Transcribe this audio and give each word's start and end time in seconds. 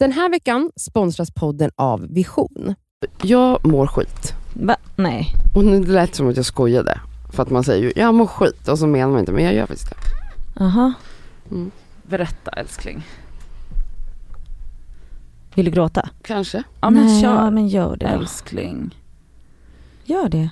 Den 0.00 0.12
här 0.12 0.30
veckan 0.30 0.70
sponsras 0.76 1.30
podden 1.30 1.70
av 1.76 2.06
Vision. 2.08 2.74
Jag 3.22 3.66
mår 3.66 3.86
skit. 3.86 4.32
Va? 4.54 4.76
Nej. 4.96 5.26
Och 5.54 5.64
nu 5.64 5.80
det 5.80 5.92
lät 5.92 6.14
som 6.14 6.28
att 6.28 6.36
jag 6.36 6.46
skojade. 6.46 7.00
För 7.32 7.42
att 7.42 7.50
man 7.50 7.64
säger 7.64 7.82
ju, 7.82 7.92
jag 7.96 8.14
mår 8.14 8.26
skit 8.26 8.68
och 8.68 8.78
så 8.78 8.86
menar 8.86 9.10
man 9.10 9.20
inte, 9.20 9.32
men 9.32 9.44
jag 9.44 9.54
gör 9.54 9.66
visst 9.66 9.90
det. 9.90 9.96
Aha. 10.64 10.92
Berätta 12.02 12.50
älskling. 12.50 13.02
Vill 15.54 15.64
du 15.64 15.70
gråta? 15.70 16.08
Kanske. 16.22 16.62
Ja 16.80 16.90
men 16.90 17.06
Nej, 17.06 17.22
kör 17.22 17.34
Ja, 17.34 17.50
men 17.50 17.68
gör 17.68 17.96
det 17.96 18.06
älskling. 18.06 18.96
Gör 20.04 20.28
det. 20.28 20.50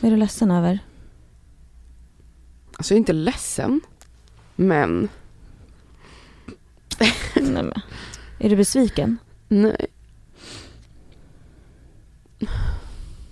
Vad 0.00 0.08
är 0.08 0.14
du 0.14 0.16
ledsen 0.16 0.50
över? 0.50 0.78
Alltså 2.76 2.94
jag 2.94 2.96
är 2.96 3.00
inte 3.00 3.12
ledsen. 3.12 3.80
Men, 4.56 5.08
Nej, 7.34 7.62
men. 7.62 7.72
Är 8.38 8.50
du 8.50 8.56
besviken? 8.56 9.18
nej. 9.48 9.86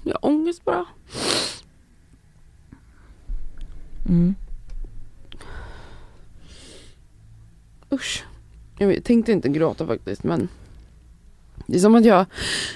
Jag 0.03 0.13
har 0.13 0.25
ångest 0.25 0.65
bara. 0.65 0.85
Mm. 4.09 4.35
Usch. 7.93 8.25
Jag 8.79 9.05
tänkte 9.05 9.33
inte 9.33 9.49
gråta 9.49 9.87
faktiskt 9.87 10.25
men. 10.25 10.49
Det 11.67 11.77
är 11.77 11.81
som 11.81 11.95
att 11.95 12.05
jag 12.05 12.27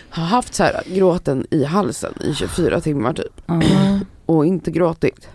har 0.08 0.24
haft 0.24 0.54
så 0.54 0.62
här 0.62 0.82
gråten 0.86 1.46
i 1.50 1.64
halsen 1.64 2.14
i 2.20 2.34
24 2.34 2.80
timmar 2.80 3.12
typ. 3.12 3.42
Ja. 3.46 4.00
Och 4.26 4.46
inte 4.46 4.70
gråtit. 4.70 5.28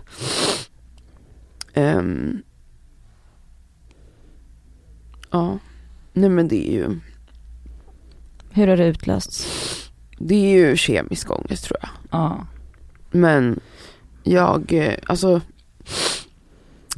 Ehm. 1.74 2.42
Ja. 5.34 5.58
Nej 6.12 6.30
men 6.30 6.48
det 6.48 6.68
är 6.68 6.72
ju, 6.72 7.00
Hur 8.50 8.68
har 8.68 8.76
det 8.76 8.86
utlösts? 8.86 9.46
det 10.18 10.34
är 10.34 10.68
ju 10.68 10.76
kemisk 10.76 11.30
ångest 11.30 11.64
tror 11.64 11.78
jag. 11.82 11.90
Ja. 12.10 12.46
Men 13.10 13.60
jag, 14.22 14.72
eh, 14.72 14.94
alltså 15.06 15.40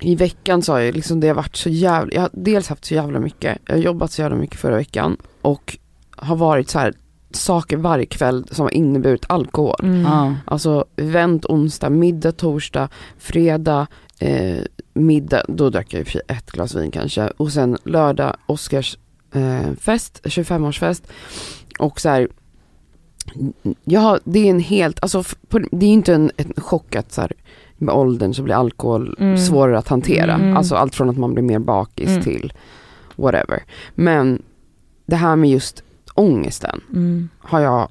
i 0.00 0.14
veckan 0.16 0.62
så 0.62 0.72
har 0.72 0.78
jag 0.78 0.94
liksom, 0.94 1.20
det 1.20 1.28
har 1.28 1.34
varit 1.34 1.56
så 1.56 1.68
jävla, 1.68 2.12
jag 2.12 2.20
har 2.20 2.30
dels 2.32 2.68
haft 2.68 2.84
så 2.84 2.94
jävla 2.94 3.18
mycket, 3.20 3.58
jag 3.66 3.74
har 3.74 3.82
jobbat 3.82 4.12
så 4.12 4.22
jävla 4.22 4.36
mycket 4.36 4.60
förra 4.60 4.76
veckan 4.76 5.16
och 5.42 5.78
har 6.16 6.36
varit 6.36 6.70
så 6.70 6.78
här 6.78 6.94
saker 7.30 7.76
varje 7.76 8.06
kväll 8.06 8.46
som 8.50 8.62
har 8.62 8.74
inneburit 8.74 9.24
alkohol. 9.28 9.80
Mm. 9.82 10.02
Ja. 10.02 10.34
Alltså 10.44 10.84
vänt 10.96 11.44
onsdag, 11.46 11.90
middag 11.90 12.32
torsdag, 12.32 12.88
fredag, 13.18 13.86
eh, 14.20 14.58
middag, 14.94 15.42
då 15.48 15.70
drack 15.70 15.94
jag 15.94 16.08
ju 16.14 16.20
ett 16.28 16.50
glas 16.50 16.74
vin 16.74 16.90
kanske. 16.90 17.28
Och 17.36 17.52
sen 17.52 17.78
lördag, 17.84 18.36
Oscars 18.46 18.98
eh, 19.34 19.72
fest, 19.80 20.20
25-årsfest. 20.24 21.02
Och 21.78 22.00
så 22.00 22.08
här, 22.08 22.28
ja 23.84 24.18
det 24.24 24.38
är 24.46 24.50
en 24.50 24.60
helt, 24.60 25.02
alltså 25.02 25.24
det 25.72 25.86
är 25.86 25.90
inte 25.90 26.14
en, 26.14 26.30
en 26.36 26.52
chock 26.56 26.96
att 26.96 27.12
så 27.12 27.20
här, 27.20 27.32
med 27.78 27.94
åldern 27.94 28.34
så 28.34 28.42
blir 28.42 28.54
alkohol 28.54 29.16
Mm. 29.20 29.38
svårare 29.38 29.78
att 29.78 29.88
hantera. 29.88 30.34
Mm. 30.34 30.56
Alltså 30.56 30.74
allt 30.74 30.94
från 30.94 31.10
att 31.10 31.18
man 31.18 31.34
blir 31.34 31.44
mer 31.44 31.58
bakis 31.58 32.08
Mm. 32.08 32.22
till 32.22 32.52
whatever. 33.16 33.62
Men 33.94 34.42
det 35.06 35.16
här 35.16 35.36
med 35.36 35.50
just 35.50 35.82
ångesten 36.14 36.80
Mm. 36.92 37.28
har 37.38 37.60
jag, 37.60 37.88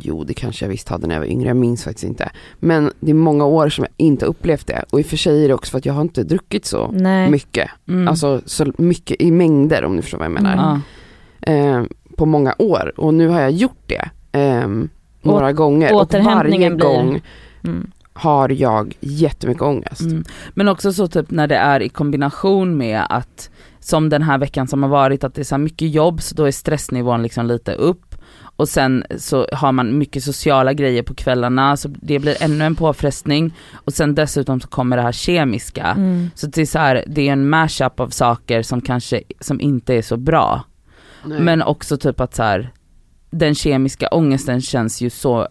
jo 0.00 0.24
det 0.24 0.34
kanske 0.34 0.64
jag 0.64 0.70
visst 0.70 0.88
hade 0.88 1.06
när 1.06 1.14
jag 1.14 1.20
var 1.20 1.26
yngre, 1.28 1.48
jag 1.48 1.56
minns 1.56 1.84
faktiskt 1.84 2.04
inte. 2.04 2.30
Men 2.58 2.90
det 3.00 3.10
är 3.10 3.14
många 3.14 3.44
år 3.44 3.68
som 3.68 3.84
jag 3.84 4.06
inte 4.06 4.26
upplevt 4.26 4.66
det. 4.66 4.84
Och 4.90 5.00
i 5.00 5.02
och 5.02 5.06
för 5.06 5.16
sig 5.16 5.44
är 5.44 5.48
det 5.48 5.54
också 5.54 5.70
för 5.70 5.78
att 5.78 5.86
jag 5.86 5.94
har 5.94 6.02
inte 6.02 6.22
druckit 6.22 6.64
så 6.66 6.90
Nej. 6.92 7.30
mycket. 7.30 7.70
Mm. 7.88 8.08
Alltså 8.08 8.40
så 8.46 8.72
mycket 8.78 9.20
i 9.22 9.30
mängder 9.30 9.84
om 9.84 9.96
ni 9.96 10.02
förstår 10.02 10.18
vad 10.18 10.24
jag 10.24 10.32
menar. 10.32 10.80
Mm. 11.46 11.80
Eh, 11.82 11.86
på 12.16 12.26
många 12.26 12.54
år. 12.58 12.92
Och 13.00 13.14
nu 13.14 13.28
har 13.28 13.40
jag 13.40 13.50
gjort 13.50 13.82
det. 13.86 14.10
Eh, 14.32 14.68
några 15.22 15.52
gånger. 15.52 15.94
Och 15.94 16.14
varje 16.14 16.70
blir- 16.70 16.78
gång 16.78 17.20
Mm. 17.64 17.90
har 18.12 18.48
jag 18.48 18.96
jättemycket 19.00 19.62
ångest. 19.62 20.00
Mm. 20.00 20.24
Men 20.54 20.68
också 20.68 20.92
så 20.92 21.08
typ 21.08 21.30
när 21.30 21.46
det 21.46 21.56
är 21.56 21.82
i 21.82 21.88
kombination 21.88 22.76
med 22.76 23.02
att 23.10 23.50
som 23.80 24.08
den 24.08 24.22
här 24.22 24.38
veckan 24.38 24.66
som 24.68 24.82
har 24.82 24.90
varit 24.90 25.24
att 25.24 25.34
det 25.34 25.42
är 25.42 25.44
så 25.44 25.58
mycket 25.58 25.90
jobb 25.90 26.22
så 26.22 26.34
då 26.34 26.44
är 26.44 26.50
stressnivån 26.50 27.22
liksom 27.22 27.46
lite 27.46 27.72
upp 27.74 28.15
och 28.56 28.68
sen 28.68 29.04
så 29.18 29.46
har 29.52 29.72
man 29.72 29.98
mycket 29.98 30.24
sociala 30.24 30.72
grejer 30.72 31.02
på 31.02 31.14
kvällarna 31.14 31.76
så 31.76 31.88
det 31.88 32.18
blir 32.18 32.42
ännu 32.42 32.64
en 32.64 32.74
påfrestning 32.76 33.54
och 33.72 33.92
sen 33.92 34.14
dessutom 34.14 34.60
så 34.60 34.68
kommer 34.68 34.96
det 34.96 35.02
här 35.02 35.12
kemiska. 35.12 35.84
Mm. 35.86 36.30
Så 36.34 36.46
det 36.46 36.62
är 36.62 36.66
så 36.66 36.78
här, 36.78 37.04
det 37.06 37.28
är 37.28 37.32
en 37.32 37.48
mashup 37.48 38.00
av 38.00 38.08
saker 38.08 38.62
som 38.62 38.80
kanske, 38.80 39.22
som 39.40 39.60
inte 39.60 39.94
är 39.94 40.02
så 40.02 40.16
bra. 40.16 40.64
Nej. 41.24 41.40
Men 41.40 41.62
också 41.62 41.96
typ 41.96 42.20
att 42.20 42.34
så 42.34 42.42
här, 42.42 42.72
den 43.30 43.54
kemiska 43.54 44.08
ångesten 44.08 44.60
känns 44.60 45.00
ju 45.00 45.10
så, 45.10 45.48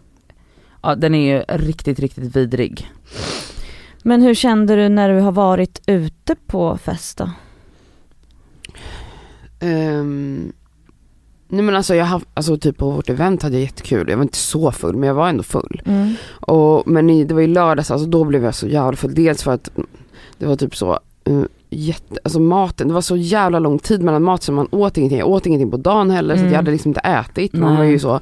ja 0.82 0.94
den 0.94 1.14
är 1.14 1.36
ju 1.36 1.56
riktigt 1.58 1.98
riktigt 1.98 2.36
vidrig. 2.36 2.90
Men 4.02 4.22
hur 4.22 4.34
kände 4.34 4.76
du 4.76 4.88
när 4.88 5.12
du 5.12 5.20
har 5.20 5.32
varit 5.32 5.82
ute 5.86 6.36
på 6.46 6.78
fest 6.78 7.18
då? 7.18 7.30
Ehm, 9.60 10.52
nej 11.48 11.62
men 11.62 11.76
alltså 11.76 11.94
jag 11.94 12.04
har, 12.04 12.22
alltså 12.34 12.56
typ 12.56 12.76
på 12.76 12.90
vårt 12.90 13.08
event 13.08 13.42
hade 13.42 13.54
jag 13.54 13.62
jättekul. 13.62 14.08
Jag 14.08 14.16
var 14.16 14.22
inte 14.22 14.36
så 14.36 14.72
full 14.72 14.96
men 14.96 15.06
jag 15.06 15.14
var 15.14 15.28
ändå 15.28 15.42
full. 15.42 15.82
Mm. 15.84 16.14
Och, 16.28 16.88
men 16.88 17.10
i, 17.10 17.24
det 17.24 17.34
var 17.34 17.42
i 17.42 17.46
lördags, 17.46 17.90
alltså 17.90 18.06
då 18.06 18.24
blev 18.24 18.44
jag 18.44 18.54
så 18.54 18.66
jävla 18.66 18.96
full. 18.96 19.14
Dels 19.14 19.42
för 19.42 19.52
att 19.52 19.70
det 20.38 20.46
var 20.46 20.56
typ 20.56 20.76
så, 20.76 20.98
uh, 21.30 21.44
jätte, 21.70 22.18
alltså 22.24 22.40
maten, 22.40 22.88
det 22.88 22.94
var 22.94 23.00
så 23.00 23.16
jävla 23.16 23.58
lång 23.58 23.78
tid 23.78 24.02
mellan 24.02 24.22
mat 24.22 24.42
så 24.42 24.52
man 24.52 24.68
åt 24.70 24.98
ingenting. 24.98 25.18
Jag 25.18 25.28
åt 25.28 25.46
ingenting 25.46 25.70
på 25.70 25.76
dagen 25.76 26.10
heller 26.10 26.34
så 26.34 26.40
Mm. 26.40 26.52
jag 26.52 26.56
hade 26.56 26.70
liksom 26.70 26.90
inte 26.90 27.00
ätit. 27.00 27.52
Man 27.52 27.68
Nej. 27.68 27.78
var 27.78 27.84
ju 27.84 27.98
så 27.98 28.20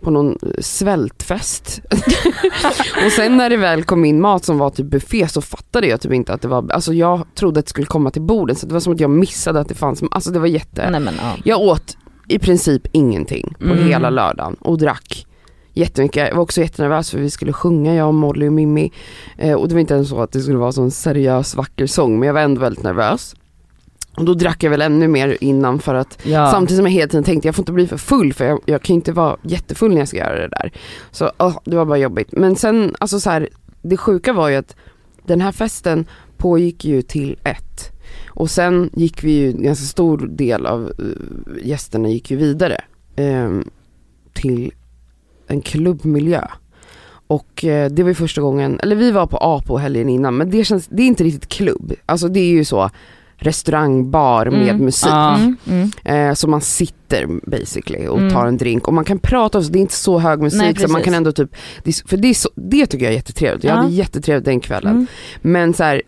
på 0.00 0.10
någon 0.10 0.38
eh, 0.42 0.60
svältfest. 0.60 1.80
och 3.06 3.12
sen 3.12 3.36
när 3.36 3.50
det 3.50 3.56
väl 3.56 3.84
kom 3.84 4.04
in 4.04 4.20
mat 4.20 4.44
som 4.44 4.58
var 4.58 4.70
typ 4.70 4.86
buffé 4.86 5.28
så 5.28 5.40
fattade 5.40 5.86
jag 5.86 6.00
typ 6.00 6.12
inte 6.12 6.32
att 6.32 6.42
det 6.42 6.48
var, 6.48 6.70
alltså 6.70 6.92
jag 6.92 7.26
trodde 7.34 7.60
att 7.60 7.66
det 7.66 7.70
skulle 7.70 7.86
komma 7.86 8.10
till 8.10 8.22
bordet 8.22 8.58
så 8.58 8.66
det 8.66 8.72
var 8.72 8.80
som 8.80 8.92
att 8.92 9.00
jag 9.00 9.10
missade 9.10 9.60
att 9.60 9.68
det 9.68 9.74
fanns, 9.74 10.02
alltså 10.10 10.30
det 10.30 10.38
var 10.38 10.46
jätte 10.46 10.90
Nej 10.90 11.00
men 11.00 11.14
ja. 11.22 11.36
jag 11.44 11.60
åt 11.60 11.96
i 12.28 12.38
princip 12.38 12.82
ingenting 12.92 13.54
på 13.58 13.64
Mm. 13.64 13.88
hela 13.88 14.10
lördagen 14.10 14.54
och 14.60 14.78
drack 14.78 15.26
jättemycket. 15.72 16.28
Jag 16.28 16.34
var 16.36 16.42
också 16.42 16.60
jättenervös 16.60 17.10
för 17.10 17.18
vi 17.18 17.30
skulle 17.30 17.52
sjunga, 17.52 17.94
jag, 17.94 18.14
Molly 18.14 18.48
och 18.48 18.52
Mimmi. 18.52 18.92
Eh, 19.38 19.54
och 19.54 19.68
det 19.68 19.74
var 19.74 19.80
inte 19.80 19.94
ens 19.94 20.08
så 20.08 20.20
att 20.22 20.32
det 20.32 20.40
skulle 20.40 20.58
vara 20.58 20.82
en 20.82 20.90
seriös 20.90 21.54
vacker 21.54 21.86
sång 21.86 22.18
men 22.18 22.26
jag 22.26 22.34
var 22.34 22.40
ändå 22.40 22.60
väldigt 22.60 22.84
nervös. 22.84 23.34
Och 24.16 24.24
då 24.24 24.34
drack 24.34 24.62
jag 24.62 24.70
väl 24.70 24.82
ännu 24.82 25.08
mer 25.08 25.36
innan 25.40 25.78
för 25.78 25.94
att 25.94 26.18
Ja. 26.22 26.50
samtidigt 26.50 26.76
som 26.78 26.86
jag 26.86 26.92
hela 26.92 27.08
tiden 27.08 27.24
tänkte 27.24 27.48
jag 27.48 27.54
får 27.54 27.62
inte 27.62 27.72
bli 27.72 27.86
för 27.86 27.96
full 27.96 28.32
för 28.32 28.44
jag, 28.44 28.60
jag 28.66 28.82
kan 28.82 28.94
ju 28.94 28.98
inte 28.98 29.12
vara 29.12 29.36
jättefull 29.42 29.90
när 29.90 29.98
jag 29.98 30.08
ska 30.08 30.16
göra 30.16 30.40
det 30.40 30.48
där. 30.48 30.72
Så 31.10 31.30
åh, 31.38 31.58
det 31.64 31.76
var 31.76 31.84
bara 31.84 31.98
jobbigt. 31.98 32.28
Men 32.32 32.56
sen, 32.56 32.94
alltså 33.00 33.20
så 33.20 33.30
här, 33.30 33.48
det 33.82 33.96
sjuka 33.96 34.32
var 34.32 34.48
ju 34.48 34.56
att 34.56 34.76
den 35.26 35.40
här 35.40 35.52
festen 35.52 36.06
pågick 36.36 36.84
ju 36.84 37.02
till 37.02 37.36
ett. 37.44 37.90
Och 38.34 38.50
sen 38.50 38.90
gick 38.94 39.24
vi 39.24 39.32
ju, 39.32 39.50
en 39.50 39.62
ganska 39.62 39.84
stor 39.84 40.18
del 40.18 40.66
av 40.66 40.92
eh, 40.98 41.66
gästerna 41.68 42.08
gick 42.08 42.30
ju 42.30 42.36
vidare 42.36 42.80
ehm, 43.16 43.68
till 44.32 44.72
en 45.46 45.60
klubbmiljö. 45.60 46.46
Och 47.26 47.64
eh, 47.64 47.90
det 47.90 48.02
var 48.02 48.10
ju 48.10 48.14
första 48.14 48.40
gången, 48.40 48.80
eller 48.82 48.96
vi 48.96 49.10
var 49.10 49.26
på 49.26 49.36
Apo 49.40 49.76
helgen 49.76 50.08
innan 50.08 50.36
men 50.36 50.50
det 50.50 50.64
känns, 50.64 50.86
det 50.86 51.02
är 51.02 51.06
inte 51.06 51.24
riktigt 51.24 51.48
klubb. 51.48 51.92
Alltså 52.06 52.28
det 52.28 52.40
är 52.40 52.48
ju 52.50 52.64
så 52.64 52.90
restaurang, 53.36 54.10
bar 54.10 54.46
med 54.50 54.68
Mm. 54.68 54.84
musik. 54.84 55.08
Mm. 55.12 55.56
Mm. 55.66 55.90
Eh, 56.30 56.34
så 56.34 56.48
man 56.48 56.60
sitter 56.60 57.26
basically 57.50 58.06
och 58.06 58.18
Mm. 58.18 58.30
tar 58.32 58.46
en 58.46 58.56
drink 58.56 58.88
och 58.88 58.94
man 58.94 59.04
kan 59.04 59.18
prata, 59.18 59.62
så 59.62 59.72
det 59.72 59.78
är 59.78 59.80
inte 59.80 59.94
så 59.94 60.18
hög 60.18 60.40
musik 60.42 60.60
Nej, 60.60 60.76
så 60.76 60.88
man 60.92 61.02
kan 61.02 61.14
ändå 61.14 61.32
typ, 61.32 61.56
för 62.06 62.16
det, 62.16 62.34
så, 62.34 62.48
det 62.54 62.86
tycker 62.86 63.04
jag 63.04 63.12
är 63.12 63.16
jättetrevligt, 63.16 63.64
jag 63.64 63.72
Ja. 63.76 63.76
hade 63.80 63.92
jättetrevligt 63.94 64.44
den 64.44 64.60
kvällen. 64.60 64.92
Mm. 64.92 65.06
Men 65.42 65.74
så 65.74 65.84
här, 65.84 66.02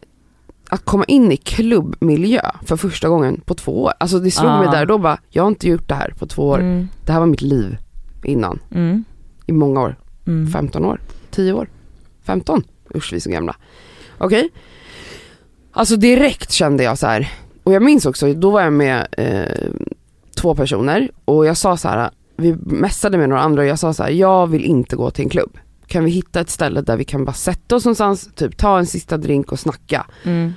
att 0.71 0.85
komma 0.85 1.05
in 1.05 1.33
i 1.33 1.37
klubbmiljö 1.37 2.41
för 2.63 2.77
första 2.77 3.09
gången 3.09 3.41
på 3.45 3.55
två 3.55 3.83
år, 3.83 3.93
alltså 4.01 4.19
det 4.19 4.31
slog 4.31 4.51
Ah. 4.51 4.59
mig 4.63 4.69
där 4.71 4.87
då 4.87 4.99
bara, 4.99 5.19
jag 5.31 5.43
har 5.43 5.49
inte 5.49 5.69
gjort 5.69 5.89
det 5.89 5.95
här 5.95 6.15
på 6.19 6.27
två 6.27 6.49
år, 6.49 6.59
Mm. 6.59 6.89
det 7.05 7.13
här 7.13 7.21
var 7.21 7.27
mitt 7.27 7.43
liv 7.43 7.77
innan, 8.25 8.59
Mm. 8.75 9.05
i 9.47 9.53
många 9.53 9.81
år, 9.81 9.97
Mm. 10.27 10.53
15 10.53 10.85
år, 10.85 11.01
10 11.31 11.53
år, 11.53 11.69
15, 12.25 12.63
usch 12.95 13.13
vi 13.13 13.17
är 13.17 13.21
så 13.21 13.31
gamla. 13.31 13.57
Okej? 14.19 14.49
Alltså 15.73 15.97
direkt 15.97 16.51
kände 16.53 16.83
jag 16.85 16.99
så 16.99 17.07
här. 17.07 17.33
och 17.63 17.73
jag 17.73 17.83
minns 17.83 18.07
också, 18.07 18.35
då 18.35 18.51
var 18.51 18.61
jag 18.61 18.73
med 18.73 19.07
eh, 19.13 19.71
två 20.37 20.55
personer 20.55 21.11
och 21.25 21.47
jag 21.47 21.57
sa 21.57 21.77
så 21.77 21.89
här, 21.89 22.11
vi 22.37 22.55
mässade 22.67 23.19
med 23.19 23.29
några 23.29 23.43
andra 23.43 23.63
och 23.63 23.69
jag 23.69 23.79
sa 23.79 23.93
så 23.95 24.03
här, 24.03 24.11
jag 24.11 24.47
vill 24.47 24.65
inte 24.65 24.97
gå 24.97 25.11
till 25.11 25.25
en 25.25 25.29
klubb. 25.31 25.59
Kan 25.87 26.05
vi 26.05 26.11
hitta 26.11 26.41
ett 26.41 26.51
ställe 26.51 26.81
där 26.81 26.97
vi 26.97 27.05
kan 27.05 27.25
bara 27.25 27.33
sätta 27.33 27.77
oss 27.77 27.85
någonstans, 27.85 28.29
typ 28.35 28.57
ta 28.57 28.79
en 28.79 28.87
sista 28.87 29.17
drink 29.17 29.53
och 29.53 29.59
snacka. 29.61 30.07
Mm. 30.25 30.53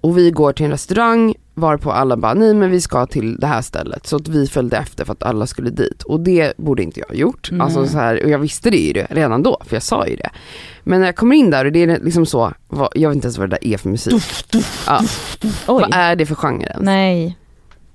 Och 0.00 0.18
vi 0.18 0.30
går 0.30 0.52
till 0.52 0.64
en 0.64 0.70
restaurang 0.70 1.34
varpå 1.54 1.92
alla 1.92 2.16
bara, 2.16 2.34
nej 2.34 2.54
men 2.54 2.70
vi 2.70 2.80
ska 2.80 3.06
till 3.06 3.36
det 3.36 3.46
här 3.46 3.62
stället. 3.62 4.06
Så 4.06 4.16
att 4.16 4.28
vi 4.28 4.46
följde 4.46 4.76
efter 4.76 5.04
för 5.04 5.12
att 5.12 5.22
alla 5.22 5.46
skulle 5.46 5.70
dit. 5.70 6.02
Och 6.02 6.20
det 6.20 6.52
borde 6.56 6.82
inte 6.82 7.00
jag 7.00 7.06
ha 7.06 7.14
gjort. 7.14 7.48
Nej. 7.50 7.60
Alltså 7.60 7.86
så 7.86 7.98
här, 7.98 8.24
och 8.24 8.30
jag 8.30 8.38
visste 8.38 8.70
det 8.70 8.76
ju 8.76 8.92
det 8.92 9.06
redan 9.10 9.42
då, 9.42 9.60
för 9.66 9.76
jag 9.76 9.82
sa 9.82 10.06
ju 10.06 10.16
det. 10.16 10.30
Men 10.84 11.00
när 11.00 11.06
jag 11.06 11.16
kommer 11.16 11.36
in 11.36 11.50
där 11.50 11.64
och 11.64 11.72
det 11.72 11.82
är 11.82 12.00
liksom 12.04 12.26
så, 12.26 12.52
vad, 12.68 12.88
jag 12.94 13.08
vet 13.08 13.14
inte 13.14 13.26
ens 13.26 13.38
vad 13.38 13.50
det 13.50 13.58
där 13.62 13.68
är 13.74 13.78
för 13.78 13.88
musik. 13.88 14.22
Ja. 14.86 15.00
Oj. 15.42 15.54
Vad 15.66 15.88
är 15.92 16.16
det 16.16 16.26
för 16.26 16.34
genre 16.34 16.66
ens? 16.66 16.84
Nej. 16.84 17.36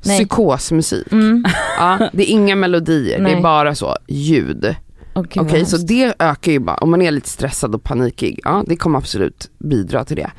Nej. 0.06 0.18
psykosmusik. 0.18 1.12
Mm. 1.12 1.46
Ja, 1.78 2.10
det 2.14 2.24
är 2.24 2.32
inga 2.32 2.56
melodier, 2.56 3.18
det 3.18 3.24
Nej. 3.24 3.34
är 3.34 3.42
bara 3.42 3.76
så 3.76 3.98
ljud. 4.08 4.76
Okej, 5.14 5.44
vad 5.44 5.52
så 5.52 5.58
hemskt. 5.58 5.88
det 5.88 6.14
ökar 6.20 6.52
ju 6.52 6.60
bara, 6.60 6.76
om 6.76 6.92
man 6.92 7.02
är 7.02 7.12
lite 7.12 7.30
stressad 7.30 7.76
och 7.76 7.84
panikig, 7.84 8.40
ja 8.44 8.64
det 8.68 8.76
kommer 8.76 8.98
absolut 8.98 9.50
bidra 9.58 10.06
till 10.06 10.16
det. 10.16 10.32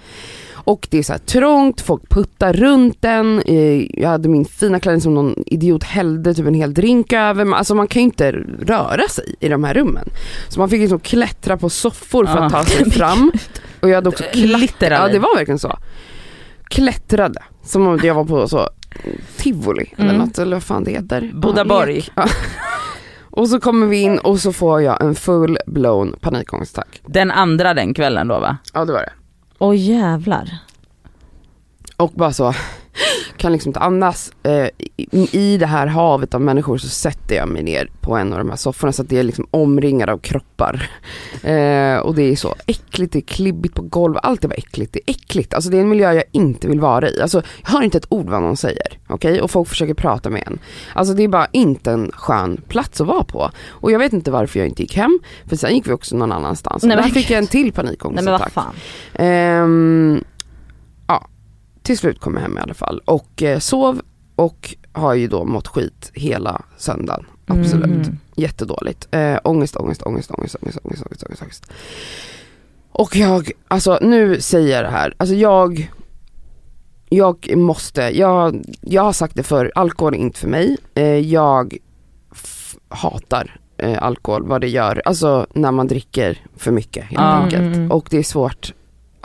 Och 0.67 0.89
det 0.91 0.99
är 0.99 1.03
så 1.03 1.13
här 1.13 1.19
trångt, 1.19 1.81
folk 1.81 2.09
puttar 2.09 2.53
runt 2.53 3.03
den, 3.03 3.43
eh, 3.47 4.01
jag 4.01 4.09
hade 4.09 4.29
min 4.29 4.45
fina 4.45 4.81
klänning 4.81 5.01
som 5.01 5.15
någon 5.15 5.35
idiot 5.47 5.85
hällde 5.85 6.35
typ 6.35 6.47
en 6.47 6.55
hel 6.55 6.75
drink 6.75 7.13
över, 7.13 7.55
alltså 7.55 7.75
man 7.75 7.87
kan 7.89 8.03
ju 8.03 8.05
inte 8.05 8.33
röra 8.61 9.09
sig 9.09 9.35
i 9.41 9.49
de 9.49 9.65
här 9.65 9.75
rummen. 9.75 10.09
Så 10.49 10.61
man 10.61 10.69
fick 10.69 10.81
liksom 10.81 11.01
klättra 11.01 11.57
på 11.57 11.71
soffor 11.71 12.27
för 12.27 12.39
att 12.39 12.53
ta 12.53 12.65
sig 12.65 12.91
fram. 12.91 13.33
Och 13.81 13.89
jag 13.89 13.95
hade 13.95 14.09
också 14.09 14.25
klättrat, 14.33 14.91
ja 14.91 15.09
det 15.09 15.19
var 15.19 15.37
verkligen 15.37 15.59
så. 15.59 15.79
Klättrade, 16.65 17.43
som 17.63 17.87
om 17.87 18.01
jag 18.03 18.15
var 18.15 18.25
på 18.25 18.49
så 18.49 18.69
tivoli 19.37 19.93
eller 19.97 20.09
Mm. 20.15 20.27
något, 20.27 20.39
eller 20.39 20.57
vad 20.57 20.63
fan 20.63 20.85
det 20.85 20.91
heter. 20.91 21.31
Bodaborg. 21.35 22.09
Ja. 22.15 22.27
Och 23.31 23.49
så 23.49 23.61
kommer 23.61 23.87
vi 23.87 23.97
in 23.97 24.19
och 24.19 24.39
så 24.41 24.53
får 24.53 24.83
jag 24.83 25.03
en 25.03 25.15
full 25.15 25.59
blown 25.67 26.15
panikångestattack. 26.21 27.03
Den 27.07 27.31
andra 27.31 27.75
den 27.75 27.95
kvällen 27.95 28.29
då 28.29 28.39
va? 28.41 28.57
Ja 28.75 28.85
det 28.85 28.93
var 28.93 29.01
det. 29.01 29.13
Åh 29.59 29.77
jävlar. 29.77 30.59
Och 31.97 32.13
bara 32.15 32.33
så, 32.33 32.55
kan 33.37 33.53
liksom 33.53 33.69
inte 33.71 33.81
andas. 33.81 34.33
Eh, 34.43 34.69
i, 34.97 35.29
I 35.33 35.59
det 35.59 35.67
här 35.67 35.87
havet 35.87 36.35
av 36.35 36.41
människor 36.41 36.79
så 36.79 36.89
sätter 36.89 37.37
jag 37.37 37.49
mig 37.49 37.63
ner 37.63 37.91
på 38.01 38.17
en 38.17 38.33
av 38.33 38.39
de 38.39 38.49
här 38.51 38.57
sofforna 38.57 38.93
så 38.93 39.03
att 39.03 39.09
det 39.09 39.19
är 39.19 39.23
liksom 39.23 39.47
omringad 39.51 40.11
av 40.11 40.19
kroppar. 40.19 40.91
Eh, 41.43 41.97
och 41.99 42.15
det 42.15 42.23
är 42.23 42.37
så 42.37 42.55
äckligt, 42.67 43.13
det 43.13 43.19
är 43.19 43.23
klibbigt 43.23 43.75
på 43.75 43.83
golvet, 43.83 44.25
allt 44.25 44.45
är 44.45 44.49
bara 44.49 44.55
äckligt. 44.55 44.93
Det 44.93 45.01
är 45.07 45.11
äckligt, 45.11 45.55
alltså 45.55 45.71
det 45.71 45.77
är 45.77 45.81
en 45.81 45.89
miljö 45.89 46.13
jag 46.13 46.25
inte 46.33 46.69
vill 46.69 46.81
vara 46.81 47.09
i. 47.11 47.21
Alltså 47.21 47.43
jag 47.65 47.71
hör 47.71 47.83
inte 47.83 47.99
ett 47.99 48.07
ord 48.09 48.29
vad 48.29 48.43
någon 48.43 48.57
säger, 48.57 48.99
okej? 49.07 49.41
Och 49.41 49.51
folk 49.51 49.69
försöker 49.69 49.95
prata 49.95 50.31
med 50.31 50.43
en. 50.47 50.59
Alltså 50.95 51.15
det 51.15 51.23
är 51.23 51.29
bara 51.29 51.47
inte 51.53 51.91
en 51.93 52.11
skön 52.15 52.61
plats 52.69 53.01
att 53.01 53.07
vara 53.07 53.25
på. 53.25 53.51
Och 53.69 53.93
jag 53.93 53.99
vet 53.99 54.13
inte 54.13 54.31
varför 54.31 54.59
jag 54.59 54.69
inte 54.69 54.83
gick 54.83 54.97
hem, 54.97 55.19
för 55.47 55.57
sen 55.57 55.75
gick 55.75 55.87
vi 55.87 55.93
också 55.93 56.17
någon 56.17 56.33
annanstans. 56.33 56.83
Nej, 56.83 56.97
och 56.97 57.03
där 57.03 57.11
fick 57.11 57.31
jag 57.31 57.39
en 57.39 57.47
till 57.47 57.61
Nej 57.61 57.73
men 57.77 57.85
panikångestattack. 57.85 58.55
vad 58.55 58.65
fan. 58.65 58.75
Ja, 59.27 60.36
till 61.87 61.99
slut 61.99 62.21
kom 62.21 62.35
jag 62.35 62.41
hem 62.41 62.59
i 62.59 62.61
alla 62.61 62.75
fall 62.75 63.01
och 63.05 63.43
eh, 63.43 63.59
sov 63.59 64.01
och 64.37 64.75
har 64.93 65.15
ju 65.15 65.29
då 65.29 65.45
mått 65.45 65.69
skit 65.69 66.11
hela 66.15 66.63
söndagen. 66.77 67.25
Absolut. 67.47 67.85
Mm. 68.07 68.19
Jättedåligt. 68.37 69.09
Eh, 69.11 69.39
ångest, 69.45 69.77
ångest, 69.77 70.03
ångest, 70.03 70.31
ångest, 70.31 70.57
ångest, 70.63 70.79
ångest, 70.85 71.03
ångest, 71.07 71.23
ångest, 71.27 71.43
ångest. 71.43 71.67
Och 72.93 73.17
jag, 73.17 73.51
alltså 73.69 73.99
nu 74.03 74.41
säger 74.41 74.77
jag 74.77 74.85
det 74.85 74.91
här, 74.91 75.15
alltså 75.17 75.35
jag 75.35 75.91
jag 77.09 77.57
måste, 77.57 78.01
jag, 78.03 78.65
jag 78.81 79.03
har 79.03 79.13
sagt 79.13 79.35
det 79.37 79.43
för 79.43 79.73
alkohol 79.75 80.15
är 80.15 80.19
inte 80.19 80.39
för 80.39 80.49
mig. 80.49 80.77
Eh, 80.95 81.05
jag 81.19 81.77
hatar 82.89 83.61
eh, 83.79 84.03
alkohol, 84.03 84.47
vad 84.47 84.61
det 84.61 84.69
gör, 84.69 85.03
alltså 85.05 85.47
när 85.55 85.73
man 85.73 85.87
dricker 85.87 86.39
för 86.57 86.73
mycket 86.73 87.05
helt 87.05 87.15
Ja. 87.21 87.23
enkelt. 87.23 87.61
Mm, 87.63 87.73
mm. 87.73 87.91
Och 87.93 88.07
det 88.11 88.19
är 88.19 88.23
svårt 88.23 88.75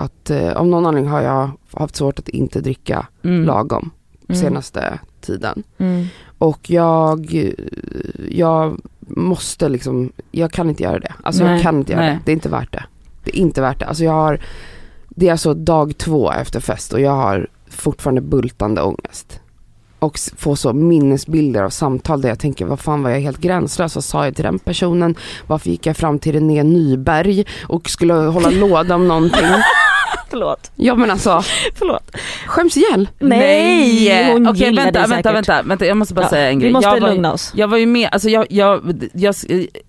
att, 0.01 0.29
eh, 0.29 0.51
av 0.53 0.67
någon 0.67 0.85
anledning 0.85 1.11
har 1.11 1.21
jag 1.21 1.49
haft 1.73 1.95
svårt 1.95 2.19
att 2.19 2.29
inte 2.29 2.61
dricka 2.61 3.07
Mm. 3.23 3.45
lagom 3.45 3.91
Mm. 4.29 4.41
senaste 4.41 4.99
tiden. 5.21 5.63
Mm. 5.77 6.05
Och 6.37 6.69
jag, 6.69 7.43
jag 8.29 8.77
måste 8.99 9.69
liksom, 9.69 10.11
jag 10.31 10.51
kan 10.51 10.69
inte 10.69 10.83
göra 10.83 10.99
det. 10.99 11.13
Alltså 11.23 11.43
Nej, 11.43 11.53
jag 11.53 11.61
kan 11.61 11.77
inte 11.77 11.91
göra 11.91 12.01
nej. 12.01 12.13
det, 12.13 12.19
det 12.25 12.31
är 12.31 12.33
inte 12.33 12.49
värt 12.49 12.71
det. 12.73 12.83
Det 13.23 13.31
är 13.37 13.41
inte 13.41 13.61
värt 13.61 13.79
det. 13.79 13.85
Alltså 13.85 14.03
jag 14.03 14.11
har, 14.11 14.39
det 15.09 15.27
är 15.27 15.31
alltså 15.31 15.53
dag 15.53 15.97
två 15.97 16.31
efter 16.31 16.59
fest 16.59 16.93
och 16.93 16.99
jag 17.01 17.11
har 17.11 17.47
fortfarande 17.69 18.21
bultande 18.21 18.81
ångest. 18.81 19.39
Och 19.99 20.19
få 20.37 20.55
så 20.55 20.73
minnesbilder 20.73 21.63
av 21.63 21.69
samtal 21.69 22.21
där 22.21 22.29
jag 22.29 22.39
tänker, 22.39 22.65
vad 22.65 22.79
fan 22.79 23.03
var 23.03 23.09
jag 23.09 23.19
helt 23.19 23.37
gränslös? 23.37 23.95
Vad 23.95 24.03
sa 24.03 24.25
jag 24.25 24.35
till 24.35 24.43
den 24.45 24.59
personen? 24.59 25.15
Varför 25.47 25.69
gick 25.69 25.85
jag 25.85 25.97
fram 25.97 26.19
till 26.19 26.31
René 26.33 26.63
Nyberg 26.63 27.45
och 27.67 27.89
skulle 27.89 28.13
hålla 28.13 28.49
låda 28.51 28.95
om 28.95 29.07
någonting? 29.07 29.45
Förlåt. 30.31 30.71
Ja 30.75 30.95
men 30.95 31.11
alltså, 31.11 31.41
Förlåt. 31.75 32.11
skäms 32.45 32.77
ihjäl. 32.77 33.09
Nej, 33.19 34.33
hon 34.33 34.47
Okej 34.47 34.75
vänta, 34.75 34.99
vänta, 34.99 35.07
säkert. 35.07 35.33
vänta, 35.35 35.61
vänta, 35.61 35.85
jag 35.85 35.97
måste 35.97 36.13
bara 36.13 36.25
Ja, 36.25 36.29
säga 36.29 36.49
en 36.49 36.59
grej. 36.59 36.69
Vi 36.69 36.73
måste 36.73 36.89
jag 36.89 36.99
var, 36.99 37.09
lugna 37.09 37.33
oss. 37.33 37.51
Jag 37.55 37.67
var 37.67 37.77
ju 37.77 37.85
med, 37.85 38.09
alltså 38.11 38.29
jag, 38.29 38.45
jag, 38.49 39.09
jag 39.13 39.35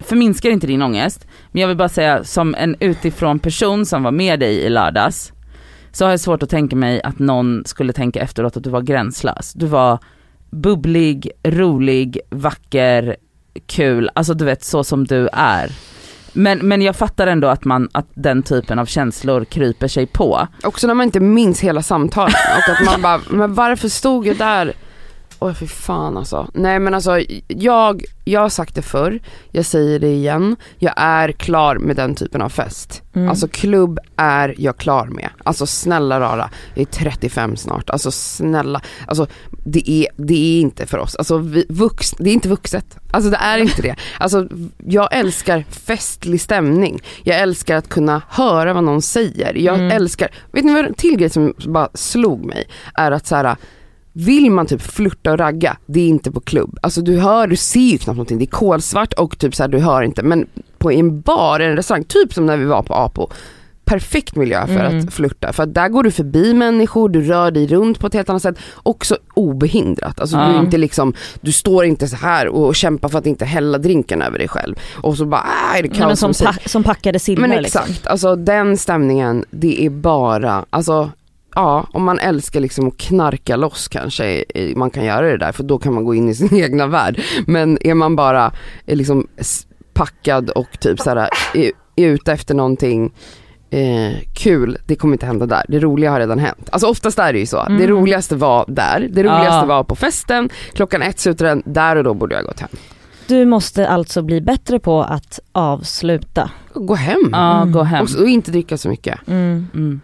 förminskar 0.00 0.50
inte 0.50 0.66
din 0.66 0.82
ångest, 0.82 1.26
men 1.52 1.60
jag 1.60 1.68
vill 1.68 1.76
bara 1.76 1.88
säga 1.88 2.24
som 2.24 2.54
en 2.54 2.76
utifrån 2.80 3.38
person 3.38 3.86
som 3.86 4.02
var 4.02 4.10
med 4.10 4.40
dig 4.40 4.54
i 4.56 4.68
lördags, 4.68 5.32
så 5.92 6.04
har 6.04 6.10
jag 6.10 6.20
svårt 6.20 6.42
att 6.42 6.50
tänka 6.50 6.76
mig 6.76 7.02
att 7.02 7.18
någon 7.18 7.62
skulle 7.66 7.92
tänka 7.92 8.20
efteråt 8.20 8.56
att 8.56 8.64
du 8.64 8.70
var 8.70 8.80
gränslös. 8.82 9.52
Du 9.52 9.66
var 9.66 9.98
bubblig, 10.50 11.30
rolig, 11.44 12.18
vacker, 12.30 13.16
kul, 13.66 14.10
alltså 14.14 14.34
du 14.34 14.44
vet 14.44 14.64
så 14.64 14.84
som 14.84 15.06
du 15.06 15.28
är. 15.32 15.70
Men, 16.32 16.58
men 16.58 16.82
jag 16.82 16.96
fattar 16.96 17.26
ändå 17.26 17.48
att, 17.48 17.64
man, 17.64 17.88
att 17.92 18.06
den 18.14 18.42
typen 18.42 18.78
av 18.78 18.86
känslor 18.86 19.44
kryper 19.44 19.88
sig 19.88 20.06
på. 20.06 20.48
Också 20.62 20.86
när 20.86 20.94
man 20.94 21.04
inte 21.04 21.20
minns 21.20 21.60
hela 21.60 21.82
samtalet 21.82 22.34
och 22.56 22.72
att 22.72 22.84
man 22.84 23.02
bara, 23.02 23.20
men 23.30 23.54
varför 23.54 23.88
stod 23.88 24.26
jag 24.26 24.36
där? 24.36 24.72
Oj 25.42 25.54
fy 25.54 25.66
fan 25.66 26.16
alltså. 26.16 26.48
Nej 26.54 26.78
men 26.78 26.94
alltså 26.94 27.20
jag, 27.48 28.04
jag 28.24 28.40
har 28.40 28.48
sagt 28.48 28.74
det 28.74 28.82
förr, 28.82 29.20
jag 29.50 29.64
säger 29.64 29.98
det 29.98 30.08
igen, 30.12 30.56
jag 30.78 30.94
är 30.96 31.32
klar 31.32 31.76
med 31.76 31.96
den 31.96 32.14
typen 32.14 32.42
av 32.42 32.48
fest. 32.48 33.02
Mm. 33.14 33.28
Alltså 33.28 33.48
klubb 33.48 33.98
är 34.16 34.54
jag 34.58 34.76
klar 34.76 35.06
med. 35.06 35.28
Alltså 35.44 35.66
snälla 35.66 36.20
rara, 36.20 36.50
jag 36.74 36.82
är 36.82 36.86
35 36.86 37.56
snart, 37.56 37.90
alltså 37.90 38.10
snälla, 38.10 38.80
alltså 39.06 39.26
det 39.64 39.90
är, 39.90 40.06
det 40.16 40.34
är 40.56 40.60
inte 40.60 40.86
för 40.86 40.98
oss, 40.98 41.16
alltså 41.16 41.38
vi, 41.38 41.66
vux, 41.68 42.10
det 42.18 42.30
är 42.30 42.34
inte 42.34 42.48
vuxet. 42.48 42.98
Alltså 43.10 43.30
det 43.30 43.36
är 43.36 43.58
inte 43.58 43.82
det. 43.82 43.96
Alltså 44.18 44.48
jag 44.86 45.08
älskar 45.14 45.64
festlig 45.70 46.40
stämning, 46.40 47.00
jag 47.22 47.40
älskar 47.40 47.76
att 47.76 47.88
kunna 47.88 48.22
höra 48.28 48.72
vad 48.74 48.84
någon 48.84 49.02
säger, 49.02 49.54
jag 49.54 49.72
Mm. 49.74 49.90
älskar, 49.90 50.28
vet 50.52 50.64
ni 50.64 50.74
vad 50.74 50.84
en 50.86 50.94
till 50.94 51.16
grej 51.16 51.30
som 51.30 51.54
bara 51.66 51.88
slog 51.94 52.44
mig? 52.44 52.68
Är 52.94 53.10
att 53.10 53.26
så 53.26 53.36
här. 53.36 53.56
Vill 54.12 54.50
man 54.50 54.66
typ 54.66 54.82
flirta 54.82 55.32
och 55.32 55.38
ragga, 55.38 55.76
det 55.86 56.00
är 56.00 56.08
inte 56.08 56.30
på 56.32 56.40
klubb. 56.40 56.78
Alltså 56.82 57.00
du 57.02 57.18
hör, 57.20 57.46
du 57.46 57.56
ser 57.56 57.80
ju 57.80 57.98
knappt 57.98 58.16
någonting, 58.16 58.38
det 58.38 58.44
är 58.44 58.46
kolsvart 58.46 59.12
och 59.12 59.38
typ 59.38 59.54
så 59.54 59.62
här, 59.62 59.68
du 59.68 59.78
hör 59.78 60.02
inte. 60.02 60.22
Men 60.22 60.46
på 60.78 60.92
en 60.92 61.20
bar, 61.20 61.60
en 61.60 61.76
restaurang, 61.76 62.04
typ 62.04 62.34
som 62.34 62.46
när 62.46 62.56
vi 62.56 62.64
var 62.64 62.82
på 62.82 62.94
Apo. 62.94 63.28
Perfekt 63.84 64.36
miljö 64.36 64.66
för 64.66 64.74
Mm. 64.84 64.98
att 65.08 65.14
flirta, 65.14 65.52
för 65.52 65.62
att 65.62 65.74
där 65.74 65.88
går 65.88 66.02
du 66.02 66.10
förbi 66.10 66.54
människor, 66.54 67.08
du 67.08 67.22
rör 67.22 67.50
dig 67.50 67.66
runt 67.66 67.98
på 68.00 68.06
ett 68.06 68.14
helt 68.14 68.28
annat 68.28 68.42
sätt, 68.42 68.58
också 68.82 69.16
obehindrat. 69.34 70.20
Alltså 70.20 70.36
du, 70.36 70.42
är 70.42 70.52
Ja. 70.52 70.60
inte 70.60 70.78
liksom, 70.78 71.14
du 71.40 71.52
står 71.52 71.84
inte 71.84 72.08
så 72.08 72.16
här 72.16 72.48
och 72.48 72.74
kämpar 72.74 73.08
för 73.08 73.18
att 73.18 73.26
inte 73.26 73.44
hälla 73.44 73.78
drinken 73.78 74.22
över 74.22 74.38
dig 74.38 74.48
själv. 74.48 74.74
Och 75.02 75.16
så 75.16 75.24
bara, 75.26 75.40
ah, 75.40 75.76
är 75.76 75.82
det 75.82 75.88
Nej, 75.88 75.98
men 76.00 76.16
som, 76.16 76.28
kaosmusik. 76.32 76.62
pa- 76.62 76.68
som 76.68 76.84
packade 76.84 77.18
silver 77.18 77.48
Men 77.48 77.62
liksom. 77.62 77.82
exakt, 77.88 78.06
alltså 78.06 78.36
den 78.36 78.76
stämningen, 78.78 79.44
det 79.50 79.84
är 79.86 79.90
bara, 79.90 80.64
alltså 80.70 81.10
ja, 81.54 81.86
om 81.92 82.04
man 82.04 82.18
älskar 82.18 82.60
liksom 82.60 82.88
att 82.88 82.96
knarka 82.98 83.56
loss 83.56 83.88
kanske 83.88 84.44
man 84.76 84.90
kan 84.90 85.04
göra 85.04 85.26
det 85.26 85.38
där 85.38 85.52
för 85.52 85.62
då 85.62 85.78
kan 85.78 85.94
man 85.94 86.04
gå 86.04 86.14
in 86.14 86.28
i 86.28 86.34
sin 86.34 86.54
egna 86.56 86.86
värld. 86.86 87.22
Men 87.46 87.78
är 87.86 87.94
man 87.94 88.16
bara 88.16 88.52
eh, 88.86 88.96
liksom 88.96 89.26
packad 89.94 90.50
och 90.50 90.80
typ 90.80 91.00
såhär 91.00 91.16
är, 91.54 91.70
är 91.96 92.08
ute 92.08 92.32
efter 92.32 92.54
någonting 92.54 93.12
eh, 93.70 94.12
kul, 94.34 94.78
det 94.86 94.94
kommer 94.94 95.14
inte 95.14 95.26
hända 95.26 95.46
där. 95.46 95.64
Det 95.68 95.78
roliga 95.78 96.10
har 96.10 96.20
redan 96.20 96.38
hänt. 96.38 96.68
Alltså 96.72 96.86
oftast 96.88 97.18
är 97.18 97.32
det 97.32 97.38
ju 97.38 97.46
så. 97.46 97.56
Det 97.64 97.72
Mm. 97.72 97.86
roligaste 97.86 98.36
var 98.36 98.64
där, 98.68 99.08
det 99.12 99.22
roligaste 99.22 99.54
Ja. 99.60 99.64
var 99.64 99.84
på 99.84 99.96
festen, 99.96 100.50
klockan 100.74 101.02
ett 101.02 101.18
slutar 101.20 101.46
den, 101.46 101.62
där 101.66 101.96
och 101.96 102.04
då 102.04 102.14
borde 102.14 102.34
jag 102.34 102.44
gått 102.44 102.60
hem. 102.60 102.68
Du 103.26 103.44
måste 103.46 103.88
alltså 103.88 104.22
bli 104.22 104.40
bättre 104.40 104.78
på 104.78 105.02
att 105.02 105.40
avsluta. 105.52 106.50
Gå 106.74 106.94
hem. 106.94 107.28
Ja, 107.32 107.56
Mm. 107.62 107.72
gå 107.72 107.82
hem. 107.82 108.02
Och, 108.16 108.20
och 108.22 108.28
inte 108.28 108.50
dricka 108.50 108.78
så 108.78 108.88
mycket. 108.88 109.18
Mm. 109.28 110.00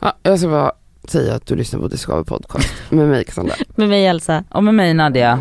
Ja, 0.00 0.12
jag 0.22 0.38
ska 0.38 0.48
bara 0.48 0.72
säga 1.10 1.34
att 1.34 1.46
du 1.46 1.56
lyssnar 1.56 1.80
på 1.80 1.88
Discover 1.88 2.24
podcast 2.24 2.68
med 2.90 3.08
mig 3.08 3.24
Cassandra. 3.24 3.54
Med 3.76 3.88
mig 3.88 4.06
Elsa. 4.06 4.44
Och 4.50 4.64
med 4.64 4.74
mig 4.74 4.94
Nadia. 4.94 5.40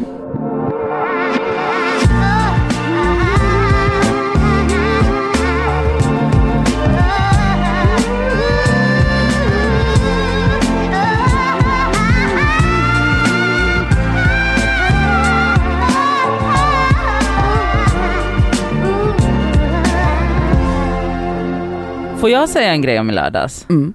Får 22.25 22.29
jag 22.29 22.49
säga 22.49 22.71
en 22.71 22.81
grej 22.81 22.99
om 22.99 23.09
i 23.09 23.13
lördags? 23.13 23.65
Mm. 23.69 23.93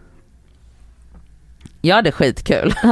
Jag 1.80 1.96
hade 1.96 2.12
skitkul. 2.12 2.74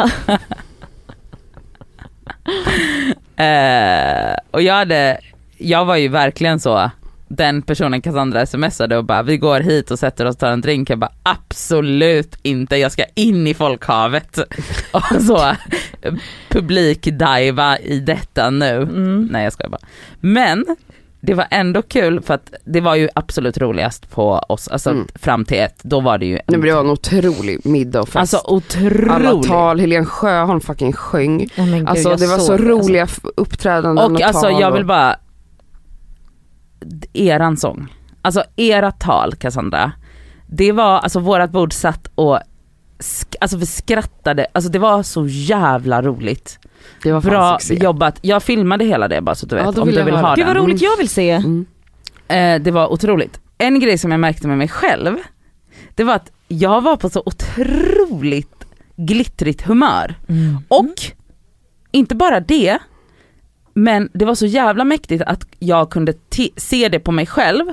eh, 3.37 4.37
och 4.51 4.63
jag 4.63 4.75
hade, 4.75 5.21
jag 5.57 5.85
var 5.85 5.97
ju 5.97 6.09
verkligen 6.09 6.61
så, 6.61 6.91
den 7.29 7.63
personen 7.63 8.03
Cassandra 8.03 8.47
smsade 8.47 8.97
och 8.97 9.05
bara 9.05 9.23
vi 9.23 9.37
går 9.37 9.61
hit 9.61 9.91
och 9.91 9.99
sätter 9.99 10.25
oss 10.25 10.35
och 10.35 10.41
tar 10.41 10.51
en 10.51 10.61
drink. 10.61 10.91
Jag 10.91 10.99
bara 10.99 11.13
absolut 11.23 12.39
inte, 12.43 12.77
jag 12.77 12.93
ska 12.93 13.05
in 13.15 13.47
i 13.47 13.55
folkhavet. 13.55 14.39
och 14.93 15.23
så 15.23 15.55
publikdiva 16.49 17.79
i 17.79 18.01
detta 18.01 18.51
nu. 18.51 18.77
Mm. 18.77 19.29
Nej 19.33 19.45
jag 19.45 19.53
skojar 19.53 19.71
bara. 19.71 19.87
Men 20.21 20.77
det 21.21 21.35
var 21.35 21.47
ändå 21.51 21.83
kul 21.83 22.21
för 22.23 22.35
att 22.35 22.53
det 22.65 22.81
var 22.81 22.95
ju 22.95 23.09
absolut 23.15 23.59
roligast 23.59 24.11
på 24.11 24.39
oss, 24.49 24.69
alltså 24.69 24.91
Mm. 24.91 25.07
fram 25.15 25.45
till 25.45 25.59
ett, 25.59 25.81
då 25.83 26.01
var 26.01 26.19
det 26.19 26.27
ju 26.27 26.33
Nej, 26.33 26.43
men 26.47 26.61
det 26.61 26.73
var 26.73 26.81
en 26.81 26.91
otrolig 26.91 27.67
middag 27.67 28.01
och 28.01 28.09
fest. 28.09 28.17
Alltså 28.17 28.37
Alla 28.37 28.57
otroligt. 29.33 29.49
tal, 29.49 29.81
Helene 29.81 30.07
Sjöholm 30.07 30.61
fucking 30.61 30.93
sjöng. 30.93 31.47
Men 31.57 31.71
gud, 31.73 31.89
Alltså 31.89 32.17
det 32.17 32.27
var 32.27 32.39
så 32.39 32.57
det, 32.57 32.63
roliga 32.65 33.03
f- 33.03 33.21
uppträdanden 33.37 34.15
Och 34.15 34.21
alltså 34.23 34.43
tal 34.43 34.61
jag 34.61 34.73
vill 34.73 34.81
och- 34.83 34.87
bara, 34.89 35.17
eran 37.13 37.57
sång, 37.57 37.87
alltså 38.23 38.43
era 38.57 38.93
tal 38.93 39.35
Cassandra, 39.35 39.93
det 40.47 40.73
var, 40.73 40.99
alltså 40.99 41.21
vårat 41.21 41.51
bord 41.51 41.73
satt 41.73 42.11
och 42.15 42.39
sk- 42.99 43.35
Alltså 43.41 43.57
vi 43.57 43.67
skrattade, 43.67 44.47
alltså 44.53 44.71
det 44.71 44.79
var 44.79 45.03
så 45.03 45.27
jävla 45.27 46.03
roligt. 46.03 46.59
Det 47.03 47.13
var 47.13 47.21
Bra 47.21 47.59
jobbat, 47.71 48.19
jag 48.23 48.43
filmade 48.43 48.85
hela 48.85 49.09
det 49.09 49.21
bara 49.21 49.35
så 49.35 49.47
att 49.47 49.51
du 49.51 49.57
Ja, 49.57 49.67
vet 49.67 49.75
då 49.77 49.83
om 49.83 49.89
du 49.91 50.03
vill 50.03 50.17
ha 50.17 50.35
Gud 50.35 50.47
vad 50.47 50.57
roligt 50.57 50.83
jag 50.83 50.97
vill 50.97 51.09
se. 51.09 51.31
Mm. 51.31 51.67
Eh, 52.29 52.63
det 52.63 52.71
var 52.71 52.93
otroligt. 52.93 53.41
En 53.59 53.81
grej 53.81 53.99
som 53.99 54.11
jag 54.11 54.21
märkte 54.21 54.49
med 54.49 54.59
mig 54.59 54.69
själv, 54.69 55.17
det 55.95 56.05
var 56.05 56.15
att 56.15 56.31
jag 56.49 56.81
var 56.81 56.97
på 56.97 57.11
så 57.11 57.23
otroligt 57.27 58.65
glittrigt 58.97 59.63
humör. 59.63 60.15
Mm. 60.29 60.57
Och 60.69 60.95
inte 61.91 62.15
bara 62.15 62.41
det, 62.41 62.79
men 63.75 64.09
det 64.15 64.25
var 64.25 64.35
så 64.35 64.47
jävla 64.47 64.85
mäktigt 64.85 65.23
att 65.27 65.47
jag 65.59 65.91
kunde 65.91 66.13
se 66.57 66.89
det 66.89 66.99
på 67.01 67.13
mig 67.13 67.27
själv 67.27 67.65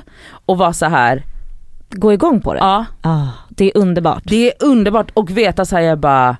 och 0.46 0.58
vara 0.58 0.74
så 0.74 0.86
här, 0.86 1.24
Gå 1.90 2.14
igång 2.14 2.42
på 2.42 2.54
det. 2.54 2.60
ja 2.60 2.86
Ah, 3.02 3.28
det 3.50 3.66
är 3.66 3.78
underbart. 3.78 4.24
det 4.26 4.48
är 4.52 4.54
underbart 4.66 5.12
och 5.14 5.38
veta 5.38 5.66
så 5.66 5.76
här, 5.76 5.84
jag 5.84 6.00
bara, 6.00 6.38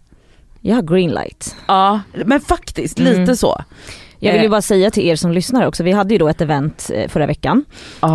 Jag 0.68 0.76
har 0.76 0.82
green 0.82 1.12
light. 1.12 1.56
ja 1.68 2.00
men 2.26 2.40
faktiskt 2.42 3.00
Mm. 3.00 3.20
lite 3.20 3.36
så. 3.36 3.64
Jag 4.20 4.32
vill 4.34 4.42
ju 4.42 4.46
Eh. 4.46 4.52
bara 4.52 4.62
säga 4.62 4.92
till 4.92 5.04
er 5.08 5.16
som 5.16 5.32
lyssnar 5.32 5.68
också, 5.68 5.84
vi 5.84 5.92
hade 5.92 6.14
ju 6.14 6.18
då 6.18 6.28
ett 6.28 6.42
event 6.42 6.90
eh, 6.94 7.10
förra 7.10 7.26
veckan 7.28 7.66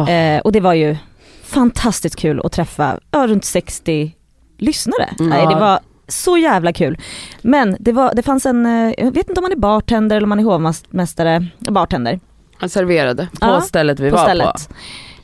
eh, 0.08 0.40
och 0.40 0.52
det 0.52 0.60
var 0.60 0.74
ju 0.74 0.96
fantastiskt 1.44 2.16
kul 2.16 2.40
att 2.44 2.52
träffa 2.52 2.98
ja, 3.10 3.26
runt 3.26 3.44
60 3.44 4.14
lyssnare. 4.58 5.08
Mm. 5.18 5.30
Nej, 5.30 5.46
det 5.46 5.54
var 5.60 5.80
så 6.08 6.36
jävla 6.38 6.72
kul. 6.72 6.98
Men 7.42 7.76
det, 7.80 7.92
var, 7.92 8.14
det 8.14 8.22
fanns 8.22 8.46
en, 8.46 8.64
jag 8.98 9.12
vet 9.14 9.28
inte 9.28 9.40
om 9.40 9.42
man 9.42 9.52
är 9.52 9.56
bartender 9.56 10.16
eller 10.16 10.24
om 10.24 10.28
man 10.28 10.38
är 10.40 10.44
hovmästare, 10.44 11.46
bartender 11.58 12.20
Han 12.56 12.68
serverade. 12.68 13.26
på 13.40 13.46
ja, 13.46 13.60
stället 13.60 14.00
vi 14.00 14.10
på 14.10 14.16
var 14.16 14.24
stället. 14.24 14.46
på. 14.68 14.74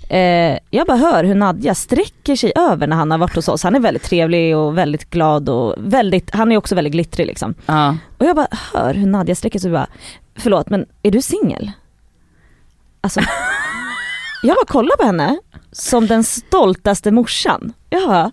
Eh, 0.08 0.58
jag 0.70 0.86
bara 0.86 0.96
hör 0.96 1.24
hur 1.24 1.34
Nadja 1.34 1.74
sträcker 1.74 2.36
sig 2.36 2.52
över 2.56 2.86
när 2.86 2.96
han 2.96 3.10
har 3.10 3.18
varit 3.18 3.34
hos 3.36 3.48
oss. 3.48 3.62
Han 3.62 3.74
är 3.74 3.80
väldigt 3.80 4.02
trevlig 4.02 4.56
och 4.56 4.78
väldigt 4.78 5.10
glad 5.10 5.48
och 5.48 5.74
väldigt, 5.78 6.30
han 6.34 6.52
är 6.52 6.56
också 6.56 6.74
väldigt 6.74 6.92
glittrig 6.92 7.26
liksom. 7.26 7.54
Ja. 7.66 7.96
Och 8.18 8.26
jag 8.26 8.36
bara 8.36 8.46
hör 8.72 8.94
hur 8.94 9.06
Nadja 9.06 9.34
sträcker 9.34 9.58
sig 9.58 9.68
och 9.70 9.72
bara, 9.74 9.86
förlåt 10.38 10.70
men 10.70 10.86
är 11.02 11.10
du 11.10 11.22
singel? 11.22 11.72
Alltså, 13.00 13.20
jag 14.42 14.56
bara 14.56 14.66
kollar 14.66 14.96
på 14.96 15.04
henne 15.06 15.38
som 15.72 16.06
den 16.06 16.24
stoltaste 16.24 17.10
morsan. 17.10 17.72
Jag 17.90 18.08
bara, 18.08 18.30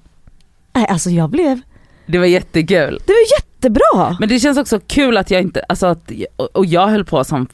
nej 0.74 0.88
alltså 0.90 1.10
jag 1.10 1.30
blev, 1.30 1.60
Det 2.06 2.18
var 2.20 2.26
jättekul. 2.26 3.00
det 3.06 3.14
var 3.14 3.40
jättebra! 3.40 4.18
Men 4.20 4.30
det 4.30 4.40
känns 4.40 4.58
också 4.58 4.80
kul 4.88 5.18
att 5.18 5.32
jag 5.32 5.42
inte, 5.42 5.64
alltså 5.70 5.86
att, 5.86 6.12
och- 6.36 6.56
och 6.56 6.66
jag 6.66 6.88
höll 6.88 7.06
på 7.06 7.24
som 7.24 7.48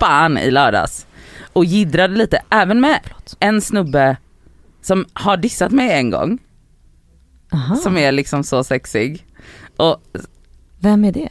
fan 0.00 0.38
i 0.38 0.50
lördags. 0.50 1.06
Och 1.54 1.64
jiddrade 1.64 2.14
lite, 2.16 2.42
även 2.50 2.80
med 2.80 3.00
en 3.40 3.60
snubbe 3.60 4.16
som 4.82 5.06
har 5.12 5.36
dissat 5.36 5.72
mig 5.72 5.92
en 5.92 6.10
gång, 6.10 6.38
Aha, 7.52 7.76
som 7.76 7.96
är 7.96 8.12
liksom 8.12 8.44
så 8.44 8.64
sexig. 8.64 9.26
Och 9.76 10.02
vem 10.80 11.04
är 11.04 11.12
det? 11.12 11.28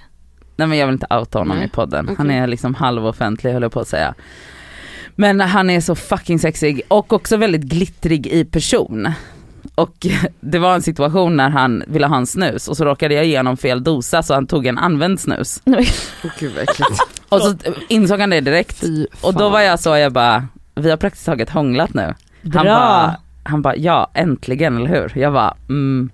nej 0.56 0.68
men 0.68 0.78
jag 0.78 0.86
vill 0.88 0.94
inte 0.94 1.08
outa 1.16 1.40
honom 1.40 1.58
Nej, 1.58 1.66
i 1.66 1.70
podden, 1.70 2.06
okej. 2.06 2.16
han 2.18 2.32
är 2.32 2.48
liksom 2.48 2.76
halvoffentlig 2.76 3.52
höll 3.54 3.62
jag 3.62 3.72
på 3.72 3.80
att 3.80 3.88
säga. 3.88 4.16
Men 5.16 5.40
han 5.40 5.70
är 5.70 5.82
så 5.82 5.96
fucking 5.96 6.40
sexig 6.40 6.82
och 6.88 7.14
också 7.14 7.38
väldigt 7.38 7.62
glittrig 7.62 8.28
i 8.28 8.46
person. 8.46 9.08
Och 9.76 10.08
det 10.40 10.60
var 10.60 10.76
en 10.76 10.82
situation 10.82 11.38
när 11.38 11.50
han 11.50 11.84
ville 11.88 12.08
ha 12.08 12.18
en 12.18 12.26
snus 12.26 12.68
och 12.68 12.78
så 12.78 12.86
råkade 12.86 13.14
jag 13.14 13.26
ge 13.26 13.38
honom 13.38 13.58
fel 13.58 13.84
dosa 13.84 14.24
så 14.24 14.34
han 14.34 14.48
tog 14.48 14.66
en 14.66 14.78
använd 14.78 15.20
snus. 15.20 15.62
Åh 15.66 16.32
gud. 16.40 16.54
Och 17.30 17.42
så 17.42 17.56
insåg 17.90 18.20
han 18.20 18.30
det 18.30 18.42
direkt. 18.42 18.84
Och 19.22 19.34
då 19.34 19.50
var 19.50 19.62
jag 19.62 19.80
så, 19.80 19.98
jag 19.98 20.14
bara, 20.14 20.48
vi 20.76 20.90
har 20.90 20.98
praktiskt 20.98 21.26
taget 21.26 21.50
hånglat 21.50 21.94
nu. 21.94 22.14
Bra! 22.42 22.60
Han 22.60 22.66
bara, 22.66 23.16
han 23.44 23.62
bara, 23.62 23.76
ja 23.76 24.12
äntligen 24.14 24.78
eller 24.78 24.90
hur? 24.90 25.12
Jag 25.16 25.34
bara, 25.34 25.58
mm. 25.70 26.10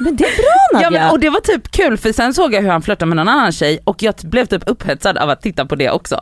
Men 0.00 0.16
det 0.16 0.24
är 0.24 0.36
bra 0.36 0.54
Ja, 0.72 0.80
Nadja! 0.80 0.90
men, 0.90 1.10
och 1.10 1.20
det 1.20 1.30
var 1.30 1.40
typ 1.40 1.70
kul 1.70 1.96
för 1.96 2.12
sen 2.12 2.34
såg 2.34 2.54
jag 2.54 2.62
hur 2.62 2.68
han 2.68 2.82
flörtade 2.82 3.08
med 3.08 3.16
någon 3.16 3.28
annan 3.28 3.52
tjej 3.52 3.78
och 3.84 4.02
jag 4.02 4.14
blev 4.22 4.46
typ 4.46 4.62
upphetsad 4.66 5.18
av 5.18 5.30
att 5.30 5.42
titta 5.42 5.66
på 5.66 5.74
det 5.74 5.90
också. 5.90 6.20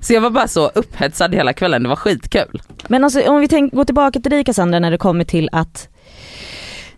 Så 0.00 0.12
jag 0.12 0.20
var 0.20 0.30
bara 0.30 0.48
så 0.48 0.68
upphetsad 0.68 1.34
hela 1.34 1.52
kvällen, 1.52 1.82
det 1.82 1.88
var 1.88 1.96
skitkul. 1.96 2.62
Men 2.88 3.04
alltså 3.04 3.30
om 3.30 3.40
vi 3.40 3.48
tänk, 3.48 3.72
går 3.72 3.84
tillbaka 3.84 4.20
till 4.20 4.30
dig 4.30 4.44
Cassandra 4.44 4.78
när 4.78 4.90
det 4.90 4.98
kommer 4.98 5.24
till 5.24 5.48
att 5.52 5.88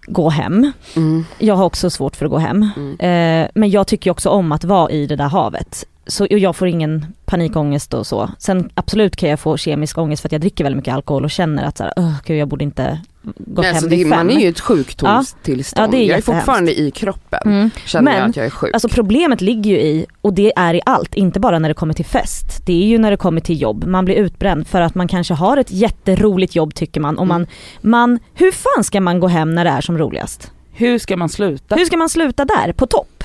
gå 0.06 0.28
hem. 0.28 0.72
Mm. 0.96 1.24
Jag 1.38 1.54
har 1.54 1.64
också 1.64 1.90
svårt 1.90 2.16
för 2.16 2.24
att 2.24 2.30
gå 2.30 2.38
hem. 2.38 2.68
Mm. 2.76 2.92
Eh, 3.00 3.50
men 3.54 3.70
jag 3.70 3.86
tycker 3.86 4.10
också 4.10 4.30
om 4.30 4.52
att 4.52 4.64
vara 4.64 4.90
i 4.90 5.06
det 5.06 5.16
där 5.16 5.28
havet. 5.28 5.84
Så 6.06 6.24
och 6.24 6.38
jag 6.38 6.56
får 6.56 6.68
ingen 6.68 7.06
panikångest 7.24 7.94
och 7.94 8.06
så. 8.06 8.30
Sen 8.38 8.70
absolut 8.74 9.16
kan 9.16 9.28
jag 9.28 9.40
få 9.40 9.56
kemisk 9.56 9.98
ångest 9.98 10.22
för 10.22 10.28
att 10.28 10.32
jag 10.32 10.40
dricker 10.40 10.64
väldigt 10.64 10.76
mycket 10.76 10.94
alkohol 10.94 11.24
och 11.24 11.30
känner 11.30 11.64
att 11.64 11.78
så 11.78 11.84
här, 11.84 11.92
"Åh, 11.96 12.14
gud 12.24 12.38
jag 12.38 12.48
borde 12.48 12.64
inte 12.64 13.00
gått 13.22 13.36
Nej, 13.36 13.64
hem 13.64 13.74
alltså, 13.74 13.88
det, 13.88 13.96
vid 13.96 14.06
man 14.06 14.18
fem. 14.18 14.36
är 14.36 14.40
ju 14.40 14.48
ett 14.48 14.60
sjukdomstillstånd. 14.60 15.94
Ja, 15.94 15.98
är 15.98 16.04
jag 16.04 16.18
är 16.18 16.22
fortfarande 16.22 16.80
i 16.80 16.90
kroppen. 16.90 17.40
Mm. 17.44 17.70
Känner 17.86 18.12
Men, 18.12 18.30
att 18.30 18.36
jag 18.36 18.46
är 18.46 18.50
sjuk. 18.50 18.70
Alltså 18.74 18.88
problemet 18.88 19.40
ligger 19.40 19.70
ju 19.70 19.76
i, 19.76 20.06
och 20.20 20.34
det 20.34 20.52
är 20.56 20.74
i 20.74 20.80
allt, 20.86 21.14
inte 21.14 21.40
bara 21.40 21.58
när 21.58 21.68
det 21.68 21.74
kommer 21.74 21.94
till 21.94 22.04
fest. 22.04 22.66
Det 22.66 22.82
är 22.82 22.86
ju 22.86 22.98
när 22.98 23.10
det 23.10 23.16
kommer 23.16 23.40
till 23.40 23.62
jobb, 23.62 23.84
man 23.84 24.04
blir 24.04 24.14
utbränd 24.14 24.66
för 24.68 24.80
att 24.80 24.94
man 24.94 25.08
kanske 25.08 25.34
har 25.34 25.56
ett 25.56 25.70
jätteroligt 25.70 26.54
jobb 26.54 26.74
tycker 26.74 27.00
man. 27.00 27.18
Och 27.18 27.26
man, 27.26 27.46
man 27.80 28.18
hur 28.34 28.52
fan 28.52 28.84
ska 28.84 29.00
man 29.00 29.20
gå 29.20 29.28
hem 29.28 29.54
när 29.54 29.64
det 29.64 29.70
är 29.70 29.80
som 29.80 29.98
roligast? 29.98 30.52
Hur 30.72 30.98
ska 30.98 31.16
man 31.16 31.28
sluta? 31.28 31.74
Hur 31.74 31.84
ska 31.84 31.96
man 31.96 32.08
sluta 32.08 32.44
där, 32.44 32.72
på 32.72 32.86
topp? 32.86 33.24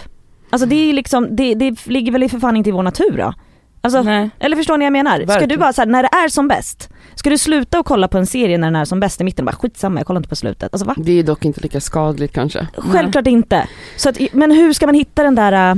Alltså 0.50 0.68
det 0.68 0.76
är 0.76 0.94
liksom, 0.94 1.36
det, 1.36 1.56
det 1.56 1.88
ligger 1.88 2.12
väl 2.12 2.24
i 2.24 2.30
för 2.30 2.40
fan 2.40 2.58
inte 2.58 2.70
i 2.70 2.74
vår 2.74 2.84
natur 2.84 3.18
då? 3.18 3.34
Alltså, 3.96 4.12
Nej. 4.12 4.30
eller 4.40 4.56
förstår 4.56 4.78
ni 4.78 4.84
vad 4.84 4.86
jag 4.86 4.92
menar? 5.06 5.16
Ska 5.18 5.26
Verkligen. 5.26 5.50
du 5.50 5.58
bara 5.58 5.74
så 5.74 5.82
här, 5.82 5.86
när 5.88 6.04
det 6.04 6.10
är 6.12 6.30
som 6.30 6.48
bäst, 6.48 6.90
ska 7.16 7.30
du 7.30 7.38
sluta 7.38 7.80
och 7.80 7.86
kolla 7.86 8.08
på 8.08 8.18
en 8.18 8.28
serie 8.28 8.58
när 8.58 8.68
den 8.68 8.76
är 8.76 8.86
som 8.86 9.00
bäst 9.00 9.22
i 9.22 9.24
mitten 9.24 9.44
och 9.48 9.54
bara 9.54 9.58
skitsamma 9.60 10.00
jag 10.00 10.08
kollar 10.08 10.20
inte 10.20 10.30
på 10.30 10.36
slutet. 10.36 10.74
Alltså 10.74 10.86
va? 10.86 10.94
Det 10.98 11.20
är 11.20 11.24
dock 11.24 11.46
inte 11.46 11.62
lika 11.62 11.82
skadligt 11.82 12.34
kanske. 12.34 12.68
Självklart 12.78 13.28
inte. 13.28 13.68
Så 13.98 14.10
att, 14.10 14.18
men 14.32 14.52
hur 14.52 14.74
ska 14.74 14.86
man 14.86 14.96
hitta 14.96 15.24
den 15.24 15.36
där 15.36 15.72
äh, 15.72 15.76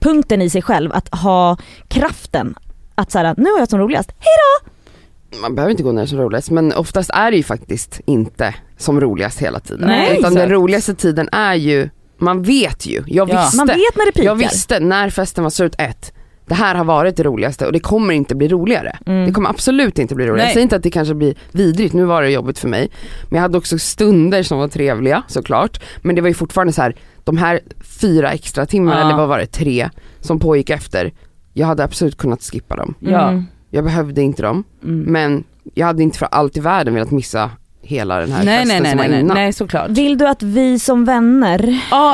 punkten 0.00 0.42
i 0.42 0.50
sig 0.50 0.62
själv, 0.62 0.92
att 0.92 1.14
ha 1.14 1.56
kraften 1.88 2.54
att 2.94 3.10
såhär, 3.10 3.34
nu 3.36 3.50
har 3.50 3.58
jag 3.58 3.68
som 3.68 3.78
roligast, 3.78 4.10
hej 4.18 5.40
Man 5.40 5.54
behöver 5.54 5.70
inte 5.70 5.82
gå 5.82 5.98
är 5.98 6.06
som 6.06 6.18
roligast 6.18 6.50
men 6.50 6.72
oftast 6.72 7.10
är 7.10 7.30
det 7.30 7.36
ju 7.36 7.42
faktiskt 7.42 8.00
inte 8.06 8.54
som 8.78 9.00
roligast 9.00 9.38
hela 9.38 9.60
tiden. 9.60 9.88
Nej, 9.88 10.04
Utan 10.06 10.16
exakt. 10.16 10.34
den 10.34 10.48
roligaste 10.50 10.94
tiden 10.94 11.28
är 11.32 11.54
ju, 11.54 11.88
man 12.18 12.42
vet 12.42 12.86
ju, 12.86 13.02
jag 13.06 13.30
Ja. 13.30 13.42
visste. 13.42 13.56
Man 13.56 13.66
vet 13.66 13.96
när 13.96 14.06
det 14.06 14.12
pikar. 14.12 14.24
Jag 14.24 14.34
visste 14.34 14.80
när 14.80 15.10
festen 15.10 15.44
var 15.44 15.50
slut, 15.50 15.74
ett, 15.78 16.12
det 16.46 16.54
här 16.54 16.74
har 16.74 16.84
varit 16.84 17.16
det 17.16 17.22
roligaste 17.22 17.66
och 17.66 17.72
det 17.72 17.80
kommer 17.80 18.14
inte 18.14 18.34
bli 18.34 18.48
roligare. 18.48 18.96
Mm. 19.06 19.26
Det 19.26 19.32
kommer 19.32 19.50
absolut 19.50 19.98
inte 19.98 20.14
bli 20.14 20.24
roligare. 20.24 20.36
Nej. 20.38 20.46
Jag 20.46 20.52
säger 20.52 20.62
inte 20.62 20.76
att 20.76 20.82
det 20.82 20.90
kanske 20.90 21.14
blir 21.14 21.34
vidrigt, 21.52 21.94
nu 21.94 22.04
var 22.04 22.22
det 22.22 22.30
jobbigt 22.30 22.58
för 22.58 22.68
mig. 22.68 22.90
Men 23.28 23.36
jag 23.36 23.42
hade 23.42 23.58
också 23.58 23.78
stunder 23.78 24.42
som 24.42 24.58
var 24.58 24.68
trevliga 24.68 25.22
såklart. 25.28 25.82
Men 26.02 26.14
det 26.14 26.20
var 26.20 26.28
ju 26.28 26.34
fortfarande 26.34 26.72
så 26.72 26.82
här, 26.82 26.96
de 27.24 27.36
här 27.36 27.60
fyra 28.00 28.32
extra 28.32 28.66
timmarna, 28.66 29.00
Ja. 29.00 29.06
eller 29.06 29.16
vad 29.16 29.28
var 29.28 29.38
det, 29.38 29.46
tre, 29.46 29.90
som 30.20 30.38
pågick 30.38 30.70
efter. 30.70 31.12
Jag 31.52 31.66
hade 31.66 31.84
absolut 31.84 32.16
kunnat 32.16 32.42
skippa 32.42 32.76
dem. 32.76 32.94
Ja. 32.98 33.28
Mm. 33.28 33.44
Jag 33.70 33.84
behövde 33.84 34.22
inte 34.22 34.42
dem, 34.42 34.64
Mm. 34.84 35.00
men 35.00 35.44
jag 35.74 35.86
hade 35.86 36.02
inte 36.02 36.18
för 36.18 36.26
allt 36.30 36.56
i 36.56 36.60
världen 36.60 36.94
velat 36.94 37.10
missa 37.10 37.50
hela 37.82 38.20
den 38.20 38.32
här 38.32 38.44
Nej 38.44 38.58
festen 38.58 38.68
nej 38.68 38.80
nej 38.82 38.90
som 38.90 38.98
var 38.98 39.04
nej, 39.04 39.10
nej, 39.12 39.20
innan. 39.20 39.36
nej 39.36 39.52
såklart. 39.52 39.90
Vill 39.90 40.18
du 40.18 40.28
att 40.28 40.42
vi 40.42 40.78
som 40.78 41.04
vänner 41.04 41.58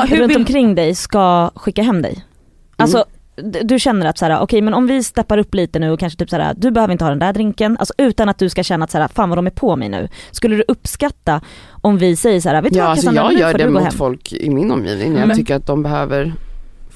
hur 0.07 0.17
runt 0.17 0.29
vill, 0.31 0.37
omkring 0.37 0.75
dig 0.75 0.95
ska 0.95 1.51
skicka 1.55 1.81
hem 1.83 2.01
dig? 2.01 2.25
Alltså 2.75 2.97
d- 2.97 3.03
du 3.63 3.79
känner 3.79 4.05
att 4.05 4.17
såhär, 4.17 4.39
okej 4.41 4.61
men 4.61 4.73
om 4.73 4.87
vi 4.87 5.03
steppar 5.03 5.37
upp 5.37 5.53
lite 5.55 5.79
nu 5.79 5.91
och 5.91 5.99
kanske 5.99 6.19
typ 6.19 6.29
såhär, 6.29 6.53
du 6.57 6.71
behöver 6.71 6.91
inte 6.91 7.03
ha 7.05 7.09
den 7.09 7.19
där 7.19 7.33
drinken, 7.33 7.77
alltså 7.79 7.93
utan 7.97 8.29
att 8.29 8.37
du 8.39 8.49
ska 8.49 8.63
känna 8.63 8.83
att 8.85 8.91
såhär, 8.91 9.07
fan 9.07 9.29
vad 9.29 9.37
de 9.37 9.47
är 9.47 9.51
på 9.51 9.75
mig 9.75 9.89
nu. 9.89 10.07
Skulle 10.31 10.55
du 10.55 10.63
uppskatta 10.67 11.41
om 11.81 11.97
vi 11.97 12.15
säger 12.15 12.41
såhär, 12.41 12.61
vet 12.61 12.73
du 12.73 12.79
Ja 12.79 12.85
alltså 12.85 13.01
Cassandra, 13.07 13.23
jag 13.23 13.33
nu 13.33 13.39
gör 13.39 13.53
det 13.53 13.69
mot 13.69 13.83
hem. 13.83 13.91
folk 13.91 14.33
i 14.33 14.49
min 14.49 14.71
omgivning 14.71 15.17
jag 15.17 15.27
Men- 15.27 15.37
tycker 15.37 15.55
att 15.55 15.65
de 15.67 15.83
behöver 15.83 16.33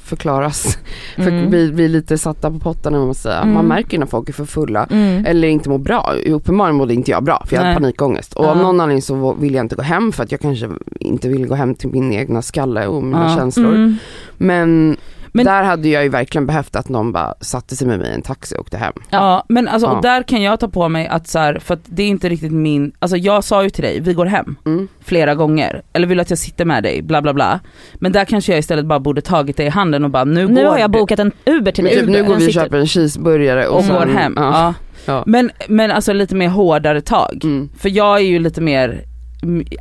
förklaras. 0.04 0.78
För 1.16 1.28
Mm. 1.28 1.52
vi 1.52 1.72
blir 1.72 1.90
lite 1.90 2.18
satta 2.18 2.52
på 2.52 2.60
pottarna 2.60 3.00
man 3.06 3.16
säga. 3.16 3.40
Mm. 3.40 3.54
Man 3.54 3.66
märker 3.66 4.00
när 4.00 4.06
folk 4.06 4.30
är 4.30 4.34
för 4.34 4.46
fulla 4.46 4.88
Mm. 4.92 5.26
eller 5.26 5.48
inte 5.48 5.70
mår 5.70 5.78
bra. 5.78 6.14
Uppenbarligen 6.28 6.76
mådde 6.78 6.94
inte 6.94 7.12
jag 7.12 7.24
bra 7.24 7.44
för 7.48 7.56
jag 7.56 7.62
hade 7.62 7.70
Nej. 7.74 7.80
panikångest. 7.82 8.34
Och 8.34 8.46
av 8.46 8.58
Ja. 8.58 8.64
någon 8.64 8.82
anledning 8.82 9.02
så 9.02 9.34
vill 9.34 9.54
jag 9.54 9.64
inte 9.66 9.76
gå 9.76 9.82
hem 9.82 10.12
för 10.12 10.24
att 10.24 10.32
jag 10.32 10.42
kanske 10.42 10.70
inte 11.00 11.30
vill 11.30 11.48
gå 11.48 11.56
hem 11.56 11.76
till 11.76 11.90
min 11.90 12.14
egna 12.14 12.42
skalle 12.42 12.88
och 12.88 13.04
mina 13.04 13.30
Ja. 13.32 13.38
känslor. 13.38 13.76
Mm. 13.76 13.98
Men 14.38 14.98
Men- 15.36 15.46
där 15.46 15.64
hade 15.64 15.90
jag 15.90 16.04
ju 16.04 16.10
verkligen 16.10 16.46
behövt 16.46 16.76
att 16.76 16.90
någon 16.90 17.12
bara 17.12 17.34
satte 17.42 17.76
sig 17.76 17.88
med 17.88 18.00
mig 18.00 18.12
i 18.12 18.14
en 18.14 18.22
taxi 18.22 18.56
och 18.56 18.60
åkte 18.60 18.78
hem. 18.78 18.94
Ja, 19.10 19.46
men 19.50 19.68
alltså 19.68 19.88
Ja. 19.88 19.92
och 19.96 20.02
där 20.02 20.24
kan 20.24 20.42
jag 20.42 20.60
ta 20.60 20.68
på 20.68 20.90
mig 20.90 21.08
att 21.08 21.28
så 21.28 21.40
här, 21.40 21.60
för 21.60 21.74
att 21.74 21.80
det 21.86 22.04
är 22.04 22.08
inte 22.08 22.30
riktigt 22.30 22.52
min, 22.52 22.92
alltså 23.00 23.18
jag 23.18 23.44
sa 23.44 23.64
ju 23.64 23.70
till 23.70 23.84
dig, 23.84 24.00
vi 24.00 24.14
går 24.14 24.26
hem 24.26 24.56
Mm. 24.66 24.88
flera 25.04 25.36
gånger, 25.36 25.82
eller 25.94 26.08
vill 26.08 26.20
att 26.20 26.30
jag 26.30 26.40
sitter 26.40 26.66
med 26.66 26.84
dig, 26.84 27.02
bla 27.02 27.22
bla 27.22 27.34
bla. 27.34 27.60
Men 27.94 28.12
där 28.12 28.26
kanske 28.26 28.52
jag 28.52 28.60
istället 28.60 28.86
bara 28.86 29.00
borde 29.00 29.22
tagit 29.22 29.58
dig 29.58 29.66
i 29.66 29.70
handen 29.70 30.04
och 30.04 30.10
bara 30.10 30.24
nu, 30.24 30.48
Nu 30.48 30.56
går 30.64 30.70
har 30.72 30.78
jag 30.78 30.92
du 30.92 31.00
bokat 31.00 31.20
en 31.20 31.32
Uber 31.46 31.72
till 31.72 31.84
dig. 31.84 32.00
typ, 32.00 32.10
nu 32.10 32.24
går 32.24 32.36
vi 32.36 32.48
och 32.48 32.54
köper 32.54 32.78
en 32.78 32.88
cheeseburgare 32.88 33.68
och, 33.68 33.78
och 33.78 33.84
sen, 33.86 33.96
går 33.96 34.06
hem. 34.06 34.34
Ja. 34.38 34.44
Ja. 34.54 34.74
Ja. 35.06 35.24
Men, 35.28 35.52
men 35.68 35.92
alltså 35.92 36.14
lite 36.14 36.36
mer 36.36 36.48
hårdare 36.50 37.02
tag. 37.02 37.40
Mm. 37.44 37.70
För 37.78 37.90
jag 37.90 38.16
är 38.18 38.24
ju 38.24 38.40
lite 38.40 38.62
mer, 38.62 39.02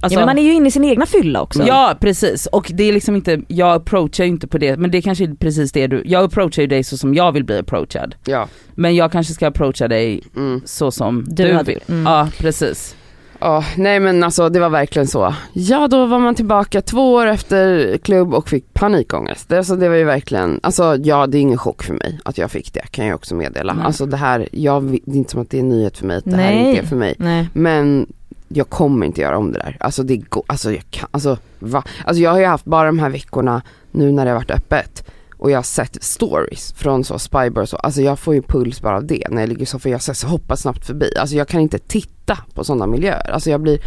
alltså, 0.03 0.15
ja, 0.15 0.19
men 0.19 0.27
man 0.27 0.39
är 0.39 0.43
ju 0.43 0.53
inne 0.53 0.69
i 0.69 0.71
sin 0.71 0.85
egna 0.85 1.07
fylla 1.07 1.41
också. 1.43 1.63
Ja 1.67 1.95
precis 2.01 2.47
och 2.47 2.71
det 2.75 2.85
är 2.85 2.93
liksom 2.93 3.17
inte, 3.17 3.41
jag 3.49 3.75
approachar 3.75 4.25
ju 4.25 4.31
inte 4.31 4.47
på 4.47 4.59
det, 4.59 4.77
men 4.77 4.91
det 4.91 5.03
kanske 5.03 5.25
är 5.25 5.35
precis 5.35 5.73
det 5.73 5.87
du, 5.87 6.03
jag 6.07 6.25
approachar 6.25 6.63
ju 6.63 6.69
dig 6.69 6.85
så 6.85 6.97
som 6.97 7.15
jag 7.15 7.33
vill 7.33 7.45
bli 7.45 7.59
approachad. 7.59 8.15
Ja. 8.25 8.49
Men 8.75 8.95
jag 8.97 9.13
kanske 9.13 9.33
ska 9.35 9.47
approacha 9.49 9.89
dig 9.89 10.23
Mm. 10.37 10.61
så 10.65 10.91
som 10.91 11.25
Du 11.29 11.45
du, 11.45 11.63
vill. 11.63 11.81
mm. 11.89 12.07
Ja 12.07 12.29
precis. 12.39 12.97
Ja, 13.45 13.65
nej 13.77 14.01
men 14.01 14.25
alltså 14.25 14.49
det 14.49 14.61
var 14.61 14.69
verkligen 14.71 15.07
så. 15.09 15.35
Ja 15.53 15.89
då 15.89 16.07
var 16.07 16.19
man 16.19 16.35
tillbaka 16.35 16.81
två 16.83 17.13
år 17.15 17.27
efter 17.27 17.97
klubb 17.99 18.35
och 18.35 18.49
fick 18.49 18.75
panikångest. 18.75 19.49
Det, 19.49 19.59
alltså, 19.59 19.77
det 19.77 19.89
var 19.89 19.97
ju 19.97 20.05
verkligen, 20.05 20.61
alltså 20.63 20.97
ja 21.03 21.27
det 21.27 21.39
är 21.39 21.41
ingen 21.41 21.59
chock 21.59 21.83
för 21.83 21.95
mig 21.95 22.19
att 22.25 22.39
jag 22.39 22.51
fick 22.51 22.73
det 22.73 22.83
kan 22.91 23.07
jag 23.07 23.15
också 23.15 23.35
meddela. 23.35 23.75
Nej. 23.75 23.85
Alltså 23.87 24.07
det 24.07 24.17
här, 24.17 24.49
jag, 24.53 24.85
det 24.85 25.13
är 25.13 25.17
inte 25.17 25.31
som 25.31 25.41
att 25.43 25.51
det 25.51 25.57
är 25.57 25.61
en 25.61 25.69
nyhet 25.69 25.99
för 25.99 26.07
mig 26.07 26.17
att 26.17 26.25
det 26.25 26.37
här 26.37 26.55
Nej. 26.55 26.69
inte 26.69 26.83
är 26.83 26.87
för 26.87 26.97
mig. 26.97 27.15
Nej. 27.19 27.49
Men 27.53 28.07
jag 28.55 28.69
kommer 28.71 29.07
inte 29.07 29.21
göra 29.21 29.39
om 29.39 29.53
det 29.53 29.59
där. 29.59 29.77
Alltså 29.81 30.03
det 30.03 30.17
går, 30.17 30.45
alltså 30.47 30.73
jag 30.73 30.83
kan, 30.91 31.09
alltså 31.11 31.39
va? 31.59 31.83
Alltså 32.05 32.23
jag 32.23 32.31
har 32.31 32.39
ju 32.39 32.47
haft 32.47 32.65
bara 32.65 32.87
de 32.87 32.99
här 32.99 33.11
veckorna 33.11 33.63
nu 33.91 34.13
när 34.13 34.25
det 34.25 34.31
har 34.31 34.39
varit 34.39 34.51
öppet 34.51 35.05
och 35.39 35.51
jag 35.51 35.59
har 35.59 35.63
sett 35.63 36.03
stories 36.05 36.73
från 36.73 37.05
så 37.05 37.19
Spybar 37.19 37.63
och 37.63 37.69
så, 37.69 37.77
alltså 37.77 38.01
jag 38.03 38.19
får 38.19 38.35
ju 38.35 38.43
puls 38.43 38.81
bara 38.83 38.97
av 38.97 39.07
det 39.07 39.27
när 39.31 39.43
jag 39.43 39.49
ligger 39.49 39.63
i 39.63 39.67
soffan, 39.67 39.93
jag 39.93 40.03
så 40.03 40.27
hoppar 40.27 40.57
snabbt 40.57 40.87
förbi. 40.87 41.17
Alltså 41.19 41.37
jag 41.37 41.49
kan 41.49 41.61
inte 41.61 41.79
titta 41.79 42.39
på 42.55 42.65
sådana 42.65 42.87
miljöer, 42.87 43.31
alltså 43.31 43.51
jag 43.51 43.61
blir 43.61 43.79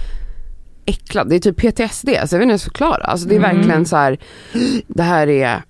äcklad. 0.85 1.29
Det 1.29 1.35
är 1.35 1.39
typ 1.39 1.57
PTSD, 1.57 2.09
alltså 2.09 2.35
jag 2.35 2.39
vet 2.39 2.43
inte 2.45 2.51
ens 2.51 2.63
förklara. 2.63 3.03
Alltså 3.03 3.27
det 3.27 3.35
är 3.35 3.39
Mm. 3.39 3.55
verkligen 3.55 3.85
så 3.85 3.95
här. 3.95 4.17
det 4.87 5.03
här 5.03 5.27
är, 5.27 5.63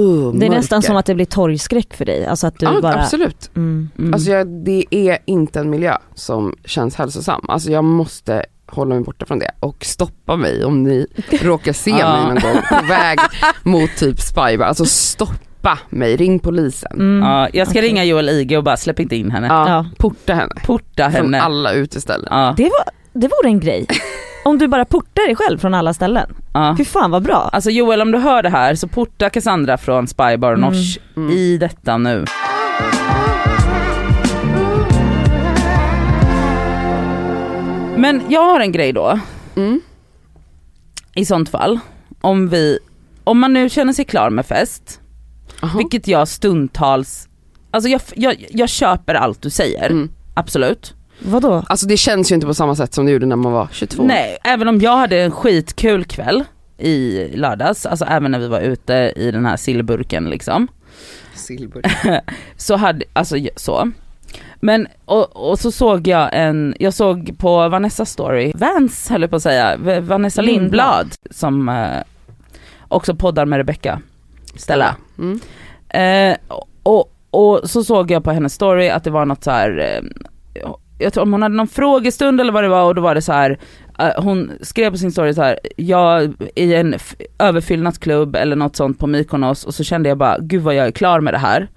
uh, 0.00 0.32
Det 0.34 0.46
är 0.46 0.50
nästan 0.50 0.82
som 0.82 0.96
att 0.96 1.06
det 1.06 1.14
blir 1.14 1.24
torgskräck 1.26 1.94
för 1.94 2.04
dig. 2.04 2.26
Alltså 2.26 2.46
att 2.46 2.58
du 2.58 2.66
Ja 2.66 2.80
bara... 2.82 2.94
absolut. 3.02 3.50
Mm. 3.56 3.88
Mm. 3.98 4.14
Alltså 4.14 4.30
jag, 4.30 4.46
det 4.48 4.84
är 4.90 5.18
inte 5.26 5.60
en 5.60 5.70
miljö 5.70 5.96
som 6.14 6.54
känns 6.64 6.94
hälsosam. 6.96 7.44
Alltså 7.48 7.70
jag 7.70 7.84
måste 7.84 8.44
hålla 8.66 8.94
mig 8.94 9.04
borta 9.04 9.26
från 9.26 9.38
det 9.38 9.50
och 9.60 9.84
stoppa 9.84 10.36
mig 10.36 10.64
om 10.64 10.82
ni 10.82 11.06
råkar 11.42 11.72
se 11.72 11.92
mig 11.92 12.24
någon 12.24 12.34
gång 12.34 12.62
på 12.68 12.86
väg 12.88 13.18
mot 13.62 13.90
typ 13.98 14.20
Spybar. 14.20 14.64
Alltså 14.64 14.84
stoppa 14.84 15.78
mig, 15.90 16.16
ring 16.16 16.38
polisen. 16.38 16.92
Mm. 16.94 17.22
ja, 17.28 17.48
jag 17.52 17.66
ska 17.68 17.78
Okej. 17.78 17.88
ringa 17.88 18.04
Joel 18.04 18.28
Ige 18.28 18.56
och 18.56 18.64
bara 18.64 18.76
släpp 18.76 19.00
inte 19.00 19.16
in 19.16 19.30
henne. 19.30 19.46
Ja, 19.46 19.86
porta 19.98 20.34
henne. 20.34 20.54
Porta 20.66 21.10
Från 21.10 21.24
henne. 21.24 21.40
alla 21.40 21.72
uteställen. 21.72 22.28
Ja, 22.30 22.54
Det, 22.56 22.62
var, 22.62 23.20
det 23.20 23.28
vore 23.28 23.48
en 23.48 23.60
grej. 23.60 23.86
Om 24.44 24.58
du 24.58 24.68
bara 24.68 24.84
portar 24.84 25.26
dig 25.26 25.36
själv 25.36 25.58
från 25.58 25.74
alla 25.74 25.94
ställen. 25.94 26.34
ja. 26.52 26.74
Fy 26.78 26.84
fan 26.84 27.10
vad 27.10 27.22
bra. 27.22 27.50
Alltså 27.52 27.70
Joel 27.70 28.00
om 28.02 28.12
du 28.12 28.18
hör 28.18 28.42
det 28.42 28.48
här 28.50 28.74
så 28.74 28.88
porta 28.88 29.30
Cassandra 29.30 29.78
från 29.78 30.06
Spybar 30.08 30.52
Mm. 30.54 30.60
Nors 30.60 30.98
Mm. 31.16 31.30
i 31.30 31.58
detta 31.58 31.98
nu. 31.98 32.24
Men 37.96 38.22
jag 38.28 38.40
har 38.44 38.60
en 38.60 38.72
grej 38.72 38.92
då, 38.92 39.18
Mm. 39.56 39.80
i 41.14 41.24
sånt 41.24 41.48
fall. 41.48 41.78
Om 42.20 42.48
vi, 42.48 42.78
om 43.24 43.38
man 43.40 43.52
nu 43.52 43.68
känner 43.68 43.92
sig 43.92 44.04
klar 44.04 44.30
med 44.30 44.46
fest, 44.46 45.00
Jaha. 45.62 45.70
vilket 45.78 46.08
jag 46.08 46.28
stundtals, 46.28 47.28
alltså 47.70 47.88
jag, 47.88 48.00
jag, 48.14 48.46
jag 48.50 48.68
köper 48.68 49.14
allt 49.14 49.42
du 49.42 49.50
säger, 49.50 49.90
Mm. 49.90 50.10
absolut. 50.34 50.94
Vadå? 51.24 51.64
Alltså 51.66 51.86
det 51.86 51.96
känns 51.96 52.30
ju 52.30 52.34
inte 52.34 52.46
på 52.46 52.54
samma 52.54 52.76
sätt 52.76 52.94
som 52.94 53.06
det 53.06 53.12
gjorde 53.12 53.26
när 53.26 53.36
man 53.36 53.52
var 53.52 53.68
22. 53.72 54.02
Nej, 54.02 54.38
även 54.44 54.68
om 54.68 54.80
jag 54.80 54.96
hade 54.96 55.22
en 55.22 55.30
skitkul 55.30 56.04
kväll 56.04 56.44
i 56.78 57.28
lördags, 57.34 57.86
alltså 57.86 58.04
även 58.04 58.30
när 58.30 58.38
vi 58.38 58.48
var 58.48 58.60
ute 58.60 59.12
i 59.16 59.30
den 59.30 59.46
här 59.46 59.56
sillburken 59.56 60.30
liksom. 60.30 60.68
Silver. 61.34 61.82
så 62.56 62.76
hade, 62.76 63.04
alltså 63.12 63.36
så. 63.56 63.90
Men, 64.60 64.88
och, 65.04 65.50
och 65.50 65.58
så 65.58 65.72
såg 65.72 66.06
jag 66.06 66.30
en, 66.32 66.74
jag 66.78 66.94
såg 66.94 67.38
på 67.38 67.68
Vanessa 67.68 68.04
story, 68.04 68.52
Vans 68.54 69.08
höll 69.08 69.20
jag 69.20 69.30
på 69.30 69.36
att 69.36 69.42
säga, 69.42 69.76
Vanessa 70.00 70.42
Lindblad. 70.42 71.06
Lindblad 71.06 71.14
som 71.30 71.68
eh, 71.68 72.02
också 72.88 73.14
poddar 73.14 73.46
med 73.46 73.56
Rebecca 73.56 74.00
Stella. 74.56 74.96
Mm. 75.18 75.40
Eh, 75.88 76.36
och, 76.82 77.12
och 77.30 77.70
så 77.70 77.84
såg 77.84 78.10
jag 78.10 78.24
på 78.24 78.32
hennes 78.32 78.54
story 78.54 78.88
att 78.88 79.04
det 79.04 79.10
var 79.10 79.24
något 79.24 79.44
så 79.44 79.50
här. 79.50 79.78
Eh, 79.78 80.70
jag 81.02 81.12
tror 81.12 81.22
om 81.22 81.32
hon 81.32 81.42
hade 81.42 81.54
någon 81.54 81.68
frågestund 81.68 82.40
eller 82.40 82.52
vad 82.52 82.64
det 82.64 82.68
var 82.68 82.84
och 82.84 82.94
då 82.94 83.02
var 83.02 83.14
det 83.14 83.22
så 83.22 83.32
här. 83.32 83.58
eh, 83.98 84.22
hon 84.22 84.50
skrev 84.62 84.90
på 84.90 84.96
sin 84.98 85.12
story 85.12 85.34
så 85.34 85.42
här, 85.42 85.58
jag 85.76 86.32
i 86.54 86.74
en 86.74 86.94
f- 86.94 87.14
överfyllnadsklubb 87.38 88.36
eller 88.36 88.56
något 88.56 88.76
sånt 88.76 88.98
på 88.98 89.06
Mykonos 89.06 89.64
och 89.64 89.74
så 89.74 89.84
kände 89.84 90.08
jag 90.08 90.18
bara, 90.18 90.38
gud 90.40 90.62
vad 90.62 90.74
jag 90.74 90.86
är 90.86 90.90
klar 90.90 91.20
med 91.20 91.34
det 91.34 91.38
här. 91.38 91.68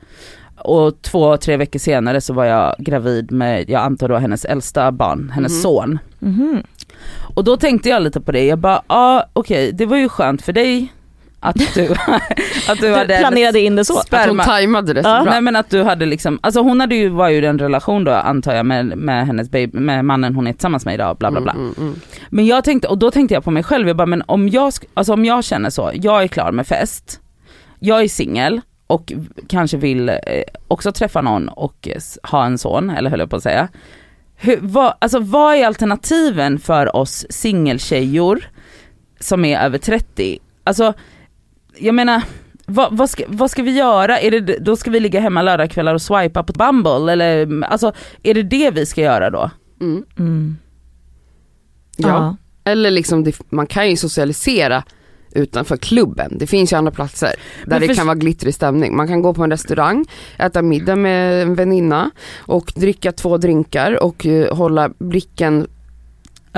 Och 0.57 1.01
två, 1.01 1.37
tre 1.37 1.57
veckor 1.57 1.79
senare 1.79 2.21
så 2.21 2.33
var 2.33 2.45
jag 2.45 2.75
gravid 2.79 3.31
med, 3.31 3.69
jag 3.69 3.81
antar 3.81 4.09
då 4.09 4.15
hennes 4.17 4.45
äldsta 4.45 4.91
barn, 4.91 5.31
hennes 5.35 5.51
Mhm. 5.53 5.61
son. 5.61 5.99
Mhm. 6.19 6.63
Och 7.35 7.43
då 7.43 7.57
tänkte 7.57 7.89
jag 7.89 8.01
lite 8.01 8.21
på 8.21 8.31
det, 8.31 8.45
jag 8.45 8.59
bara, 8.59 8.81
ja 8.87 8.95
ah, 8.95 9.23
okej 9.33 9.71
det 9.71 9.85
var 9.85 9.97
ju 9.97 10.09
skönt 10.09 10.41
för 10.41 10.53
dig 10.53 10.93
att 11.45 11.55
du, 11.75 11.87
att 12.69 12.79
du 12.79 12.87
Du 12.87 12.93
hade 12.93 13.17
planerade 13.17 13.59
in 13.59 13.75
det 13.75 13.85
så. 13.85 13.93
Att 13.93 13.97
hon 13.97 14.05
sperma. 14.05 14.43
tajmade 14.43 14.93
det 14.93 15.03
så 15.03 15.09
Ja. 15.09 15.21
bra. 15.23 15.31
Nej 15.31 15.41
men 15.41 15.55
att 15.55 15.69
du 15.69 15.83
hade 15.83 16.05
liksom, 16.05 16.39
alltså 16.43 16.61
hon 16.61 16.79
hade 16.79 16.95
ju, 16.95 17.09
var 17.09 17.29
ju 17.29 17.41
i 17.41 17.45
en 17.45 17.59
relation 17.59 18.03
då 18.03 18.11
antar 18.11 18.55
jag 18.55 18.65
med, 18.65 18.85
med 18.97 19.27
hennes 19.27 19.49
baby, 19.51 19.79
med 19.79 20.05
mannen 20.05 20.35
hon 20.35 20.47
är 20.47 20.53
tillsammans 20.53 20.85
med 20.85 20.93
idag, 20.93 21.17
bla 21.17 21.31
bla 21.31 21.41
bla. 21.41 21.51
Mm, 21.51 21.63
mm, 21.65 21.75
mm. 21.77 21.99
Men 22.29 22.45
jag 22.45 22.63
tänkte, 22.63 22.87
och 22.87 22.97
då 22.97 23.11
tänkte 23.11 23.33
jag 23.33 23.43
på 23.43 23.51
mig 23.51 23.63
själv, 23.63 23.87
jag 23.87 23.97
bara 23.97 24.05
men 24.05 24.23
om 24.25 24.49
jag, 24.49 24.73
alltså 24.93 25.13
om 25.13 25.25
jag 25.25 25.43
känner 25.43 25.69
så, 25.69 25.91
jag 25.93 26.23
är 26.23 26.27
klar 26.27 26.51
med 26.51 26.67
fest, 26.67 27.19
jag 27.79 28.03
är 28.03 28.07
singel 28.07 28.61
och 28.87 29.13
kanske 29.47 29.77
vill 29.77 30.09
eh, 30.09 30.15
också 30.67 30.91
träffa 30.91 31.21
någon 31.21 31.49
och 31.49 31.87
ha 32.23 32.45
en 32.45 32.57
son, 32.57 32.89
eller 32.89 33.09
höll 33.09 33.19
jag 33.19 33.29
på 33.29 33.35
att 33.35 33.43
säga. 33.43 33.67
Hur, 34.37 34.57
vad, 34.61 34.93
alltså 34.99 35.19
vad 35.19 35.55
är 35.55 35.65
alternativen 35.65 36.59
för 36.59 36.95
oss 36.95 37.25
singeltjejor 37.29 38.43
som 39.19 39.45
är 39.45 39.59
över 39.59 39.77
30? 39.77 40.39
Alltså, 40.63 40.93
jag 41.79 41.95
menar, 41.95 42.21
vad, 42.65 42.97
vad, 42.97 43.09
ska, 43.09 43.23
vad 43.27 43.51
ska 43.51 43.63
vi 43.63 43.71
göra? 43.71 44.19
Är 44.19 44.31
det, 44.31 44.57
då 44.59 44.75
ska 44.75 44.91
vi 44.91 44.99
ligga 44.99 45.19
hemma 45.19 45.41
lördagskvällar 45.41 45.93
och 45.93 46.01
swipa 46.01 46.43
på 46.43 46.53
Bumble 46.53 47.11
eller 47.11 47.63
alltså 47.63 47.91
är 48.23 48.33
det 48.33 48.43
det 48.43 48.71
vi 48.71 48.85
ska 48.85 49.01
göra 49.01 49.29
då? 49.29 49.49
Mm. 49.81 50.03
Mm. 50.19 50.57
Ja. 51.97 52.35
Eller 52.63 52.91
liksom, 52.91 53.25
man 53.49 53.67
kan 53.67 53.89
ju 53.89 53.95
socialisera 53.97 54.83
utanför 55.31 55.77
klubben. 55.77 56.37
Det 56.37 56.47
finns 56.47 56.73
ju 56.73 56.77
andra 56.77 56.91
platser 56.91 57.27
där 57.27 57.35
Men 57.65 57.81
det 57.81 57.87
för- 57.87 57.95
kan 57.95 58.07
vara 58.07 58.15
glittrig 58.17 58.53
stämning. 58.53 58.95
Man 58.95 59.07
kan 59.07 59.21
gå 59.21 59.33
på 59.33 59.43
en 59.43 59.51
restaurang, 59.51 60.05
äta 60.37 60.61
middag 60.61 60.95
med 60.95 61.41
en 61.41 61.55
väninna 61.55 62.11
och 62.37 62.73
dricka 62.75 63.11
två 63.11 63.37
drinkar 63.37 64.03
och 64.03 64.25
eh, 64.25 64.55
hålla 64.55 64.89
blicken 64.97 65.67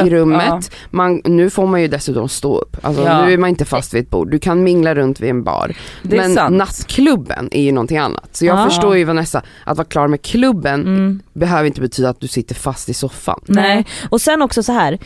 i 0.06 0.10
rummet. 0.10 0.72
Man, 0.92 1.22
nu 1.26 1.50
får 1.50 1.68
man 1.68 1.82
ju 1.82 1.88
dessutom 1.88 2.30
stå 2.30 2.58
upp. 2.58 2.78
Alltså, 2.82 3.04
Ja. 3.04 3.26
Nu 3.26 3.34
är 3.34 3.38
man 3.38 3.50
inte 3.50 3.66
fast 3.66 3.94
vid 3.94 4.02
ett 4.02 4.10
bord. 4.10 4.32
Du 4.32 4.40
kan 4.40 4.64
mingla 4.64 4.96
runt 4.96 5.20
vid 5.20 5.30
en 5.30 5.44
bar. 5.44 5.74
Men 6.02 6.34
sant. 6.34 6.56
nattklubben 6.56 7.50
är 7.52 7.62
ju 7.62 7.72
någonting 7.72 7.98
annat. 7.98 8.36
Så 8.36 8.46
jag 8.46 8.60
Ja. 8.60 8.66
förstår 8.66 8.98
ju 8.98 9.04
Vanessa, 9.04 9.42
att 9.64 9.78
vara 9.78 9.88
klar 9.88 10.08
med 10.08 10.22
klubben 10.22 10.82
Mm. 10.82 11.20
behöver 11.34 11.66
inte 11.66 11.82
betyda 11.82 12.10
att 12.10 12.20
du 12.22 12.28
sitter 12.28 12.56
fast 12.56 12.90
i 12.90 12.94
soffan. 12.94 13.40
Nej. 13.46 13.86
Och 14.10 14.22
sen 14.22 14.42
också 14.42 14.64
så 14.64 14.72
här. 14.72 14.98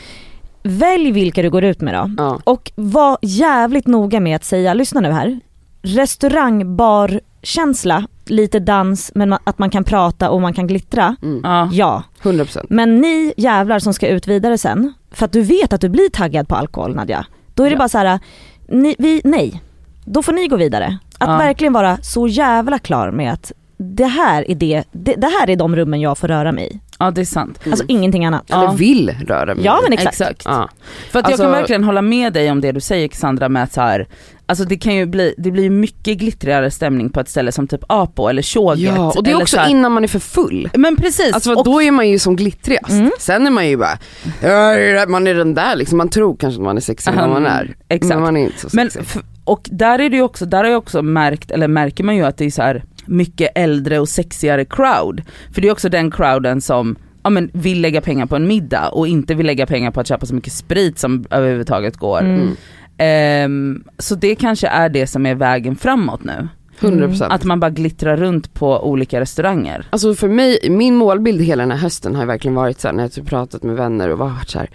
välj 0.63 1.11
vilka 1.11 1.41
du 1.41 1.49
går 1.49 1.63
ut 1.63 1.81
med 1.81 1.93
då. 1.93 2.11
Ja. 2.17 2.39
Och 2.43 2.71
var 2.75 3.17
jävligt 3.21 3.87
noga 3.87 4.19
med 4.19 4.35
att 4.35 4.45
säga, 4.45 4.73
lyssna 4.73 5.01
nu 5.01 5.11
här. 5.11 5.39
Restaurangbarkänsla, 5.81 8.07
lite 8.25 8.59
dans 8.59 9.11
men 9.15 9.33
att 9.43 9.59
man 9.59 9.69
kan 9.69 9.83
prata 9.83 10.29
och 10.29 10.41
man 10.41 10.53
kan 10.53 10.67
glittra. 10.67 11.15
Mm. 11.21 11.41
Ja. 11.43 11.69
Ja, 11.71 12.03
100%. 12.21 12.65
men 12.69 13.01
ni 13.01 13.33
jävlar 13.37 13.79
som 13.79 13.93
ska 13.93 14.07
ut 14.07 14.27
vidare 14.27 14.57
sen, 14.57 14.93
för 15.11 15.25
att 15.25 15.31
du 15.31 15.41
vet 15.41 15.73
att 15.73 15.81
du 15.81 15.89
blir 15.89 16.09
taggad 16.09 16.47
på 16.47 16.55
alkohol 16.55 16.95
Nadja. 16.95 17.25
Då 17.53 17.63
är 17.63 17.67
det 17.69 17.73
Ja. 17.73 17.77
bara 17.79 17.89
så 17.89 17.97
här, 17.97 18.19
ni, 18.67 18.95
vi, 18.99 19.21
nej. 19.23 19.61
Då 20.05 20.23
får 20.23 20.33
ni 20.33 20.47
gå 20.47 20.55
vidare. 20.55 20.97
Att 21.17 21.29
Ja. 21.29 21.37
verkligen 21.37 21.73
vara 21.73 21.97
så 22.01 22.27
jävla 22.27 22.79
klar 22.79 23.11
med 23.11 23.33
att 23.33 23.51
det 23.77 24.05
här 24.05 24.51
är 24.51 24.55
det, 24.55 24.83
det, 24.91 25.13
det 25.13 25.27
här 25.39 25.49
är 25.49 25.55
de 25.55 25.75
rummen 25.75 26.01
jag 26.01 26.17
får 26.17 26.27
röra 26.27 26.51
mig 26.51 26.69
i. 26.73 26.79
ja 27.05 27.11
det 27.11 27.21
är 27.21 27.25
sant. 27.25 27.59
Alltså 27.65 27.85
ingenting 27.87 28.25
annat. 28.25 28.49
Eller 28.51 28.73
vill 28.73 29.15
röra 29.27 29.55
mig. 29.55 29.65
Ja 29.65 29.79
men 29.83 29.93
exakt. 29.93 30.13
Exakt. 30.21 30.41
Ja. 30.45 30.69
För 31.11 31.19
att 31.19 31.25
Alltså- 31.25 31.43
jag 31.43 31.51
kan 31.51 31.59
verkligen 31.59 31.83
hålla 31.83 32.01
med 32.01 32.33
dig 32.33 32.51
om 32.51 32.61
det 32.61 32.71
du 32.71 32.79
säger 32.79 33.07
Cassandra 33.07 33.49
med 33.49 33.63
att 33.63 33.73
så 33.73 33.81
här, 33.81 34.07
alltså 34.45 34.65
det 34.65 34.77
kan 34.77 34.95
ju 34.95 35.05
bli, 35.05 35.35
det 35.37 35.51
blir 35.51 35.69
mycket 35.69 36.17
glittrigare 36.17 36.71
stämning 36.71 37.09
på 37.09 37.19
ett 37.19 37.29
ställe 37.29 37.51
som 37.51 37.67
typ 37.67 37.83
Apo 37.87 38.27
eller 38.27 38.41
Tjoget. 38.41 38.79
ja, 38.79 39.13
och 39.15 39.23
det 39.23 39.31
är 39.31 39.35
också 39.41 39.55
så 39.55 39.61
här- 39.61 39.69
innan 39.69 39.91
man 39.91 40.03
är 40.03 40.07
för 40.07 40.19
full. 40.19 40.69
Men 40.73 40.95
precis, 40.95 41.33
Alltså 41.33 41.53
och, 41.53 41.65
då 41.65 41.81
är 41.81 41.91
man 41.91 42.09
ju 42.09 42.19
som 42.19 42.35
glittrigast. 42.35 42.89
Mm. 42.89 43.11
Sen 43.19 43.47
är 43.47 43.51
man 43.51 43.67
ju 43.69 43.77
bara, 43.77 43.97
"Ja, 44.41 45.05
man 45.07 45.27
är 45.27 45.33
den 45.33 45.53
där 45.53 45.75
liksom, 45.75 45.97
man 45.97 46.09
tror 46.09 46.35
kanske 46.35 46.59
att 46.61 46.65
man 46.65 46.77
är 46.77 46.81
sexig 46.81 47.13
när 47.15 47.27
man 47.27 47.45
är. 47.45 47.75
Exakt. 47.89 48.09
Men 48.13 48.21
man 48.21 48.37
är 48.37 48.41
inte 48.45 48.59
så 48.59 48.67
men, 48.73 48.91
sexig. 48.91 49.19
f- 49.19 49.23
och 49.43 49.69
där 49.71 49.99
är 49.99 50.09
det 50.09 50.15
ju 50.15 50.21
också, 50.23 50.45
där 50.45 50.57
har 50.57 50.65
jag 50.71 50.77
också 50.77 51.01
märkt, 51.01 51.51
eller 51.51 51.67
märker 51.67 52.03
man 52.03 52.15
ju 52.15 52.23
att 52.25 52.37
det 52.37 52.45
är 52.45 52.49
så 52.51 52.61
här 52.61 52.83
mycket 53.05 53.51
äldre 53.55 53.99
och 53.99 54.09
sexigare 54.09 54.65
crowd. 54.65 55.21
För 55.53 55.61
det 55.61 55.67
är 55.67 55.71
också 55.71 55.89
den 55.89 56.11
crowden 56.11 56.61
som 56.61 56.95
ja, 57.23 57.29
men 57.29 57.49
vill 57.53 57.81
lägga 57.81 58.01
pengar 58.01 58.25
på 58.25 58.35
en 58.35 58.47
middag 58.47 58.89
och 58.89 59.07
inte 59.07 59.33
vill 59.33 59.45
lägga 59.45 59.65
pengar 59.65 59.91
på 59.91 59.99
att 59.99 60.07
köpa 60.07 60.25
så 60.25 60.35
mycket 60.35 60.53
sprit 60.53 60.99
som 60.99 61.25
överhuvudtaget 61.29 61.97
går. 61.97 62.19
Mm. 62.19 62.55
Ehm, 62.97 63.83
så 63.97 64.15
det 64.15 64.35
kanske 64.35 64.67
är 64.67 64.89
det 64.89 65.07
som 65.07 65.25
är 65.25 65.35
vägen 65.35 65.75
framåt 65.75 66.23
nu. 66.23 66.47
100%. 66.79 67.27
Att 67.29 67.43
man 67.43 67.59
bara 67.59 67.69
glittrar 67.69 68.17
runt 68.17 68.53
på 68.53 68.87
olika 68.87 69.19
restauranger. 69.19 69.87
Alltså 69.89 70.15
för 70.15 70.27
mig, 70.27 70.59
min 70.69 70.95
målbild 70.95 71.41
hela 71.41 71.63
den 71.63 71.71
här 71.71 71.77
hösten 71.77 72.15
har 72.15 72.25
verkligen 72.25 72.55
varit 72.55 72.79
så 72.79 72.87
här, 72.87 72.95
när 72.95 73.03
jag 73.03 73.11
typ 73.11 73.25
pratat 73.25 73.63
med 73.63 73.75
vänner 73.75 74.09
och 74.09 74.17
varit 74.17 74.49
så 74.49 74.59
här. 74.59 74.69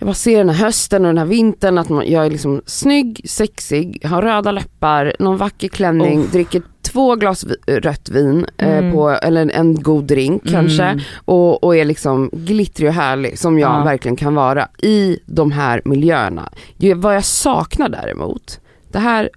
Jag 0.00 0.06
bara 0.06 0.14
ser 0.14 0.38
den 0.38 0.48
här 0.48 0.64
hösten 0.64 1.02
och 1.04 1.08
den 1.08 1.18
här 1.18 1.24
vintern 1.24 1.78
att 1.78 1.88
man, 1.88 2.04
jag 2.10 2.26
är 2.26 2.30
liksom 2.30 2.62
snygg, 2.66 3.20
sexig, 3.24 4.04
har 4.04 4.22
röda 4.22 4.52
läppar, 4.52 5.14
någon 5.18 5.36
vacker 5.36 5.68
klänning, 5.68 6.20
Oh. 6.20 6.30
dricker 6.30 6.62
två 6.82 7.14
glas 7.16 7.44
rött 7.66 8.08
vin, 8.08 8.46
Mm. 8.58 8.84
eh, 8.88 8.94
på, 8.94 9.10
eller 9.10 9.50
en 9.50 9.82
god 9.82 10.04
drink 10.04 10.42
kanske. 10.50 10.82
Mm. 10.84 11.00
Och, 11.24 11.64
och 11.64 11.76
är 11.76 11.84
liksom 11.84 12.30
glittrig 12.32 12.88
och 12.88 12.94
härlig 12.94 13.38
som 13.38 13.58
jag 13.58 13.80
Ja. 13.80 13.84
verkligen 13.84 14.16
kan 14.16 14.34
vara 14.34 14.68
i 14.82 15.18
de 15.26 15.52
här 15.52 15.82
miljöerna. 15.84 16.48
Vad 16.96 17.14
jag 17.16 17.24
saknar 17.24 17.88
däremot, 17.88 18.60
det 18.92 18.98
här 18.98 19.30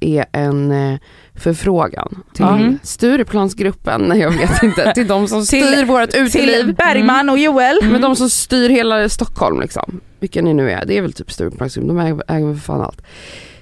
är 0.00 0.24
en 0.32 0.72
eh, 0.72 0.98
förfrågan 1.42 2.22
till 2.34 2.44
Mhm. 2.44 2.78
Stureplansgruppen, 2.82 4.00
nej 4.00 4.18
jag 4.18 4.30
vet 4.30 4.62
inte, 4.62 4.92
till 4.94 5.06
de 5.06 5.28
som 5.28 5.46
Till- 5.46 5.66
styr 5.66 5.84
vårt 5.84 6.14
uteliv. 6.14 6.62
Till 6.64 6.74
Bergman 6.74 7.28
och 7.30 7.38
Joel. 7.38 7.78
Men 7.82 8.00
de 8.00 8.16
som 8.16 8.30
styr 8.30 8.68
hela 8.68 9.08
Stockholm 9.08 9.60
liksom, 9.60 10.00
vilka 10.20 10.42
ni 10.42 10.54
nu 10.54 10.70
är, 10.70 10.84
det 10.86 10.98
är 10.98 11.02
väl 11.02 11.12
typ 11.12 11.32
Stureplansgruppen, 11.32 11.96
de 11.96 12.02
äger, 12.06 12.22
äger 12.28 12.46
väl 12.46 12.54
för 12.56 12.62
fan 12.62 12.80
allt. 12.80 13.02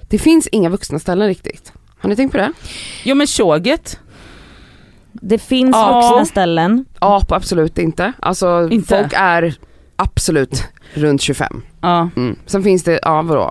Det 0.09 0.19
finns 0.19 0.47
inga 0.47 0.69
vuxna 0.69 0.99
ställen 0.99 1.29
riktigt. 1.29 1.73
Har 1.99 2.09
ni 2.09 2.17
tänkt 2.17 2.33
på 2.33 2.39
det? 2.39 2.53
Jo 3.05 3.15
men 3.15 3.27
tjoget. 3.27 3.99
Det 5.13 5.39
finns 5.39 5.77
Ja. 5.77 6.01
vuxna 6.11 6.25
ställen. 6.25 6.85
Ja, 7.01 7.23
på 7.29 7.35
absolut 7.35 7.79
inte. 7.79 8.13
Alltså 8.21 8.69
Inte? 8.71 8.89
folk 8.99 9.13
är 9.17 9.55
absolut 9.97 10.65
runt 10.95 11.21
25. 11.23 11.63
Ja. 11.81 12.09
Mm. 12.17 12.37
Sen 12.47 12.63
finns 12.63 12.85
det, 12.85 12.99
ja 13.03 13.23
vadå, 13.23 13.51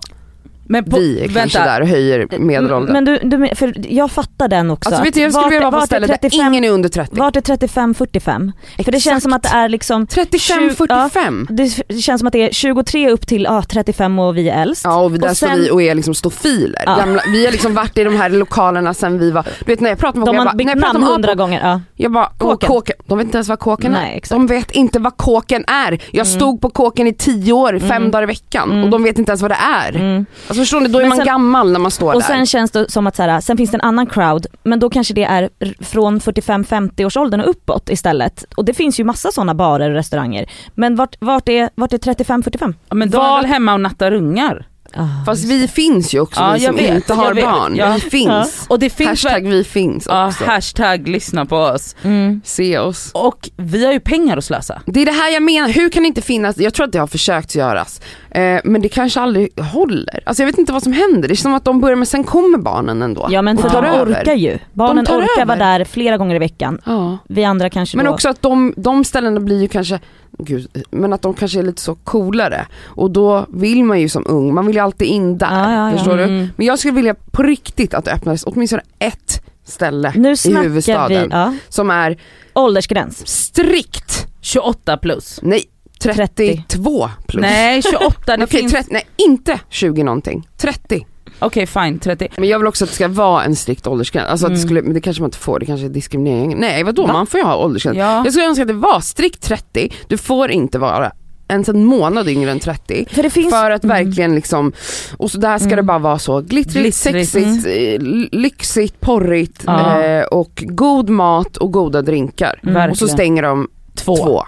Men 0.72 0.84
på, 0.84 1.00
vi 1.00 1.16
är 1.20 1.28
kanske 1.28 1.40
vänta. 1.40 1.64
där 1.66 1.82
och 1.82 1.88
höjer 1.88 2.28
medelåldern. 2.40 2.94
Men 2.94 3.06
du, 3.06 3.20
du, 3.24 3.56
för 3.56 3.74
jag 3.94 4.12
fattar 4.12 4.48
den 4.48 4.72
också. 4.72 4.90
alltså 4.90 5.04
vet 5.04 5.14
du, 5.14 5.22
jag 5.22 5.34
skulle 5.34 5.50
vilja 5.50 5.62
vara 5.62 5.72
på 5.72 5.84
är 5.84 5.86
ställen 5.86 6.08
där 6.10 6.18
35 6.18 6.40
ingen 6.54 6.64
är 6.64 6.70
under 6.72 6.90
30. 6.90 7.16
Vart 7.16 7.36
är 7.36 7.42
35-45? 7.42 8.52
För 8.84 8.92
det 8.92 9.00
känns 9.00 9.24
som 9.24 9.34
att 9.34 9.44
det 9.44 9.50
är 9.50 9.70
liksom 9.70 10.08
35-45. 10.08 11.46
det 11.90 12.02
känns 12.02 12.20
som 12.20 12.28
att 12.28 12.34
det 12.34 12.44
är 12.50 12.52
23 12.54 13.10
upp 13.10 13.28
till 13.28 13.44
ja, 13.44 13.64
35 13.70 14.20
och 14.20 14.38
vi 14.38 14.50
är 14.50 14.62
äldst. 14.62 14.82
Ja 14.86 15.02
och 15.02 15.12
där 15.12 15.30
Och 15.30 15.38
står 15.38 15.48
sen- 15.48 15.60
vi 15.60 15.72
och 15.72 15.82
är 15.82 15.96
liksom 15.96 16.14
stofiler. 16.16 16.84
Ja. 16.86 16.96
Gamla, 16.98 17.22
vi 17.34 17.46
har 17.46 17.52
liksom 17.52 17.74
varit 17.74 17.98
i 17.98 18.04
de 18.04 18.16
här 18.16 18.30
lokalerna 18.30 18.94
sen 18.94 19.20
vi 19.20 19.32
var, 19.32 19.44
du 19.60 19.66
vet 19.66 19.80
när 19.80 19.90
jag 19.90 20.00
pratar 20.00 20.20
med 20.20 20.26
folk, 20.28 20.34
De 20.34 20.36
jag 20.36 20.42
har 20.42 20.46
bara, 20.46 20.56
bytt 20.58 20.66
när 20.66 20.74
jag 20.74 20.82
pratar 20.82 20.94
namn 20.94 21.06
med 21.06 21.14
hundra 21.14 21.36
gånger. 21.36 21.60
Ja. 21.64 21.82
jag 21.96 22.12
bara, 22.12 22.30
Kåken. 22.38 22.68
kåken. 22.70 22.96
De 23.10 23.18
vet 23.18 23.26
inte 23.26 23.38
ens 23.38 23.50
vad 23.50 23.60
kåken 23.60 23.92
Nej, 23.92 24.14
är. 24.14 24.18
exakt. 24.18 24.30
De 24.30 24.48
vet 24.48 24.72
inte 24.72 25.00
vad 25.00 25.18
kåken 25.18 25.64
är. 25.68 25.92
Jag 26.12 26.28
Mm. 26.28 26.40
stod 26.40 26.62
på 26.62 26.70
kåken 26.70 27.08
i 27.08 27.14
tio 27.14 27.54
år, 27.54 27.80
fem 27.80 27.92
Mm. 27.92 28.12
dagar 28.12 28.24
i 28.24 28.26
veckan 28.26 28.72
Mm. 28.72 28.84
och 28.84 28.90
de 28.90 29.04
vet 29.04 29.20
inte 29.20 29.32
ens 29.32 29.42
vad 29.42 29.52
det 29.52 29.58
är. 29.86 29.96
Mm. 29.96 30.26
Alltså 30.48 30.62
förstår 30.62 30.80
ni, 30.82 30.88
då 30.88 30.98
är 31.00 31.02
Men 31.04 31.10
man 31.10 31.18
sen- 31.18 31.26
gammal 31.26 31.72
när 31.72 31.80
man 31.80 31.92
står 31.92 32.14
Och 32.14 32.20
där. 32.22 32.28
sen 32.28 32.46
känns 32.46 32.72
det 32.72 32.92
som 32.92 33.08
att 33.08 33.16
så 33.16 33.24
här, 33.24 33.42
sen 33.42 33.58
finns 33.58 33.72
det 33.72 33.78
en 33.78 33.82
annan 33.82 34.08
crowd, 34.08 34.46
men 34.64 34.80
då 34.80 34.90
kanske 34.90 35.14
det 35.14 35.24
är 35.24 35.50
från 35.84 36.20
45-50 36.20 37.06
års 37.06 37.18
åldern 37.18 37.42
och 37.42 37.50
uppåt 37.50 37.90
istället. 37.90 38.46
Och 38.58 38.66
det 38.66 38.74
finns 38.74 39.00
ju 39.00 39.04
massa 39.04 39.32
sådana 39.32 39.54
barer 39.56 39.90
och 39.90 39.96
restauranger. 39.96 40.50
Men 40.76 40.96
vart, 40.96 41.16
vart 41.20 41.50
är, 41.50 41.70
vart 41.76 41.94
är 41.94 41.98
35-45? 41.98 42.74
Ja, 42.90 42.96
men 42.96 43.10
de 43.10 43.18
är 43.18 43.22
Vad- 43.22 43.42
väl 43.42 43.46
hemma 43.52 43.74
och 43.74 43.80
nattar 43.82 44.12
ungar. 44.12 44.66
Ah, 44.94 45.06
Fast 45.26 45.46
vi 45.46 45.68
finns 45.68 46.14
ju 46.14 46.20
också, 46.20 46.42
Ja, 46.42 46.52
vi 46.54 46.60
som 46.60 46.76
vet, 46.76 46.96
inte 46.96 47.14
har 47.14 47.34
vet. 47.34 47.44
barn. 47.46 47.76
Ja. 47.76 47.94
Vi 47.94 48.00
finns. 48.00 48.66
Och 48.70 48.80
det 48.80 48.90
finns 48.90 49.10
Hashtag 49.10 49.48
vi 49.48 49.64
finns 49.64 50.08
också. 50.08 50.46
hashtag 50.46 51.08
lyssna 51.08 51.46
på 51.46 51.58
oss. 51.58 51.96
Mm. 52.04 52.42
Se 52.46 52.78
oss. 52.80 53.12
Och 53.14 53.50
vi 53.58 53.86
har 53.86 53.94
ju 53.94 54.00
pengar 54.00 54.38
att 54.38 54.46
slösa. 54.46 54.82
Det 54.86 55.02
är 55.02 55.06
det 55.06 55.12
här 55.12 55.34
jag 55.34 55.44
menar, 55.44 55.70
hur 55.70 55.90
kan 55.90 56.04
det 56.04 56.08
inte 56.08 56.22
finnas, 56.22 56.58
jag 56.58 56.74
tror 56.74 56.86
att 56.86 56.92
det 56.92 57.00
har 57.00 57.08
försökt 57.08 57.56
göras, 57.56 58.02
eh, 58.32 58.60
men 58.64 58.82
det 58.82 58.90
kanske 58.90 59.20
aldrig 59.22 59.60
håller. 59.62 60.20
Alltså 60.26 60.44
jag 60.44 60.48
vet 60.48 60.58
inte 60.58 60.74
vad 60.74 60.84
som 60.84 60.94
händer, 60.94 61.28
det 61.28 61.34
är 61.34 61.36
som 61.36 61.54
att 61.54 61.66
de 61.66 61.82
börjar 61.82 61.96
men 61.96 62.06
sen 62.06 62.24
kommer 62.24 62.58
barnen 62.58 63.02
ändå. 63.02 63.28
Ja 63.30 63.42
men 63.42 63.58
för 63.58 63.70
de 63.70 63.86
över. 63.86 64.22
orkar 64.22 64.34
ju. 64.34 64.58
Barnen 64.74 65.06
orkar 65.06 65.46
vara 65.46 65.58
över. 65.58 65.80
där 65.80 65.86
flera 65.86 66.18
gånger 66.18 66.36
i 66.36 66.40
veckan. 66.40 66.82
Ja. 66.86 67.18
Vi 67.30 67.44
andra 67.44 67.70
kanske 67.70 67.98
Men 67.98 68.06
då... 68.06 68.12
också 68.12 68.30
att 68.30 68.42
de, 68.42 68.74
de 68.78 69.04
ställena 69.04 69.40
blir 69.40 69.62
ju 69.62 69.68
kanske, 69.68 70.00
gud, 70.38 70.68
men 70.92 71.14
att 71.14 71.22
de 71.22 71.34
kanske 71.34 71.60
är 71.60 71.64
lite 71.64 71.82
så 71.82 71.96
coolare. 71.96 72.68
Och 72.86 73.12
då 73.12 73.46
vill 73.50 73.84
man 73.84 74.00
ju 74.02 74.10
som 74.10 74.24
ung, 74.28 74.54
man 74.54 74.66
vill 74.66 74.76
ju 74.76 74.82
alltid 74.82 75.08
in 75.08 75.38
där. 75.38 75.52
Ja, 75.52 75.74
ja, 75.74 75.92
ja. 75.92 75.98
Förstår 75.98 76.18
du? 76.18 76.24
Mm. 76.24 76.48
Men 76.56 76.66
jag 76.68 76.80
skulle 76.80 76.94
vilja 76.94 77.16
på 77.32 77.44
riktigt 77.44 77.94
att 77.94 78.06
det 78.06 78.12
öppnades 78.12 78.44
åtminstone 78.44 78.82
ett 79.00 79.44
ställe 79.66 80.14
Nu 80.16 80.32
i 80.32 80.38
snackar 80.38 80.60
vi, 80.60 80.68
huvudstaden 80.68 81.28
ja, 81.32 81.54
som 81.70 81.90
är 81.90 82.18
åldersgräns. 82.54 83.28
strikt, 83.28 84.28
28 84.42 84.98
plus. 84.98 85.40
nej 85.44 85.64
32 86.00 87.10
plus. 87.28 87.42
Nej 87.42 87.82
28, 87.82 88.38
det 88.38 88.44
Okej, 88.44 88.60
finns... 88.60 88.72
30, 88.72 88.90
nej 88.92 89.08
inte 89.18 89.60
20 89.70 90.04
någonting, 90.04 90.48
30. 90.58 91.06
Okej 91.40 91.68
fine, 91.68 92.00
30. 92.00 92.28
Men 92.38 92.50
jag 92.50 92.60
vill 92.60 92.68
också 92.68 92.84
att 92.86 92.90
det 92.90 92.96
ska 92.96 93.08
vara 93.08 93.44
en 93.44 93.56
strikt 93.56 93.88
åldersgräns, 93.88 94.28
alltså 94.30 94.46
att 94.46 94.52
det 94.52 94.56
Mm. 94.56 94.68
skulle, 94.68 94.82
men 94.82 94.94
det 94.94 95.02
kanske 95.02 95.22
man 95.22 95.28
inte 95.28 95.38
får, 95.38 95.60
det 95.60 95.66
kanske 95.66 95.86
är 95.86 95.90
diskriminering. 95.90 96.56
Nej 96.60 96.84
vadå, 96.84 97.06
Va? 97.08 97.14
man 97.14 97.28
får 97.28 97.40
ju 97.40 97.46
ha 97.46 97.56
åldersgräns. 97.56 97.98
Ja. 97.98 98.24
Jag 98.26 98.34
skulle 98.34 98.46
önska 98.48 98.62
att 98.62 98.68
det 98.68 98.74
var 98.74 99.00
strikt 99.00 99.42
30, 99.44 99.94
du 100.08 100.18
får 100.18 100.52
inte 100.52 100.80
vara 100.80 101.12
ens 101.48 101.70
en 101.70 101.86
månad 101.86 102.28
yngre 102.30 102.52
än 102.52 102.60
30. 102.60 103.06
För 103.12 103.24
det 103.24 103.30
finns... 103.30 103.50
För 103.54 103.72
att 103.72 103.84
Mm. 103.84 103.98
verkligen 104.06 104.36
liksom, 104.36 104.72
och 105.18 105.32
så 105.32 105.38
där 105.38 105.58
ska 105.58 105.66
Mm. 105.66 105.76
det 105.78 105.84
bara 105.84 106.00
vara 106.00 106.20
så 106.20 106.42
glittrigt, 106.42 107.04
Glittrigt. 107.04 107.30
sexigt, 107.32 107.66
eh, 107.68 108.02
lyxigt, 108.40 109.00
porrigt 109.02 109.64
Ja. 109.66 110.02
eh, 110.04 110.24
och 110.26 110.64
god 110.68 111.10
mat 111.10 111.58
och 111.58 111.72
goda 111.74 112.02
drinkar. 112.02 112.60
Mm. 112.64 112.92
Och 112.92 112.98
så 112.98 113.08
stänger 113.08 113.44
de 113.44 113.68
Två. 113.96 114.16
två. 114.16 114.44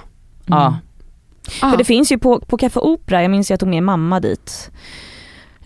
Ja. 0.46 0.76
Ah, 1.62 1.70
För 1.72 1.78
det 1.78 1.84
finns 1.84 2.12
ju 2.12 2.18
på, 2.18 2.40
på 2.40 2.58
Café 2.58 2.80
Opera, 2.80 3.22
jag 3.22 3.32
minns 3.32 3.50
jag 3.52 3.60
tog 3.60 3.70
med 3.70 3.84
mamma 3.84 4.20
dit. 4.20 4.72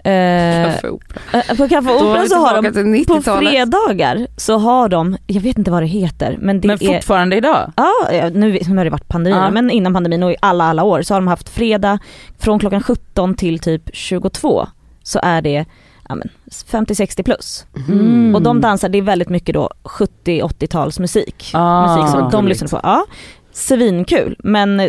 Eh, 0.05 0.71
kaffeopera. 0.71 1.21
eh, 1.49 1.57
på 1.57 1.65
vi 1.65 2.29
så 2.29 2.35
har 2.35 2.61
de, 2.61 2.73
på 2.73 2.79
90-talet. 2.79 3.49
fredagar 3.49 4.27
så 4.37 4.57
har 4.57 4.89
de, 4.89 5.17
jag 5.27 5.41
vet 5.41 5.57
inte 5.57 5.71
vad 5.71 5.83
det 5.83 5.87
heter 5.87 6.37
men 6.39 6.61
det 6.61 6.67
Men 6.67 6.77
är 6.81 6.93
fortfarande 6.93 7.35
idag? 7.35 7.71
Ja, 7.75 7.93
nu, 8.33 8.59
nu 8.67 8.77
har 8.77 8.83
det 8.83 8.89
varit 8.91 9.07
pandemi 9.07 9.35
Ja. 9.35 9.51
men 9.51 9.69
innan 9.69 9.93
pandemin 9.93 10.23
och 10.23 10.31
i 10.31 10.35
alla 10.39 10.63
alla 10.63 10.83
år 10.83 11.01
så 11.01 11.13
har 11.13 11.21
de 11.21 11.27
haft 11.27 11.49
fredag 11.49 11.99
från 12.39 12.59
klockan 12.59 12.83
17 12.83 13.35
till 13.35 13.59
typ 13.59 13.89
22 13.93 14.67
så 15.03 15.19
är 15.23 15.41
det 15.41 15.65
ja, 16.09 16.15
men 16.15 16.29
50-60 16.71 17.23
plus. 17.23 17.65
Mm. 17.87 18.35
Och 18.35 18.41
de 18.41 18.61
dansar, 18.61 18.89
det 18.89 18.97
är 18.97 19.01
väldigt 19.01 19.29
mycket 19.29 19.53
då 19.53 19.69
70-80-tals 19.83 20.99
musik. 20.99 21.51
Ah, 21.53 21.95
musik 21.95 22.11
som 22.11 22.29
de 22.31 22.47
lyssnar 22.47 22.67
på. 22.67 22.79
Ja, 22.83 23.05
svinkul 23.53 24.35
men 24.39 24.81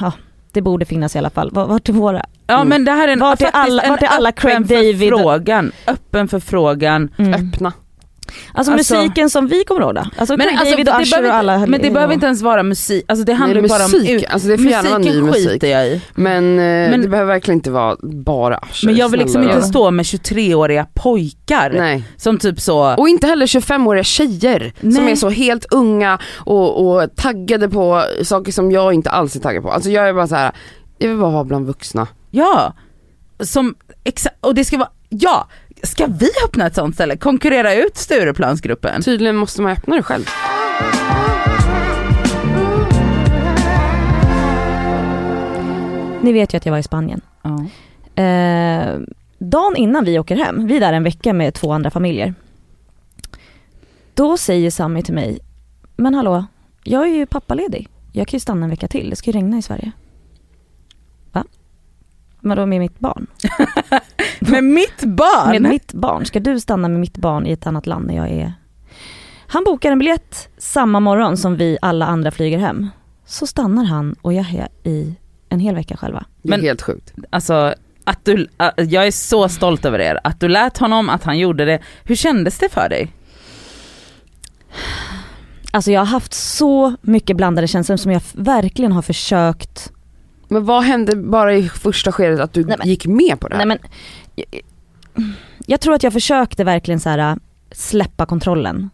ja, 0.00 0.12
det 0.54 0.62
borde 0.62 0.84
finnas 0.84 1.16
i 1.16 1.18
alla 1.18 1.30
fall. 1.30 1.50
Vart- 1.52 1.88
är 1.88 1.92
våra? 1.92 2.24
Ja 2.46 2.54
Mm. 2.54 2.68
men 2.68 2.84
det 2.84 2.92
här 2.92 3.08
är 3.08 3.12
en, 3.12 3.18
Vart 3.20 3.40
är 3.40 3.50
alla- 3.52 3.82
en 3.82 3.90
vart 3.90 4.02
är 4.02 4.06
alla 4.06 4.32
Craig 4.32 4.54
öppen 4.54 4.66
David? 4.76 4.98
förfrågan. 4.98 5.72
Öppen 5.86 6.28
förfrågan. 6.28 7.08
Mm. 7.18 7.34
Öppna. 7.48 7.72
Alltså, 8.54 8.72
Alltså- 8.72 8.94
musiken 8.94 9.30
som 9.30 9.46
vi 9.46 9.64
kommer 9.64 9.80
ihåg 9.80 9.94
då? 9.94 10.04
Alltså 10.16 10.36
Men 10.36 10.48
alltså, 10.48 10.64
David 10.70 10.88
och 10.88 10.94
det 10.96 11.02
Usher 11.02 11.10
behöver 11.10 11.28
och 11.28 11.34
alla 11.34 11.54
inte, 11.56 11.70
men 11.70 11.80
det 11.82 11.90
behöver 11.90 12.14
inte 12.14 12.26
ens 12.26 12.42
vara 12.42 12.62
musik, 12.62 13.04
alltså 13.08 13.24
det 13.24 13.32
handlar 13.34 13.54
Nej, 13.54 13.62
ju 13.62 13.68
bara 13.68 13.84
om 13.84 13.90
musik, 13.90 14.10
ut- 14.10 14.24
alltså 14.30 14.48
det 14.48 14.58
får 14.58 14.66
gärna 14.66 14.88
vara 14.88 14.98
ny 14.98 15.20
musik. 15.22 15.62
jag 15.62 15.86
i. 15.88 16.00
Men, 16.14 16.44
eh, 16.58 16.90
Men- 16.90 17.02
det 17.02 17.08
behöver 17.08 17.32
verkligen 17.32 17.58
inte 17.58 17.70
vara 17.70 17.96
bara 18.02 18.60
Usher. 18.70 18.86
Men 18.86 18.96
jag 18.96 19.08
vill 19.08 19.20
liksom 19.20 19.42
inte 19.42 19.62
stå 19.62 19.90
med 19.90 20.06
23-åriga 20.06 20.86
pojkar 20.94 21.70
Nej. 21.76 22.04
som 22.16 22.38
typ 22.38 22.60
så, 22.60 22.94
Och 22.94 23.08
inte 23.08 23.26
heller 23.26 23.46
25-åriga 23.46 24.04
tjejer 24.04 24.72
som 24.80 24.88
Nej. 24.90 25.12
är 25.12 25.16
så 25.16 25.28
helt 25.28 25.66
unga 25.70 26.18
och, 26.36 26.86
och 26.86 27.16
taggade 27.16 27.68
på 27.68 28.04
saker 28.22 28.52
som 28.52 28.72
jag 28.72 28.94
inte 28.94 29.10
alls 29.10 29.36
är 29.36 29.40
taggad 29.40 29.62
på. 29.62 29.70
Alltså 29.70 29.90
jag 29.90 30.08
är 30.08 30.12
bara 30.14 30.26
så 30.28 30.34
här. 30.34 30.52
jag 30.98 31.08
vill 31.08 31.18
bara 31.18 31.30
vara 31.30 31.44
bland 31.44 31.66
vuxna. 31.66 32.06
ja. 32.30 32.72
Som, 33.40 33.74
exa- 34.04 34.28
och 34.40 34.54
det 34.54 34.64
ska 34.64 34.76
vara, 34.78 34.88
ja, 35.08 35.48
ska 35.84 36.06
vi 36.06 36.30
öppna 36.44 36.66
ett 36.66 36.74
sånt 36.74 36.94
ställe? 36.94 37.16
Konkurrera 37.16 37.74
ut 37.74 37.96
Stureplansgruppen? 37.96 39.02
Tydligen 39.02 39.36
måste 39.36 39.62
man 39.62 39.72
öppna 39.72 39.96
det 39.96 40.02
själv. 40.02 40.24
Ni 46.22 46.32
vet 46.32 46.54
ju 46.54 46.56
att 46.56 46.66
jag 46.66 46.72
var 46.72 46.78
i 46.78 46.82
Spanien. 46.82 47.20
Ja. 47.42 47.64
Eh, 48.22 48.98
dagen 49.38 49.76
innan 49.76 50.04
vi 50.04 50.18
åker 50.18 50.36
hem, 50.36 50.66
vi 50.66 50.76
är 50.76 50.80
där 50.80 50.92
en 50.92 51.02
vecka 51.02 51.32
med 51.32 51.54
två 51.54 51.72
andra 51.72 51.90
familjer. 51.90 52.34
Då 54.14 54.36
säger 54.36 54.70
Sami 54.70 55.02
till 55.02 55.14
mig, 55.14 55.38
men 55.96 56.14
hallå, 56.14 56.44
jag 56.84 57.02
är 57.02 57.14
ju 57.14 57.26
pappaledig. 57.26 57.88
Jag 58.12 58.28
kan 58.28 58.36
ju 58.36 58.40
stanna 58.40 58.64
en 58.64 58.70
vecka 58.70 58.88
till, 58.88 59.10
det 59.10 59.16
ska 59.16 59.30
ju 59.30 59.36
regna 59.36 59.58
i 59.58 59.62
Sverige. 59.62 59.92
Va? 62.44 62.48
Men 62.48 62.56
då 62.56 62.66
med 62.66 62.80
mitt 62.80 62.98
barn? 62.98 63.26
Med 64.40 64.64
mitt 64.64 65.04
barn? 65.04 65.50
Med 65.50 65.62
mitt 65.62 65.92
barn? 65.92 66.24
Ska 66.26 66.40
du 66.40 66.60
stanna 66.60 66.88
med 66.88 67.00
mitt 67.00 67.16
barn 67.18 67.46
i 67.46 67.52
ett 67.52 67.66
annat 67.66 67.86
land 67.86 68.06
när 68.06 68.16
jag 68.16 68.30
är... 68.30 68.52
Han 69.46 69.64
bokar 69.64 69.92
en 69.92 69.98
biljett 69.98 70.48
samma 70.58 71.00
morgon 71.00 71.36
som 71.36 71.56
vi 71.56 71.78
alla 71.82 72.06
andra 72.06 72.30
flyger 72.30 72.58
hem. 72.58 72.90
Så 73.26 73.46
stannar 73.46 73.84
han 73.84 74.14
och 74.22 74.32
jag 74.32 74.46
är 74.54 74.68
i 74.90 75.14
en 75.48 75.60
hel 75.60 75.74
vecka 75.74 75.96
själva. 75.96 76.24
Det 76.42 76.48
är 76.48 76.50
Men- 76.50 76.60
helt 76.60 76.82
sjukt. 76.82 77.12
Alltså 77.30 77.74
att 78.04 78.24
du, 78.24 78.48
äh, 78.58 78.84
jag 78.84 79.06
är 79.06 79.10
så 79.10 79.48
stolt 79.48 79.84
över 79.84 79.98
er, 79.98 80.20
att 80.24 80.40
du 80.40 80.48
lät 80.48 80.78
honom, 80.78 81.08
att 81.08 81.22
han 81.24 81.38
gjorde 81.38 81.64
det. 81.64 81.78
Hur 82.04 82.14
kändes 82.16 82.58
det 82.58 82.68
för 82.68 82.88
dig? 82.88 83.12
Alltså 85.70 85.90
jag 85.92 86.00
har 86.00 86.06
haft 86.06 86.34
så 86.34 86.94
mycket 87.00 87.36
blandade 87.36 87.68
känslor 87.68 87.96
som 87.96 88.12
jag 88.12 88.22
verkligen 88.32 88.92
har 88.92 89.02
försökt 89.02 89.92
Men 90.54 90.64
vad 90.64 90.82
hände 90.82 91.16
bara 91.16 91.54
i 91.54 91.68
första 91.68 92.12
skedet 92.12 92.40
att 92.40 92.52
du 92.52 92.64
Nej, 92.64 92.76
men- 92.78 92.88
gick 92.88 93.06
med 93.06 93.40
på 93.40 93.48
det 93.48 93.56
här? 93.56 93.66
Nej 93.66 93.78
men, 93.78 93.90
jag, 94.34 94.60
jag 95.66 95.80
tror 95.80 95.94
att 95.94 96.02
jag 96.02 96.12
försökte 96.12 96.64
verkligen 96.64 97.00
så 97.00 97.08
här 97.08 97.18
äh, 97.18 97.36
släppa 97.72 98.26
kontrollen 98.26 98.90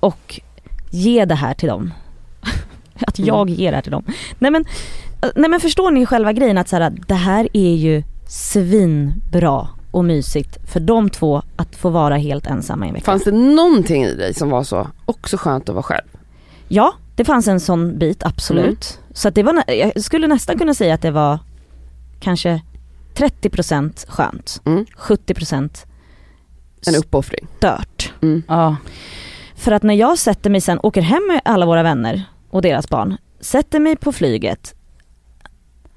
och 0.00 0.40
ge 0.90 1.24
det 1.24 1.34
här 1.34 1.54
till 1.54 1.68
dem. 1.68 1.92
att 3.06 3.18
Mm. 3.18 3.28
jag 3.28 3.50
ger 3.50 3.70
det 3.70 3.76
här 3.76 3.82
till 3.82 3.92
dem. 3.92 4.04
Nej 4.38 4.50
men, 4.50 4.64
äh, 5.22 5.28
nej 5.36 5.50
men 5.50 5.60
förstår 5.60 5.90
ni 5.90 6.06
själva 6.06 6.32
grejen 6.32 6.58
att 6.58 6.68
så 6.68 6.76
här, 6.76 6.92
det 7.08 7.14
här 7.14 7.48
är 7.52 7.74
ju 7.74 8.02
svinbra 8.28 9.68
och 9.90 10.04
mysigt 10.04 10.70
för 10.72 10.80
de 10.80 11.10
två 11.10 11.42
att 11.56 11.76
få 11.76 11.90
vara 11.90 12.16
helt 12.16 12.46
ensamma 12.46 12.84
i 12.84 12.88
en 12.88 12.94
vecka. 12.94 13.04
Fanns 13.04 13.24
det 13.24 13.32
någonting 13.32 14.04
i 14.04 14.14
dig 14.14 14.34
som 14.34 14.50
var 14.50 14.62
så, 14.64 14.88
också 15.06 15.36
skönt 15.36 15.68
att 15.68 15.74
vara 15.74 15.82
själv? 15.82 16.04
Ja, 16.68 16.94
det 17.16 17.24
fanns 17.24 17.48
en 17.48 17.60
sån 17.60 17.98
bit 17.98 18.22
absolut. 18.24 18.98
Så 19.12 19.28
att 19.28 19.34
det 19.34 19.42
var, 19.42 19.64
jag 19.66 20.02
skulle 20.04 20.26
nästan 20.26 20.58
kunna 20.58 20.74
säga 20.74 20.94
att 20.94 21.02
det 21.02 21.10
var 21.10 21.38
kanske 22.20 22.62
30% 23.14 24.06
skönt, 24.10 24.60
Mm. 24.64 24.84
70% 24.96 25.86
En 26.86 26.94
uppoffring. 26.94 27.46
stört. 27.58 28.12
Mm. 28.22 28.42
Ja. 28.48 28.76
För 29.54 29.72
att 29.72 29.82
när 29.82 29.94
jag 29.94 30.18
sätter 30.18 30.50
mig 30.50 30.60
sen, 30.60 30.80
åker 30.82 31.02
hem 31.02 31.22
med 31.28 31.40
alla 31.44 31.66
våra 31.66 31.82
vänner 31.82 32.22
och 32.50 32.62
deras 32.62 32.88
barn, 32.88 33.16
sätter 33.40 33.80
mig 33.80 33.96
på 33.96 34.12
flyget. 34.12 34.74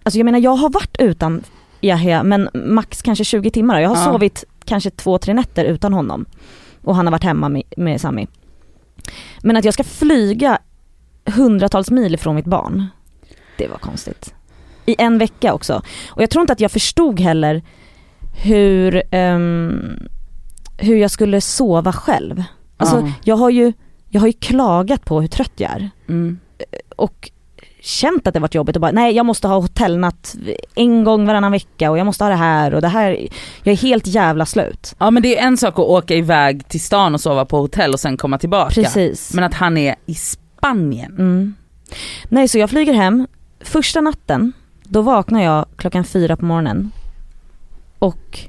Alltså 0.04 0.20
jag 0.20 0.26
menar 0.26 0.40
jag 0.40 0.56
har 0.56 0.70
varit 0.70 0.98
utan 1.00 1.44
Yahya 1.82 2.24
men 2.24 2.50
max 2.54 3.02
kanske 3.02 3.24
20 3.24 3.50
timmar. 3.52 3.80
Jag 3.82 3.90
har 3.90 3.96
Ja. 3.98 4.04
sovit 4.14 4.44
kanske 4.66 4.90
två, 4.90 5.18
tre 5.18 5.34
nätter 5.34 5.66
utan 5.66 5.94
honom. 5.94 6.26
Och 6.84 6.96
han 6.96 7.06
har 7.06 7.12
varit 7.12 7.24
hemma 7.24 7.50
med, 7.50 7.64
med 7.78 8.02
Sami. 8.02 8.28
Men 9.44 9.56
att 9.58 9.66
jag 9.66 9.74
ska 9.74 9.84
flyga 9.84 10.60
hundratals 11.30 11.92
mil 11.92 12.14
ifrån 12.14 12.36
mitt 12.36 12.46
barn, 12.46 12.86
det 13.58 13.68
var 13.68 13.78
konstigt. 13.78 14.34
I 14.86 14.96
en 14.98 15.18
vecka 15.18 15.54
också. 15.54 15.82
Och 16.10 16.22
jag 16.22 16.30
tror 16.30 16.42
inte 16.42 16.54
att 16.54 16.60
jag 16.60 16.72
förstod 16.72 17.20
heller 17.20 17.64
hur, 18.44 19.04
ehm, 19.12 20.00
hur 20.78 20.96
jag 20.98 21.12
skulle 21.12 21.42
sova 21.42 21.94
själv. 21.94 22.44
Alltså 22.78 22.98
Ja. 22.98 23.12
jag 23.24 23.36
har 23.36 23.50
ju, 23.50 23.74
jag 24.10 24.22
har 24.22 24.28
ju 24.28 24.34
klagat 24.34 25.06
på 25.06 25.22
hur 25.22 25.28
trött 25.28 25.52
jag 25.56 25.72
är 25.72 25.90
Mm. 26.10 26.40
och 26.96 27.32
känt 27.82 28.28
att 28.28 28.34
det 28.34 28.40
varit 28.40 28.56
jobbigt 28.56 28.76
och 28.76 28.82
bara 28.82 28.92
nej 28.92 29.16
jag 29.16 29.26
måste 29.26 29.48
ha 29.48 29.60
hotellnatt 29.60 30.36
en 30.76 31.04
gång 31.04 31.26
varannan 31.26 31.52
vecka 31.52 31.92
och 31.92 31.98
jag 31.98 32.06
måste 32.06 32.24
ha 32.24 32.30
det 32.30 32.36
här 32.36 32.74
och 32.74 32.82
det 32.82 32.88
här, 32.88 33.28
jag 33.64 33.74
är 33.74 33.78
helt 33.78 34.08
jävla 34.08 34.46
slut. 34.46 34.96
ja 35.00 35.12
men 35.12 35.24
det 35.24 35.40
är 35.40 35.48
en 35.48 35.58
sak 35.58 35.74
att 35.74 35.86
åka 35.86 36.16
iväg 36.16 36.68
till 36.68 36.82
stan 36.82 37.14
och 37.14 37.22
sova 37.22 37.46
på 37.46 37.58
hotell 37.58 37.94
och 37.94 38.00
sen 38.00 38.18
komma 38.18 38.38
tillbaka. 38.38 38.74
Precis. 38.74 39.34
Men 39.34 39.44
att 39.44 39.54
han 39.54 39.78
är 39.78 39.96
i 40.06 40.16
Spanien. 40.60 41.12
Mm. 41.12 41.56
Nej 42.30 42.48
så 42.48 42.58
jag 42.58 42.70
flyger 42.70 42.94
hem, 42.94 43.28
första 43.60 44.02
natten, 44.02 44.54
då 44.84 45.02
vaknar 45.02 45.44
jag 45.44 45.66
klockan 45.76 46.04
fyra 46.04 46.38
på 46.38 46.46
morgonen 46.46 46.92
och 48.00 48.40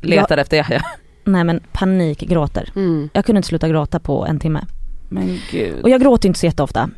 Letar 0.00 0.38
efter 0.38 0.56
Yahya. 0.56 0.82
nej 1.24 1.44
men 1.44 1.60
panikgråter. 1.72 2.72
Mm. 2.76 3.08
Jag 3.12 3.24
kunde 3.24 3.38
inte 3.38 3.48
sluta 3.48 3.68
gråta 3.68 4.00
på 4.00 4.26
en 4.26 4.38
timme. 4.38 4.64
Men 5.08 5.38
gud. 5.50 5.82
Och 5.82 5.90
jag 5.90 6.00
gråter 6.00 6.28
inte 6.28 6.40
så 6.40 6.46
jätteofta. 6.46 6.90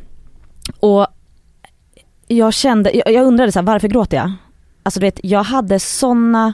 Och 0.79 1.07
jag 2.27 2.53
kände, 2.53 2.91
jag, 2.97 3.13
jag 3.13 3.25
undrade 3.25 3.51
så 3.51 3.59
här, 3.59 3.65
varför 3.65 3.87
gråter 3.87 4.17
jag? 4.17 4.31
Alltså 4.83 4.99
du 4.99 5.05
vet, 5.05 5.19
jag 5.23 5.43
hade 5.43 5.79
såna 5.79 6.53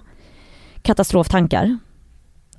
katastroftankar. 0.82 1.78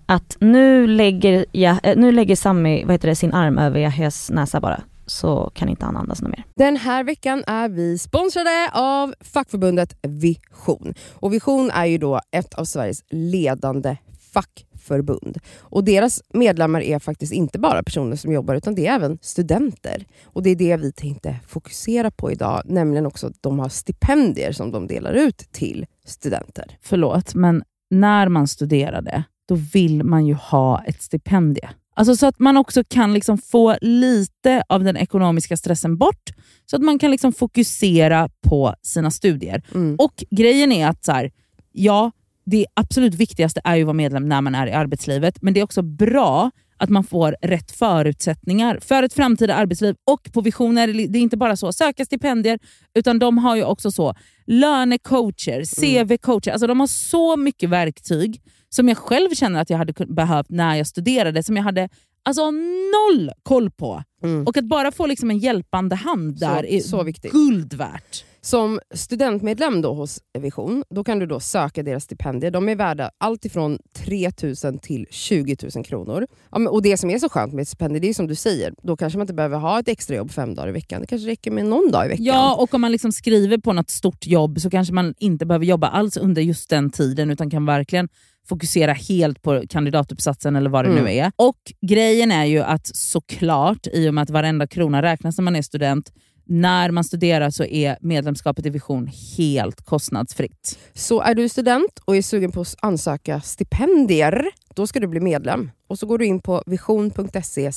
Att 0.06 0.36
nu 0.40 0.86
lägger, 0.86 1.46
jag, 1.52 1.78
eh, 1.82 1.96
nu 1.96 2.12
lägger 2.12 2.36
Sami, 2.36 2.84
vad 2.84 2.92
heter 2.92 3.08
det, 3.08 3.16
sin 3.16 3.32
arm 3.32 3.58
över 3.58 3.80
Yahyas 3.80 4.30
näsa 4.30 4.60
bara. 4.60 4.80
Så 5.06 5.50
kan 5.54 5.68
inte 5.68 5.84
han 5.84 5.96
andas 5.96 6.22
något 6.22 6.30
mer. 6.30 6.44
Den 6.56 6.76
här 6.76 7.04
veckan 7.04 7.44
är 7.46 7.68
vi 7.68 7.98
sponsrade 7.98 8.70
av 8.72 9.14
fackförbundet 9.20 9.96
Vision. 10.02 10.94
Och 11.12 11.32
Vision 11.32 11.70
är 11.70 11.84
ju 11.84 11.98
då 11.98 12.20
ett 12.30 12.54
av 12.54 12.64
Sveriges 12.64 13.02
ledande 13.10 13.96
fackförbund. 14.34 15.38
Och 15.60 15.84
deras 15.84 16.22
medlemmar 16.32 16.80
är 16.80 16.98
faktiskt 16.98 17.32
inte 17.32 17.58
bara 17.58 17.82
personer 17.82 18.16
som 18.16 18.32
jobbar 18.32 18.54
utan 18.54 18.74
det 18.74 18.86
är 18.86 18.94
även 18.94 19.18
studenter. 19.22 20.06
Och 20.24 20.42
det 20.42 20.50
är 20.50 20.56
det 20.56 20.76
vi 20.76 20.92
tänkte 20.92 21.36
fokusera 21.46 22.10
på 22.10 22.32
idag, 22.32 22.62
nämligen 22.64 23.06
också 23.06 23.26
att 23.26 23.42
de 23.42 23.58
har 23.58 23.68
stipendier 23.68 24.52
som 24.52 24.70
de 24.72 24.86
delar 24.86 25.12
ut 25.12 25.38
till 25.38 25.86
studenter. 26.04 26.78
Förlåt, 26.82 27.34
men 27.34 27.62
när 27.90 28.28
man 28.28 28.46
studerade, 28.46 29.24
då 29.48 29.54
vill 29.54 30.04
man 30.04 30.26
ju 30.26 30.34
ha 30.34 30.82
ett 30.84 31.02
stipendie. 31.02 31.68
Alltså 31.94 32.16
så 32.16 32.26
att 32.26 32.38
man 32.38 32.56
också 32.56 32.84
kan 32.88 33.14
liksom 33.14 33.38
få 33.38 33.76
lite 33.80 34.62
av 34.68 34.84
den 34.84 34.96
ekonomiska 34.96 35.56
stressen 35.56 35.96
bort, 35.96 36.30
så 36.66 36.76
att 36.76 36.82
man 36.82 36.98
kan 36.98 37.10
liksom 37.10 37.32
fokusera 37.32 38.28
på 38.48 38.74
sina 38.82 39.10
studier. 39.10 39.62
Mm. 39.74 39.96
Och 39.98 40.24
grejen 40.30 40.72
är 40.72 40.88
att 40.88 41.04
så 41.04 41.12
här, 41.12 41.30
ja, 41.72 42.10
det 42.46 42.66
absolut 42.74 43.14
viktigaste 43.14 43.60
är 43.64 43.76
ju 43.76 43.82
att 43.82 43.86
vara 43.86 43.94
medlem 43.94 44.28
när 44.28 44.40
man 44.40 44.54
är 44.54 44.66
i 44.66 44.72
arbetslivet, 44.72 45.42
men 45.42 45.54
det 45.54 45.60
är 45.60 45.64
också 45.64 45.82
bra 45.82 46.50
att 46.76 46.90
man 46.90 47.04
får 47.04 47.36
rätt 47.42 47.70
förutsättningar 47.70 48.78
för 48.82 49.02
ett 49.02 49.12
framtida 49.12 49.54
arbetsliv. 49.54 49.94
Och 50.04 50.32
på 50.32 50.40
Vision 50.40 50.78
är 50.78 50.86
det, 50.86 50.92
det 51.06 51.18
är 51.18 51.22
inte 51.22 51.36
bara 51.36 51.56
så 51.56 51.72
söka 51.72 52.04
stipendier, 52.04 52.58
utan 52.94 53.18
de 53.18 53.38
har 53.38 53.56
ju 53.56 53.64
också 53.64 53.90
så 53.90 54.14
lönecoacher, 54.46 55.60
CV-coacher. 55.60 56.50
Alltså 56.50 56.66
de 56.66 56.80
har 56.80 56.86
så 56.86 57.36
mycket 57.36 57.70
verktyg 57.70 58.42
som 58.74 58.88
jag 58.88 58.98
själv 58.98 59.30
känner 59.34 59.60
att 59.60 59.70
jag 59.70 59.78
hade 59.78 59.92
behövt 60.06 60.48
när 60.50 60.76
jag 60.76 60.86
studerade, 60.86 61.42
som 61.42 61.56
jag 61.56 61.64
hade 61.64 61.88
alltså 62.22 62.50
noll 62.50 63.30
koll 63.42 63.70
på. 63.70 64.02
Mm. 64.22 64.46
Och 64.46 64.56
att 64.56 64.64
bara 64.64 64.92
få 64.92 65.06
liksom 65.06 65.30
en 65.30 65.38
hjälpande 65.38 65.96
hand 65.96 66.38
Så- 66.38 66.44
där 66.46 66.66
är 66.66 66.80
så 66.80 67.02
viktigt. 67.02 67.32
guld 67.32 67.74
värt. 67.74 68.24
Som 68.40 68.80
studentmedlem 68.94 69.82
då 69.82 69.94
hos 69.94 70.20
Vision, 70.38 70.84
då 70.90 71.04
kan 71.04 71.18
du 71.18 71.26
då 71.26 71.40
söka 71.40 71.82
deras 71.82 72.04
stipendier. 72.04 72.50
De 72.50 72.68
är 72.68 72.76
värda 72.76 73.10
allt 73.18 73.44
ifrån 73.44 73.78
3 73.96 74.30
000 74.64 74.78
till 74.78 75.06
20 75.10 75.56
000 75.74 75.84
kronor. 75.84 76.26
Ja, 76.50 76.68
och 76.70 76.82
Det 76.82 76.96
som 76.96 77.10
är 77.10 77.18
så 77.18 77.28
skönt 77.28 77.52
med 77.52 77.62
ett 77.62 77.68
stipendium, 77.68 78.00
det 78.00 78.08
är 78.08 78.14
som 78.14 78.26
du 78.26 78.34
säger, 78.34 78.74
då 78.82 78.96
kanske 78.96 79.18
man 79.18 79.22
inte 79.24 79.34
behöver 79.34 79.58
ha 79.58 79.80
ett 79.80 79.88
extrajobb 79.88 80.30
fem 80.30 80.54
dagar 80.54 80.68
i 80.68 80.72
veckan. 80.72 81.00
Det 81.00 81.06
kanske 81.06 81.28
räcker 81.28 81.50
med 81.50 81.66
någon 81.66 81.90
dag 81.90 82.06
i 82.06 82.08
veckan. 82.08 82.24
Ja, 82.24 82.54
och 82.54 82.74
om 82.74 82.80
man 82.80 82.92
liksom 82.92 83.12
skriver 83.12 83.58
på 83.58 83.72
något 83.72 83.90
stort 83.90 84.26
jobb 84.26 84.60
så 84.60 84.70
kanske 84.70 84.94
man 84.94 85.14
inte 85.18 85.46
behöver 85.46 85.66
jobba 85.66 85.88
alls 85.88 86.16
under 86.16 86.42
just 86.42 86.70
den 86.70 86.90
tiden 86.90 87.30
utan 87.30 87.50
kan 87.50 87.66
verkligen 87.66 88.08
fokusera 88.48 88.92
helt 88.92 89.42
på 89.42 89.62
kandidatuppsatsen 89.68 90.56
eller 90.56 90.70
vad 90.70 90.84
det 90.84 90.90
Mm. 90.90 91.04
nu 91.04 91.10
är. 91.12 91.32
Och 91.36 91.58
grejen 91.86 92.32
är 92.32 92.44
ju 92.44 92.60
att 92.60 92.86
såklart, 92.96 93.86
i 93.92 94.08
och 94.08 94.14
med 94.14 94.22
att 94.22 94.30
varenda 94.30 94.66
krona 94.66 95.02
räknas 95.02 95.38
när 95.38 95.42
man 95.42 95.56
är 95.56 95.62
student, 95.62 96.12
när 96.46 96.90
man 96.90 97.04
studerar 97.04 97.50
så 97.50 97.64
är 97.64 97.96
medlemskapet 98.00 98.66
i 98.66 98.70
Vision 98.70 99.10
helt 99.38 99.84
kostnadsfritt. 99.84 100.78
Så 100.94 101.20
är 101.20 101.34
du 101.34 101.48
student 101.48 101.98
och 102.04 102.16
är 102.16 102.22
sugen 102.22 102.52
på 102.52 102.60
att 102.60 102.76
ansöka 102.80 103.40
stipendier, 103.40 104.46
då 104.74 104.86
ska 104.86 105.00
du 105.00 105.06
bli 105.06 105.20
medlem. 105.20 105.70
Och 105.88 105.98
så 105.98 106.06
går 106.06 106.18
du 106.18 106.26
in 106.26 106.40
på 106.40 106.62
vision.se 106.66 107.72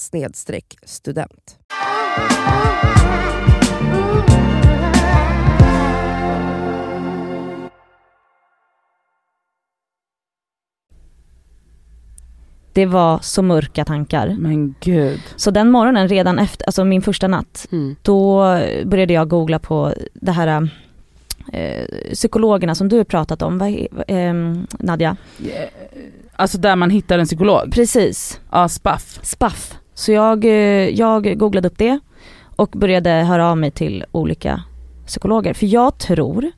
student. 0.85 1.57
Det 12.77 12.85
var 12.85 13.19
så 13.21 13.41
mörka 13.41 13.85
tankar. 13.85 14.35
Men 14.39 14.75
gud. 14.79 15.19
Så 15.35 15.51
den 15.51 15.71
morgonen, 15.71 16.07
redan 16.07 16.39
efter, 16.39 16.65
alltså 16.65 16.85
min 16.85 17.01
första 17.01 17.27
natt, 17.27 17.67
Mm. 17.71 17.95
då 18.01 18.41
började 18.85 19.13
jag 19.13 19.27
googla 19.29 19.59
på 19.59 19.93
det 20.13 20.31
här 20.31 20.69
eh, 21.53 21.85
psykologerna 22.13 22.75
som 22.75 22.89
du 22.89 22.97
har 22.97 23.03
pratat 23.03 23.41
om, 23.41 23.57
vad, 23.57 23.69
är- 23.69 24.11
eh, 24.11 24.33
Nadja? 24.79 25.17
Alltså 26.35 26.57
där 26.57 26.75
man 26.75 26.89
hittar 26.89 27.19
en 27.19 27.25
psykolog. 27.25 27.71
Precis, 27.71 28.39
Ja, 28.51 28.67
spaff. 28.69 29.19
SPAF. 29.23 29.73
Så 29.93 30.11
jag, 30.11 30.45
eh, 30.45 30.89
jag 30.89 31.39
googlade 31.39 31.67
upp 31.67 31.77
det 31.77 31.99
och 32.55 32.69
började 32.69 33.09
höra 33.09 33.49
av 33.51 33.57
mig 33.57 33.71
till 33.71 34.05
olika 34.11 34.63
psykologer. 35.05 35.53
För 35.53 35.65
jag 35.65 35.97
tror, 35.97 36.51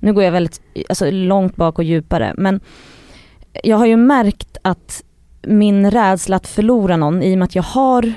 nu 0.00 0.12
går 0.12 0.24
jag 0.24 0.32
väldigt 0.32 0.60
alltså, 0.88 1.10
långt 1.10 1.56
bak 1.56 1.78
och 1.78 1.84
djupare, 1.84 2.34
men 2.36 2.60
jag 3.64 3.76
har 3.76 3.86
ju 3.86 3.96
märkt 3.96 4.56
att 4.62 5.02
min 5.46 5.90
rädsla 5.90 6.36
att 6.36 6.46
förlora 6.46 6.96
någon, 6.96 7.22
i 7.22 7.34
och 7.34 7.38
med 7.38 7.44
att 7.46 7.54
jag 7.54 7.62
har 7.62 8.12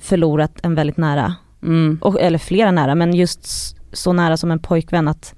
förlorat 0.00 0.52
en 0.62 0.74
väldigt 0.74 0.96
nära 0.96 1.34
Mm. 1.62 1.98
och, 2.02 2.20
eller 2.20 2.38
flera 2.38 2.70
nära, 2.70 2.94
men 2.94 3.14
just 3.14 3.46
så 3.92 4.12
nära 4.12 4.36
som 4.36 4.50
en 4.50 4.58
pojkvän 4.58 5.08
att 5.08 5.34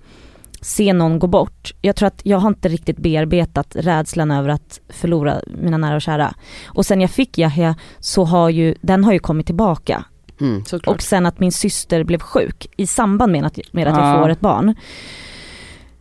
se 0.61 0.93
någon 0.93 1.19
gå 1.19 1.27
bort. 1.27 1.73
Jag 1.81 1.97
tror 1.97 2.07
att 2.07 2.21
jag 2.25 2.39
har 2.39 2.49
inte 2.49 2.69
riktigt 2.69 2.97
bearbetat 2.99 3.77
rädslan 3.77 4.31
över 4.31 4.49
att 4.49 4.81
förlora 4.89 5.41
mina 5.47 5.77
nära 5.79 5.95
och 5.97 6.03
kära. 6.03 6.35
Och 6.67 6.87
sen 6.87 7.01
jag 7.01 7.11
fick 7.11 7.39
Yahya 7.39 7.75
så 7.99 8.25
har 8.25 8.51
ju, 8.51 8.75
den 8.81 9.05
har 9.05 9.13
ju 9.13 9.19
kommit 9.19 9.47
tillbaka. 9.47 10.05
Mm. 10.41 10.65
Och 10.87 11.03
sen 11.03 11.27
att 11.27 11.41
min 11.41 11.53
syster 11.53 12.05
blev 12.05 12.19
sjuk 12.21 12.67
i 12.77 12.87
samband 12.87 13.33
med 13.33 13.47
att, 13.47 13.59
med 13.73 13.89
att 13.89 13.97
Ja. 13.99 14.11
jag 14.13 14.23
får 14.23 14.29
ett 14.29 14.41
barn. 14.41 14.75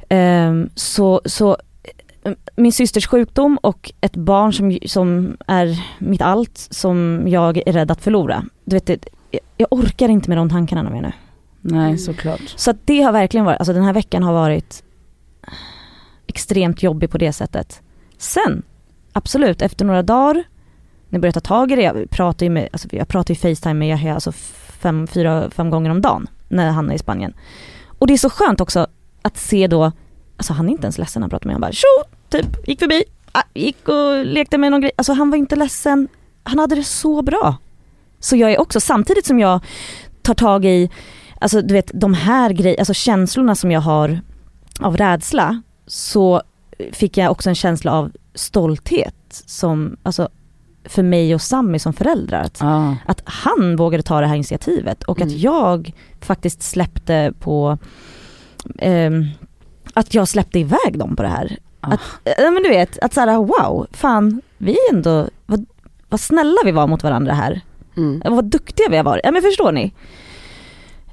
Ehm, 0.10 0.69
så, 0.76 1.21
så 1.26 1.58
min 2.55 2.71
systers 2.71 3.07
sjukdom 3.07 3.57
och 3.57 3.91
ett 4.01 4.15
barn 4.15 4.53
som, 4.53 4.77
som 4.85 5.38
är 5.47 5.85
mitt 5.99 6.21
allt 6.21 6.57
som 6.57 7.23
jag 7.27 7.57
är 7.65 7.73
rädd 7.73 7.91
att 7.91 8.01
förlora. 8.01 8.45
Du 8.65 8.75
vet, 8.75 9.07
jag 9.57 9.67
orkar 9.71 10.09
inte 10.09 10.29
med 10.29 10.38
de 10.38 10.49
tankarna 10.49 10.89
mer 10.89 11.01
nu. 11.01 11.11
Nej 11.61 11.97
såklart. 11.97 12.53
Så 12.55 12.71
att 12.71 12.77
det 12.85 13.01
har 13.01 13.11
verkligen 13.11 13.45
varit, 13.45 13.59
alltså 13.59 13.73
den 13.73 13.83
här 13.83 13.93
veckan 13.93 14.23
har 14.23 14.33
varit 14.33 14.83
extremt 16.27 16.83
jobbig 16.83 17.09
på 17.09 17.17
det 17.17 17.33
sättet. 17.33 17.81
Sen, 18.17 18.63
absolut, 19.11 19.61
efter 19.61 19.85
några 19.85 20.03
dagar, 20.03 20.33
när 20.33 20.43
jag 21.09 21.21
började 21.21 21.41
ta 21.41 21.47
tag 21.47 21.71
i 21.71 21.75
det, 21.75 21.81
jag 21.81 22.09
pratar 22.09 22.45
ju 22.45 22.49
med, 22.49 22.69
alltså 22.71 22.88
jag 22.91 23.07
pratar 23.07 23.33
ju 23.33 23.35
Facetime 23.35 23.73
med 23.73 23.89
Yahya 23.89 24.13
alltså 24.13 24.31
fem, 24.31 25.07
fyra, 25.07 25.49
fem 25.49 25.69
gånger 25.69 25.89
om 25.89 26.01
dagen 26.01 26.27
när 26.47 26.71
han 26.71 26.89
är 26.89 26.95
i 26.95 26.97
Spanien. 26.97 27.33
Och 27.88 28.07
det 28.07 28.13
är 28.13 28.17
så 28.17 28.29
skönt 28.29 28.61
också 28.61 28.88
att 29.21 29.38
se 29.38 29.67
då, 29.67 29.91
alltså 30.38 30.53
han 30.53 30.67
är 30.67 30.71
inte 30.71 30.85
ens 30.85 30.97
ledsen 30.97 31.19
när 31.19 31.23
han 31.23 31.29
pratar 31.29 31.47
med 31.47 31.51
mig, 31.51 31.53
han 31.53 31.61
bara 31.61 31.71
tjo, 31.71 32.14
typ, 32.41 32.67
gick 32.67 32.80
förbi, 32.80 33.04
ah, 33.32 33.41
gick 33.54 33.88
och 33.89 34.26
lekte 34.26 34.58
med 34.58 34.71
någon 34.71 34.82
grej, 34.82 34.91
alltså 34.95 35.13
han 35.13 35.30
var 35.30 35.38
inte 35.38 35.56
ledsen, 35.56 36.08
han 36.43 36.60
hade 36.60 36.76
det 36.76 36.84
så 36.84 37.21
bra. 37.21 37.58
Så 38.19 38.36
jag 38.36 38.52
är 38.52 38.60
också, 38.62 38.80
samtidigt 38.80 39.26
som 39.26 39.39
jag 39.39 39.60
tar 40.21 40.34
tag 40.34 40.65
i, 40.65 40.89
alltså 41.41 41.62
du 41.62 41.74
vet 41.74 41.91
de 41.93 42.13
här 42.13 42.50
grejerna, 42.50 42.80
alltså 42.82 42.93
känslorna 42.93 43.56
som 43.56 43.71
jag 43.71 43.82
har 43.82 44.19
av 44.80 44.98
rädsla, 44.98 45.62
så 45.88 46.41
fick 46.91 47.17
jag 47.17 47.32
också 47.32 47.50
en 47.50 47.56
känsla 47.56 47.91
av 47.91 48.12
stolthet 48.36 49.15
som, 49.30 49.98
alltså 50.04 50.30
för 50.86 51.04
mig 51.04 51.36
och 51.36 51.41
Sammy 51.41 51.80
som 51.80 51.93
föräldrar. 51.93 52.41
Att, 52.41 52.58
Ja. 52.62 52.95
att 53.06 53.21
han 53.26 53.76
vågade 53.76 54.04
ta 54.04 54.21
det 54.21 54.28
här 54.28 54.36
initiativet 54.36 55.04
och 55.04 55.21
att 55.21 55.28
Mm. 55.28 55.38
jag 55.39 55.93
faktiskt 56.21 56.62
släppte 56.63 57.34
på, 57.39 57.78
ehm, 58.80 59.26
att 59.93 60.13
jag 60.13 60.28
släppte 60.28 60.60
iväg 60.60 61.00
dem 61.00 61.15
på 61.15 61.24
det 61.24 61.30
här. 61.30 61.58
Att, 61.93 62.00
ja 62.38 62.52
men 62.52 62.63
du 62.63 62.69
vet, 62.69 63.00
att 63.00 63.13
såhär 63.13 63.38
wow, 63.38 63.88
fan 63.91 64.41
vi 64.58 64.71
är 64.71 64.93
ändå, 64.95 65.28
vad, 65.45 65.65
vad 66.10 66.19
snälla 66.19 66.58
vi 66.65 66.71
var 66.71 66.88
mot 66.88 67.04
varandra 67.04 67.34
här. 67.34 67.62
Mm. 67.98 68.21
Vad 68.36 68.45
duktiga 68.45 68.89
vi 68.89 68.98
har 68.98 69.04
varit, 69.04 69.21
ja 69.24 69.32
men 69.32 69.41
förstår 69.41 69.71
ni? 69.71 69.93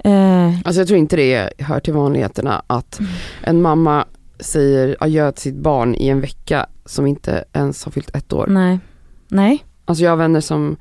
Eh, 0.04 0.58
Alltså 0.64 0.80
jag 0.80 0.86
tror 0.88 0.98
inte 0.98 1.16
det 1.16 1.52
hör 1.58 1.80
till 1.80 1.94
vanligheterna 1.94 2.62
att 2.66 2.98
Mm. 3.00 3.12
en 3.42 3.62
mamma 3.62 4.04
säger 4.40 4.96
adjö 5.00 5.32
till 5.32 5.42
sitt 5.42 5.54
barn 5.56 5.94
i 5.94 6.08
en 6.08 6.20
vecka 6.20 6.66
som 6.84 7.06
inte 7.06 7.44
ens 7.52 7.84
har 7.84 7.92
fyllt 7.92 8.16
ett 8.16 8.32
år. 8.32 8.46
nej, 8.48 8.78
nej. 9.28 9.64
Alltså 9.84 10.04
jag 10.04 10.10
har 10.10 10.16
vänner 10.16 10.40
som 10.40 10.76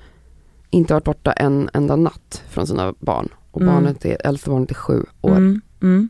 inte 0.70 0.94
har 0.94 0.96
varit 0.96 1.06
borta 1.06 1.32
en 1.32 1.70
enda 1.74 1.96
natt 1.96 2.44
från 2.50 2.68
sina 2.68 2.94
barn 3.00 3.30
och 3.52 3.62
Mm. 3.62 3.74
barnet 3.74 4.06
är, 4.06 4.28
äldsta 4.28 4.52
barnet 4.52 4.72
är 4.72 4.76
sju 4.76 5.04
år. 5.22 5.30
Mm, 5.38 5.62
mm. 5.82 6.10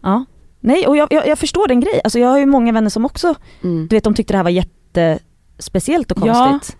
Ja, 0.00 0.24
nej 0.60 0.86
och 0.86 0.96
jag, 0.96 1.08
jag, 1.12 1.26
jag 1.28 1.38
förstår 1.38 1.68
den 1.68 1.80
grejen. 1.80 2.00
Alltså 2.04 2.18
jag 2.18 2.28
har 2.28 2.38
ju 2.38 2.46
många 2.46 2.72
vänner 2.72 2.90
som 2.90 3.04
också, 3.04 3.34
Mm. 3.64 3.86
du 3.90 3.96
vet 3.96 4.04
de 4.04 4.14
tyckte 4.14 4.32
det 4.32 4.36
här 4.36 4.44
var 4.44 4.50
jättespeciellt 4.50 6.12
och 6.12 6.18
Ja. 6.26 6.48
konstigt. 6.50 6.76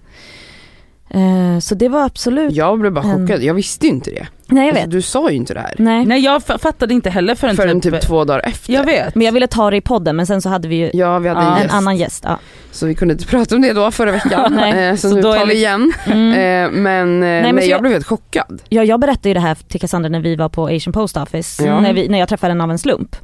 Eh, 1.11 1.59
så 1.61 1.75
det 1.75 1.89
var 1.89 2.05
absolut, 2.05 2.53
Jag 2.55 2.79
blev 2.81 2.93
bara 2.93 3.05
En- 3.05 3.27
chockad, 3.29 3.43
jag 3.43 3.55
visste 3.55 3.87
ju 3.87 3.93
inte 3.93 4.11
det. 4.11 4.27
nej 4.47 4.67
jag 4.67 4.69
Alltså, 4.69 4.83
vet. 4.85 4.91
du 4.91 5.03
sa 5.03 5.31
ju 5.31 5.37
inte 5.37 5.55
det 5.55 5.61
här. 5.61 5.75
Nej. 5.79 6.07
Nej 6.07 6.21
jag 6.25 6.43
fa- 6.43 6.59
fattade 6.59 6.95
inte 6.95 7.11
heller 7.11 7.35
förrän, 7.35 7.57
Förrän 7.57 7.81
typ 7.81 8.01
två 8.01 8.25
dagar 8.25 8.41
efter. 8.49 8.73
Jag 8.73 8.85
vet. 8.85 9.15
Men 9.15 9.25
jag 9.25 9.33
ville 9.33 9.47
ta 9.47 9.71
det 9.71 9.77
i 9.77 9.81
podden 9.81 10.17
men 10.17 10.27
sen 10.27 10.43
så 10.43 10.49
hade 10.49 10.69
vi 10.69 10.77
ju 10.77 10.91
Ja 10.95 11.19
vi 11.19 11.29
hade 11.29 11.41
Ja. 11.41 11.47
en 11.51 11.57
en 11.57 11.63
gäst, 11.63 11.75
annan 11.75 11.97
gäst. 11.97 12.25
Ja. 12.27 12.39
så 12.73 12.87
vi 12.87 12.95
kunde 12.95 13.15
inte 13.15 13.27
prata 13.27 13.55
om 13.55 13.63
det 13.63 13.73
då 13.73 13.91
förra 13.91 14.13
veckan. 14.13 14.55
Nej. 14.55 14.89
Eh, 14.89 14.95
så, 14.95 15.09
Så 15.09 15.15
nu 15.17 15.23
tar 15.23 15.39
vi 15.47 15.53
det- 15.53 15.55
igen. 15.59 15.93
Mm. 16.07 16.29
Eh, 16.33 16.81
men 16.81 17.15
eh, 17.23 17.29
nej, 17.29 17.53
men 17.53 17.57
jag, 17.57 17.69
jag- 17.69 17.81
blev 17.81 17.93
helt 17.93 18.07
chockad. 18.07 18.63
Ja, 18.69 18.85
jag 18.85 19.01
berättade 19.01 19.29
ju 19.29 19.35
det 19.35 19.41
här 19.41 19.55
till 19.55 19.81
Cassandra 19.81 20.09
när 20.09 20.21
vi 20.21 20.37
var 20.37 20.49
på 20.49 20.67
Asian 20.69 20.93
Post 20.93 21.17
Office, 21.17 21.65
Ja. 21.67 21.81
när, 21.81 21.93
vi, 21.93 22.09
när 22.09 22.19
jag 22.19 22.29
träffade 22.29 22.51
henne 22.51 22.65
av 22.65 22.71
en 22.71 22.79
slump. 22.79 23.17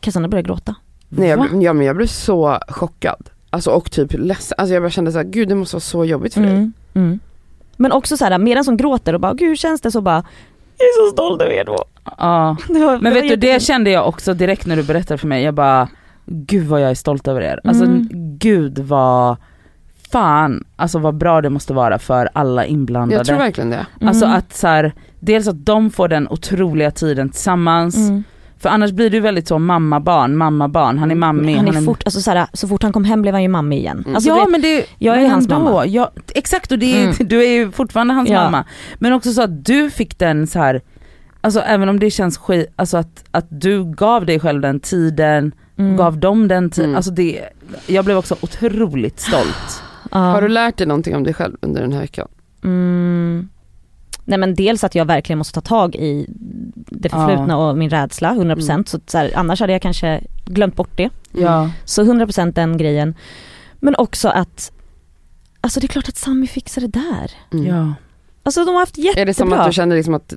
Cassandra 0.00 0.28
började 0.28 0.46
gråta. 0.46 0.74
Nej, 1.08 1.28
jag, 1.28 1.40
blev- 1.40 1.62
ja, 1.62 1.72
men 1.72 1.86
jag 1.86 1.96
blev 1.96 2.06
så 2.06 2.58
chockad. 2.68 3.30
Alltså 3.50 3.70
och 3.70 3.90
typ 3.90 4.12
ledsen, 4.12 4.54
alltså 4.58 4.74
jag 4.74 4.82
bara 4.82 4.90
kände 4.90 5.12
såhär, 5.12 5.24
gud 5.24 5.48
det 5.48 5.54
måste 5.54 5.76
vara 5.76 5.80
så 5.80 6.04
jobbigt 6.04 6.34
för 6.34 6.40
dig. 6.40 6.50
Mm. 6.50 6.72
Mm. 6.94 7.18
Men 7.76 7.92
också 7.92 8.16
så 8.16 8.24
här, 8.24 8.38
medan 8.38 8.64
som 8.64 8.76
gråter 8.76 9.14
och 9.14 9.20
bara, 9.20 9.34
gud 9.34 9.48
hur 9.48 9.56
känns 9.56 9.80
det? 9.80 9.90
Så 9.90 10.00
bara, 10.00 10.24
jag 10.78 10.84
är 10.86 11.06
så 11.08 11.12
stolt 11.12 11.42
över 11.42 11.52
er 11.52 11.64
då. 11.64 11.84
Ja. 12.18 12.56
Det 12.68 12.78
var, 12.86 12.98
Men 12.98 13.14
vet 13.14 13.28
du 13.28 13.36
det 13.36 13.62
kände 13.62 13.90
jag 13.90 14.08
också 14.08 14.34
direkt 14.34 14.66
när 14.66 14.76
du 14.76 14.82
berättade 14.82 15.18
för 15.18 15.26
mig, 15.28 15.42
jag 15.44 15.54
bara 15.54 15.88
Gud 16.26 16.66
vad 16.66 16.80
jag 16.82 16.90
är 16.90 16.94
stolt 16.94 17.28
över 17.28 17.40
er. 17.40 17.60
Alltså 17.64 17.84
Mm. 17.84 18.08
gud 18.38 18.78
vad 18.78 19.36
fan, 20.12 20.64
alltså 20.76 20.98
vad 20.98 21.14
bra 21.14 21.40
det 21.40 21.50
måste 21.50 21.72
vara 21.72 21.98
för 21.98 22.28
alla 22.32 22.66
inblandade. 22.66 23.16
Jag 23.20 23.26
tror 23.26 23.38
verkligen 23.38 23.70
det. 23.70 23.86
Alltså 24.00 24.24
Mm. 24.24 24.36
att 24.38 24.52
så 24.56 24.66
här, 24.66 24.92
dels 25.20 25.48
att 25.48 25.64
de 25.66 25.90
får 25.90 26.08
den 26.08 26.28
otroliga 26.28 26.90
tiden 26.90 27.28
tillsammans, 27.30 27.96
Mm. 27.96 28.24
För 28.60 28.68
annars 28.68 28.92
blir 28.92 29.10
det 29.10 29.16
ju 29.16 29.20
väldigt 29.20 29.48
så 29.48 29.58
mamma-barn, 29.58 30.36
mamma-barn, 30.36 30.98
han 30.98 31.10
är 31.10 31.14
mammig. 31.14 31.56
Han 31.56 31.68
är 31.68 31.76
är- 31.76 31.80
fort, 31.84 32.02
alltså 32.04 32.20
så, 32.20 32.30
här, 32.30 32.46
så 32.52 32.68
fort 32.68 32.82
han 32.82 32.92
kom 32.92 33.04
hem 33.04 33.22
blev 33.22 33.34
han 33.34 33.42
ju 33.42 33.48
mamma 33.48 33.74
igen. 33.74 33.98
Mm. 33.98 34.14
Alltså, 34.14 34.28
ja 34.30 34.34
du 34.34 34.40
vet, 34.40 34.50
men 34.50 34.60
det, 34.62 34.86
jag 34.98 35.16
är 35.16 35.20
men 35.22 35.30
hans 35.30 35.44
ändå, 35.44 35.58
mamma. 35.58 35.86
Ja, 35.86 36.10
exakt 36.34 36.72
och 36.72 36.78
det 36.78 36.98
är, 36.98 37.04
Mm. 37.04 37.14
du 37.28 37.44
är 37.44 37.50
ju 37.52 37.70
fortfarande 37.70 38.14
hans 38.14 38.28
Ja. 38.30 38.44
mamma. 38.44 38.64
Men 38.98 39.12
också 39.12 39.32
så 39.32 39.42
att 39.42 39.64
du 39.64 39.90
fick 39.90 40.18
den 40.18 40.46
så 40.46 40.58
här, 40.58 40.80
alltså 41.40 41.60
även 41.60 41.88
om 41.88 42.00
det 42.00 42.10
känns 42.10 42.38
skit, 42.38 42.72
alltså 42.76 42.96
att, 42.96 43.24
att 43.30 43.46
du 43.50 43.84
gav 43.94 44.26
dig 44.26 44.40
själv 44.40 44.60
den 44.60 44.80
tiden, 44.80 45.52
mm. 45.78 45.96
gav 45.96 46.18
dem 46.18 46.48
den 46.48 46.70
tiden, 46.70 46.90
Mm. 46.90 46.96
alltså 46.96 47.10
det, 47.10 47.40
jag 47.86 48.04
blev 48.04 48.16
också 48.16 48.36
otroligt 48.40 49.20
stolt. 49.20 49.82
Ja. 50.10 50.18
Har 50.18 50.42
du 50.42 50.48
lärt 50.48 50.76
dig 50.76 50.86
någonting 50.86 51.16
om 51.16 51.24
dig 51.24 51.34
själv 51.34 51.56
under 51.62 51.80
den 51.82 51.92
här 51.92 52.00
veckan? 52.00 52.28
Mm. 52.64 53.48
Nej 54.30 54.38
men 54.38 54.54
dels 54.54 54.84
att 54.84 54.94
jag 54.94 55.04
verkligen 55.04 55.38
måste 55.38 55.54
ta 55.54 55.60
tag 55.60 55.94
i 55.96 56.26
det 56.74 57.08
förflutna 57.08 57.56
och 57.56 57.78
min 57.78 57.90
rädsla 57.90 58.30
100% 58.34 58.70
Mm. 58.70 58.84
så, 58.86 59.00
så 59.06 59.18
här, 59.18 59.30
annars 59.34 59.60
hade 59.60 59.72
jag 59.72 59.82
kanske 59.82 60.20
glömt 60.44 60.76
bort 60.76 60.90
det. 60.96 61.10
Ja. 61.32 61.70
Så 61.84 62.02
100% 62.02 62.52
den 62.52 62.76
grejen. 62.76 63.14
Men 63.80 63.94
också 63.96 64.28
att, 64.28 64.72
alltså 65.60 65.80
det 65.80 65.86
är 65.86 65.88
klart 65.88 66.08
att 66.08 66.16
Sami 66.16 66.46
fixar 66.46 66.80
det 66.80 66.88
där. 66.88 67.30
Mm. 67.52 67.66
ja. 67.66 67.94
Alltså 68.42 68.64
de 68.64 68.70
har 68.72 68.80
haft 68.80 68.98
jättebra. 68.98 69.22
Är 69.22 69.26
det 69.26 69.34
som 69.34 69.52
att 69.52 69.66
du 69.66 69.72
känner 69.72 69.96
liksom 69.96 70.14
att 70.14 70.34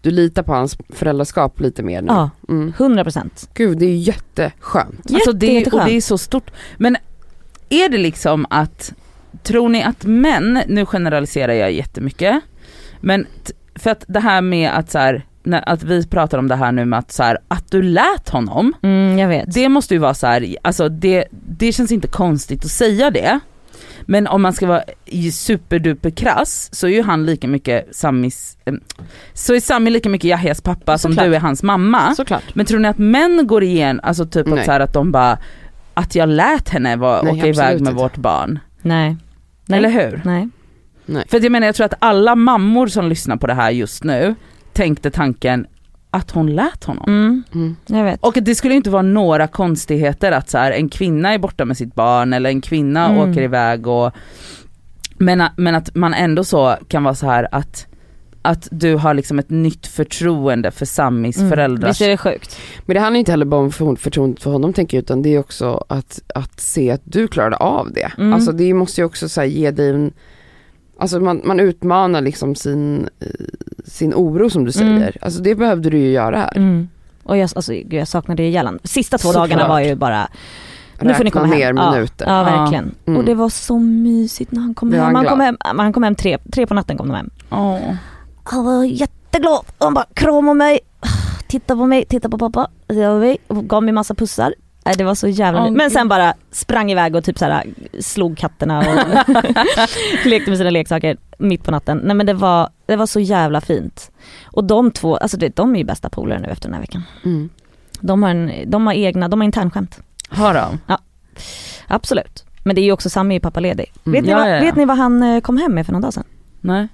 du 0.00 0.10
litar 0.10 0.42
på 0.42 0.52
hans 0.52 0.76
föräldraskap 0.88 1.60
lite 1.60 1.82
mer 1.82 2.02
nu? 2.02 2.08
Ja, 2.08 2.30
Mm. 2.48 2.72
100%. 2.78 3.48
Gud 3.54 3.78
det 3.78 3.86
är 3.86 3.96
jätteskönt. 3.96 5.10
Alltså 5.14 5.32
det, 5.32 5.46
och 5.48 5.52
jätteskönt. 5.54 5.86
det 5.86 5.92
är 5.96 6.00
så 6.00 6.18
stort. 6.18 6.50
Men 6.76 6.96
är 7.68 7.88
det 7.88 7.98
liksom 7.98 8.46
att, 8.50 8.92
tror 9.42 9.68
ni 9.68 9.82
att 9.82 10.04
män, 10.04 10.62
nu 10.68 10.86
generaliserar 10.86 11.52
jag 11.52 11.72
jättemycket, 11.72 12.40
men 13.06 13.26
för 13.74 13.90
att 13.90 14.04
det 14.08 14.20
här 14.20 14.40
med 14.40 14.70
att 14.70 14.90
så 14.90 14.98
här, 14.98 15.24
att 15.66 15.82
vi 15.82 16.06
pratar 16.06 16.38
om 16.38 16.48
det 16.48 16.56
här 16.56 16.72
nu 16.72 16.84
med 16.84 16.98
att 16.98 17.12
så 17.12 17.22
här, 17.22 17.38
att 17.48 17.70
du 17.70 17.82
lät 17.82 18.28
honom, 18.28 18.72
Mm, 18.82 19.18
jag 19.18 19.28
vet. 19.28 19.54
det 19.54 19.68
måste 19.68 19.94
ju 19.94 20.00
vara 20.00 20.14
så 20.14 20.26
här, 20.26 20.56
alltså 20.62 20.88
det, 20.88 21.24
det 21.30 21.72
känns 21.72 21.92
inte 21.92 22.08
konstigt 22.08 22.64
att 22.64 22.70
säga 22.70 23.10
det. 23.10 23.40
Men 24.02 24.26
om 24.26 24.42
man 24.42 24.52
ska 24.52 24.66
vara 24.66 24.82
superduper 25.32 26.10
krass 26.10 26.68
så 26.72 26.86
är 26.86 26.90
ju 26.90 27.02
han 27.02 27.26
lika 27.26 27.48
mycket 27.48 27.96
Samis, 27.96 28.58
så 29.32 29.54
är 29.54 29.60
Sami 29.60 29.90
lika 29.90 30.08
mycket 30.08 30.28
Yahyas 30.28 30.60
pappa 30.60 30.98
som 30.98 31.12
Såklart. 31.12 31.26
du 31.30 31.34
är 31.36 31.40
hans 31.40 31.62
mamma. 31.62 32.14
Såklart. 32.14 32.54
Men 32.54 32.66
tror 32.66 32.78
ni 32.78 32.88
att 32.88 32.98
män 32.98 33.46
går 33.46 33.62
igen, 33.62 34.00
alltså 34.02 34.26
typ 34.26 34.46
att, 34.46 34.54
Nej. 34.54 34.64
så 34.64 34.72
här, 34.72 34.80
att 34.80 34.92
de 34.92 35.12
bara, 35.12 35.38
att 35.94 36.14
jag 36.14 36.28
lät 36.28 36.68
henne 36.68 36.96
vara, 36.96 37.22
Nej, 37.22 37.32
åka 37.32 37.46
iväg 37.46 37.80
med 37.80 37.90
inte. 37.90 38.02
vårt 38.02 38.16
barn? 38.16 38.58
Nej. 38.82 39.16
Nej. 39.66 39.78
Eller 39.78 39.88
hur? 39.90 40.20
Nej. 40.24 40.48
För 41.06 41.36
att 41.36 41.42
jag 41.42 41.52
menar 41.52 41.66
jag 41.66 41.74
tror 41.74 41.84
att 41.84 41.94
alla 41.98 42.34
mammor 42.34 42.86
som 42.86 43.08
lyssnar 43.08 43.36
på 43.36 43.46
det 43.46 43.54
här 43.54 43.70
just 43.70 44.04
nu 44.04 44.34
tänkte 44.72 45.10
tanken 45.10 45.66
att 46.10 46.30
hon 46.30 46.54
lät 46.54 46.84
honom. 46.84 47.04
Mm, 47.08 47.42
Mm. 47.54 47.76
jag 47.86 48.04
vet. 48.04 48.20
Och 48.22 48.34
det 48.42 48.54
skulle 48.54 48.74
inte 48.74 48.90
vara 48.90 49.02
några 49.02 49.46
konstigheter 49.46 50.32
att 50.32 50.50
så 50.50 50.58
här, 50.58 50.72
en 50.72 50.88
kvinna 50.88 51.34
är 51.34 51.38
borta 51.38 51.64
med 51.64 51.76
sitt 51.76 51.94
barn 51.94 52.32
eller 52.32 52.50
en 52.50 52.60
kvinna 52.60 53.08
Mm. 53.08 53.30
åker 53.30 53.42
iväg 53.42 53.86
och 53.86 54.12
men, 55.18 55.40
att- 55.40 55.52
men 55.58 55.74
att 55.74 55.94
man 55.94 56.14
ändå 56.14 56.44
så 56.44 56.76
kan 56.88 57.04
vara 57.04 57.14
så 57.14 57.26
här 57.26 57.48
att 57.52 57.86
att 58.42 58.68
du 58.70 58.94
har 58.96 59.14
liksom 59.14 59.38
ett 59.38 59.50
nytt 59.50 59.86
förtroende 59.86 60.70
för 60.70 60.86
Samis 60.86 61.36
Mm. 61.38 61.50
föräldrars 61.50 61.90
Visst 61.90 62.00
är 62.02 62.08
det 62.08 62.16
sjukt? 62.16 62.58
Men 62.86 62.94
det 62.94 63.00
handlar 63.00 63.18
inte 63.18 63.30
heller 63.32 63.44
bara 63.44 63.60
om 63.60 63.72
för- 63.72 63.96
förtroendet 63.96 64.42
för 64.42 64.50
honom 64.50 64.72
tänker 64.72 64.96
jag 64.96 65.02
utan 65.02 65.22
det 65.22 65.34
är 65.34 65.38
också 65.38 65.84
att, 65.88 66.20
att 66.34 66.60
se 66.60 66.90
att 66.90 67.00
du 67.04 67.28
klarade 67.28 67.56
av 67.56 67.92
det. 67.92 68.12
Mm. 68.18 68.32
Alltså 68.32 68.52
det 68.52 68.74
måste 68.74 69.00
ju 69.00 69.04
också 69.04 69.28
så 69.28 69.40
här, 69.40 69.48
ge 69.48 69.70
dig 69.70 69.90
en, 69.90 70.12
alltså 70.98 71.20
man, 71.20 71.40
man 71.44 71.60
utmanar 71.60 72.20
liksom 72.20 72.54
sin, 72.54 73.08
eh, 73.20 73.26
sin 73.84 74.14
oro 74.14 74.50
som 74.50 74.64
du 74.64 74.72
säger. 74.72 74.96
Mm. 74.96 75.12
Alltså 75.20 75.40
det 75.42 75.54
behövde 75.54 75.90
du 75.90 75.98
ju 75.98 76.10
göra 76.10 76.36
här. 76.38 76.56
Mm. 76.56 76.88
Och 77.22 77.36
jag, 77.36 77.50
alltså, 77.56 77.72
gud, 77.72 77.92
jag 77.92 78.08
saknade 78.08 78.42
det 78.42 78.48
ihjäl 78.48 78.78
Sista 78.84 79.18
två 79.18 79.28
Såklart. 79.28 79.50
dagarna 79.50 79.68
var 79.68 79.80
ju 79.80 79.94
bara, 79.94 80.28
nu 81.00 81.14
får 81.14 81.24
ni 81.24 81.30
komma 81.30 81.46
hem. 81.46 81.58
ner 81.58 81.82
Ja. 81.84 81.90
minuter. 81.92 82.26
Ja 82.26 82.38
Ja. 82.50 82.58
verkligen. 82.58 82.94
Mm. 83.06 83.18
Och 83.18 83.24
det 83.24 83.34
var 83.34 83.48
så 83.48 83.78
mysigt 83.78 84.52
när 84.52 84.60
han 84.60 84.74
kom 84.74 84.92
hem. 84.92 85.04
han 85.04 85.14
Han 85.16 85.26
kom 85.26 85.40
hem, 85.40 85.56
han 85.60 85.92
kom 85.92 86.02
hem 86.02 86.14
tre, 86.14 86.38
tre 86.52 86.66
på 86.66 86.74
natten 86.74 86.96
kom 86.98 87.08
de 87.08 87.14
hem. 87.14 87.30
Åh. 87.50 87.94
Han 88.44 88.64
var 88.64 88.84
jätteglad. 88.84 89.64
Han 89.78 89.94
bara 89.94 90.06
kramade 90.14 90.54
mig, 90.58 90.78
tittade 91.48 91.78
på 91.78 91.86
mig, 91.86 92.04
tittade 92.04 92.38
på 92.38 92.50
pappa, 92.50 92.70
gav 93.48 93.82
mig 93.82 93.92
massa 93.92 94.14
pussar. 94.14 94.54
Nej, 94.86 94.94
det 94.98 95.04
var 95.04 95.14
så 95.14 95.28
jävla 95.28 95.60
mysigt. 95.60 95.76
Men 95.76 95.90
sen 95.90 96.08
bara 96.08 96.34
sprang 96.50 96.90
iväg 96.90 97.16
och 97.16 97.24
typ 97.24 97.38
såhär 97.38 97.64
slog 98.00 98.38
katterna 98.38 98.78
och 98.78 98.84
lekte 100.24 100.50
med 100.50 100.58
sina 100.58 100.70
leksaker 100.70 101.16
mitt 101.38 101.64
på 101.64 101.70
natten. 101.70 102.00
Nej 102.04 102.16
men 102.16 102.26
det 102.26 102.34
var, 102.34 102.68
det 102.86 102.96
var 102.96 103.06
så 103.06 103.20
jävla 103.20 103.60
fint. 103.60 104.10
Och 104.44 104.64
de 104.64 104.90
två, 104.90 105.16
alltså 105.16 105.36
det, 105.36 105.56
de 105.56 105.74
är 105.74 105.78
ju 105.78 105.84
bästa 105.84 106.08
polare 106.08 106.38
nu 106.38 106.48
efter 106.48 106.68
den 106.68 106.74
här 106.74 106.80
veckan. 106.80 107.02
Mm. 107.24 107.48
De 108.00 108.22
har, 108.22 108.30
en, 108.30 108.52
de 108.66 108.86
har 108.86 108.94
egna, 108.94 109.28
de 109.28 109.40
har 109.40 109.44
internskämt. 109.44 109.98
Har 110.28 110.54
de? 110.54 110.78
Absolut. 111.86 112.44
Men 112.64 112.74
det 112.76 112.80
är 112.80 112.84
ju 112.84 112.92
också 112.92 113.10
Sami 113.10 113.36
är 113.36 113.40
pappaledig. 113.40 113.92
Mm. 114.06 114.12
Vet, 114.12 114.24
ni 114.24 114.30
Ja, 114.30 114.38
vad, 114.38 114.50
ja, 114.50 114.54
ja. 114.54 114.60
vet 114.60 114.76
ni 114.76 114.84
vad 114.84 114.96
han 114.98 115.22
eh, 115.22 115.40
kom 115.40 115.56
hem 115.56 115.74
med 115.74 115.86
för 115.86 115.92
någon 115.92 116.02
dag 116.02 116.14
sedan? 116.14 116.24
Nej. 116.60 116.88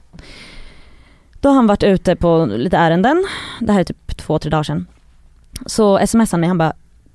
Då 1.41 1.49
har 1.49 1.57
han 1.57 1.67
varit 1.67 1.83
ute 1.83 2.17
på 2.17 2.47
lite 2.47 2.77
ärenden, 2.77 3.25
det 3.61 3.73
här 3.73 3.81
är 3.81 3.85
typ 3.85 4.17
två, 4.17 4.39
tre 4.39 4.51
dagar 4.51 4.63
sedan. 4.63 4.87
Så 5.67 6.07
smsade 6.07 6.29
han 6.31 6.41
mig, 6.41 6.49
han 6.49 6.59
bara, 6.59 6.73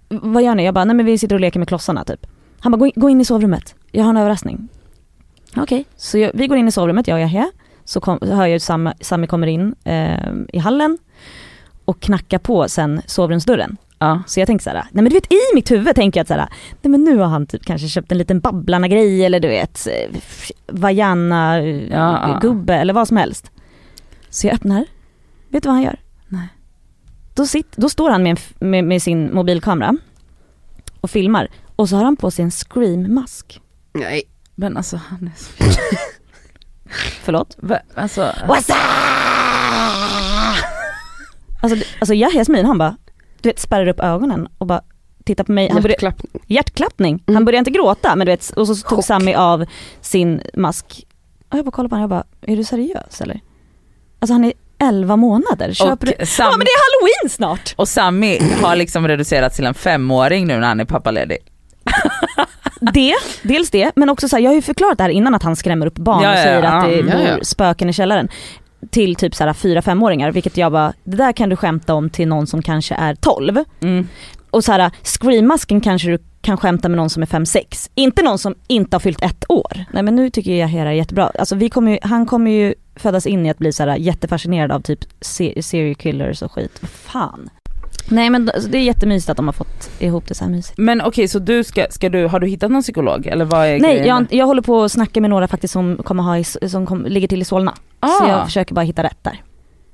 vad 0.10 0.43
gör 0.43 0.55
ni? 0.55 0.66
Jag 0.66 0.74
bara, 0.74 0.86
nej 0.86 0.95
men 0.95 1.05
vi 1.05 1.18
sitter 1.18 1.36
och 1.36 1.39
leker 1.39 1.60
med 1.60 1.68
klossarna 1.68 2.03
typ. 2.03 2.28
Han 2.60 2.72
bara, 2.72 2.91
gå 2.95 3.10
in, 3.10 3.22
i 3.22 3.26
sovrummet, 3.26 3.76
jag 3.91 4.03
har 4.03 4.10
en 4.10 4.18
överraskning. 4.18 4.68
Okej, 5.58 5.86
så 5.95 6.18
jag, 6.18 6.32
vi 6.34 6.47
går 6.47 6.58
in 6.58 6.68
i 6.68 6.72
sovrummet, 6.72 7.08
jag 7.08 7.16
och 7.16 7.22
Yahya. 7.22 7.51
Så 7.86 8.01
kom, 8.01 8.20
hör 8.22 8.45
jag 8.45 8.62
Sami, 8.62 8.91
Sami 9.01 9.28
kommer 9.28 9.47
in 9.47 9.76
eh, 9.84 10.34
i 10.53 10.58
hallen 10.58 10.97
och 11.86 11.99
knackar 11.99 12.39
på 12.39 12.70
sen 12.70 13.01
sovrumsdörren. 13.05 13.78
Ja. 13.99 14.24
Så 14.28 14.39
jag 14.39 14.47
tänker 14.47 14.64
såhär, 14.64 14.84
nej 14.91 15.03
men 15.03 15.05
du 15.05 15.14
vet 15.14 15.34
i 15.34 15.38
mitt 15.55 15.72
huvud 15.72 15.95
tänker 15.95 16.20
jag 16.20 16.22
att 16.22 16.28
såhär, 16.28 16.47
nej 16.82 16.91
men 16.91 17.03
nu 17.03 17.18
har 17.18 17.26
han 17.26 17.47
typ 17.47 17.66
kanske 17.66 17.88
köpt 17.88 18.12
en 18.12 18.18
liten 18.18 18.39
Babblarna-grej 18.39 19.26
eller 19.26 19.39
du 19.39 19.47
vet, 19.47 19.88
Ja, 19.88 19.93
ja. 19.93 20.08
Vajana-gubbe 20.68 22.76
eller 22.76 22.93
vad 22.93 23.08
som 23.08 23.18
helst. 23.18 23.51
Så 24.30 24.47
jag 24.47 24.53
öppnar, 24.53 24.86
vet 25.49 25.64
du 25.64 25.70
vad 25.70 25.76
han 25.76 25.84
gör? 25.84 25.99
Då, 27.38 27.46
sitt, 27.46 27.78
då 27.78 27.90
står 27.90 28.10
han 28.10 28.24
med, 28.24 28.40
med, 28.60 28.84
med 28.84 29.02
sin 29.02 29.34
mobilkamera 29.34 29.98
och 31.02 31.10
filmar 31.10 31.48
och 31.76 31.90
så 31.90 31.96
har 31.96 32.04
han 32.04 32.16
på 32.18 32.32
sig 32.32 32.44
en 32.44 32.52
scream-mask. 32.52 33.62
Nej. 33.94 34.24
Men 34.56 34.78
alltså 34.78 34.98
han 34.98 35.28
är 35.36 35.40
så... 35.44 35.52
Förlåt? 37.24 37.56
Va- 37.60 37.80
Alltså, 37.96 38.22
What's? 38.22 38.72
Alltså, 41.62 41.86
alltså 42.00 42.14
Yahyas 42.14 42.50
min 42.50 42.66
han 42.66 42.78
bara, 42.78 42.98
du 43.42 43.50
vet 43.50 43.60
spärrar 43.60 43.88
upp 43.88 44.00
ögonen 44.00 44.48
och 44.58 44.68
bara 44.68 44.82
tittar 45.24 45.44
på 45.44 45.52
mig. 45.52 45.70
Han 45.70 45.82
började, 45.82 45.90
Hjärtklappning. 45.90 46.42
hjärtklappning. 46.48 47.24
Mm. 47.28 47.36
Han 47.36 47.46
började 47.46 47.60
inte 47.60 47.72
gråta 47.72 48.16
men 48.16 48.26
du 48.28 48.32
vet, 48.32 48.50
och 48.50 48.68
så 48.68 48.76
tog 48.76 48.98
Chock. 48.98 49.06
Sami 49.06 49.36
av 49.36 49.66
sin 50.02 50.42
mask. 50.54 51.06
Och 51.50 51.58
jag 51.58 51.66
bara 51.66 51.72
kollade 51.72 51.90
på 51.90 51.96
honom 51.96 52.12
och 52.12 52.18
jag 52.18 52.24
bara, 52.42 52.52
är 52.54 52.58
du 52.58 52.64
seriös 52.64 53.22
eller? 53.22 53.40
Alltså 54.20 54.34
han 54.34 54.44
är 54.46 54.54
11 54.80 55.16
månader, 55.16 55.74
köper 55.74 56.08
du? 56.08 56.14
och, 56.22 56.28
Sam, 56.28 56.46
Ja 56.46 56.52
men 56.52 56.60
det 56.60 56.72
är 56.72 56.80
halloween 57.00 57.30
snart! 57.30 57.74
och 57.76 57.88
Sammy 57.88 58.40
har 58.62 58.76
liksom 58.76 59.08
reducerats 59.08 59.56
till 59.56 59.66
en 59.66 59.74
femåring 59.74 60.48
nu 60.48 60.58
när 60.60 60.68
han 60.68 60.80
är 60.80 60.86
pappaledig. 60.86 61.38
Det, 62.94 63.14
dels 63.44 63.70
det, 63.70 63.92
men 63.96 64.10
också 64.10 64.30
så 64.30 64.36
här, 64.36 64.44
jag 64.44 64.50
har 64.50 64.56
ju 64.56 64.62
förklarat 64.62 64.98
det 64.98 65.04
här 65.04 65.10
innan 65.12 65.36
att 65.36 65.44
han 65.44 65.56
skrämmer 65.56 65.86
upp 65.86 65.96
barn 65.96 66.24
Ja, 66.24 66.32
och 66.32 66.38
säger 66.38 66.64
ja. 66.64 66.70
att 66.70 66.86
det 66.90 66.96
Ja, 66.96 67.04
bor 67.18 67.22
ja. 67.28 67.38
spöken 67.44 67.90
i 67.90 67.94
källaren. 67.94 68.28
Till 68.90 69.16
typ 69.16 69.36
så 69.36 69.44
här 69.44 69.54
4-5-åringar, 69.54 70.32
vilket 70.32 70.58
jag 70.58 70.72
bara, 70.72 70.94
det 71.04 71.18
där 71.18 71.32
kan 71.32 71.50
du 71.50 71.56
skämta 71.56 71.94
om 71.94 72.10
till 72.10 72.28
någon 72.28 72.48
som 72.48 72.62
kanske 72.62 72.96
är 72.96 73.16
12. 73.16 73.64
Mm. 73.82 74.08
Och 74.52 74.64
så 74.64 74.72
här, 74.72 74.92
screammasken 75.04 75.82
kanske 75.82 76.08
du 76.08 76.20
kan 76.48 76.58
skämta 76.58 76.89
med 76.89 76.98
någon 76.98 77.10
som 77.10 77.24
är 77.24 77.28
5-6. 77.28 77.89
Inte 77.95 78.24
någon 78.24 78.38
som 78.39 78.56
inte 78.68 78.95
har 78.95 79.00
fyllt 79.00 79.24
ett 79.24 79.45
år. 79.50 79.86
Nej 79.93 80.04
men 80.04 80.16
nu 80.16 80.30
tycker 80.30 80.52
jag 80.56 80.68
Hera 80.68 80.89
är 80.89 80.93
jättebra. 80.93 81.32
Alltså 81.39 81.56
vi 81.56 81.70
kommer 81.70 81.91
ju, 81.91 81.98
han 82.02 82.26
kommer 82.26 82.52
ju 82.52 82.74
födas 82.95 83.26
in 83.26 83.45
i 83.45 83.50
att 83.50 83.58
bli 83.58 83.74
så 83.74 83.84
här 83.84 83.95
jättefascinerad 83.98 84.72
av 84.72 84.80
typ 84.82 85.00
se- 85.22 85.64
serial 85.64 85.95
killers 85.95 86.41
och 86.41 86.52
skit. 86.52 86.80
Fan. 86.84 87.50
Nej 88.10 88.30
men 88.30 88.50
alltså, 88.54 88.70
det 88.70 88.78
är 88.78 88.82
jättemysigt 88.82 89.30
att 89.30 89.38
de 89.38 89.45
har 89.48 89.54
fått 89.54 89.89
ihop 90.00 90.28
det 90.28 90.34
så 90.36 90.43
här 90.43 90.52
mysigt. 90.52 90.78
Men 90.78 91.02
okej 91.02 91.28
så 91.28 91.39
du 91.39 91.64
ska, 91.64 91.86
ska 91.89 92.10
du, 92.10 92.28
har 92.28 92.39
du 92.39 92.48
hittat 92.48 92.72
någon 92.72 92.82
psykolog 92.82 93.28
eller 93.28 93.45
vad 93.45 93.66
är 93.68 93.80
Nej 93.80 94.08
jag, 94.08 94.26
jag 94.30 94.45
håller 94.45 94.62
på 94.62 94.84
att 94.84 94.91
snacka 94.91 95.22
med 95.22 95.30
några 95.30 95.48
faktiskt 95.48 95.72
som 95.72 95.98
kommer 96.04 96.24
ha 96.24 96.38
i, 96.38 96.43
som 96.43 96.86
kom, 96.86 97.06
ligger 97.06 97.28
till 97.28 97.41
i 97.41 97.45
Solna. 97.45 97.74
Så 98.02 98.24
Ah. 98.24 98.30
jag 98.30 98.45
försöker 98.45 98.76
bara 98.76 98.82
hitta 98.86 99.04
rätt 99.04 99.24
där. 99.24 99.41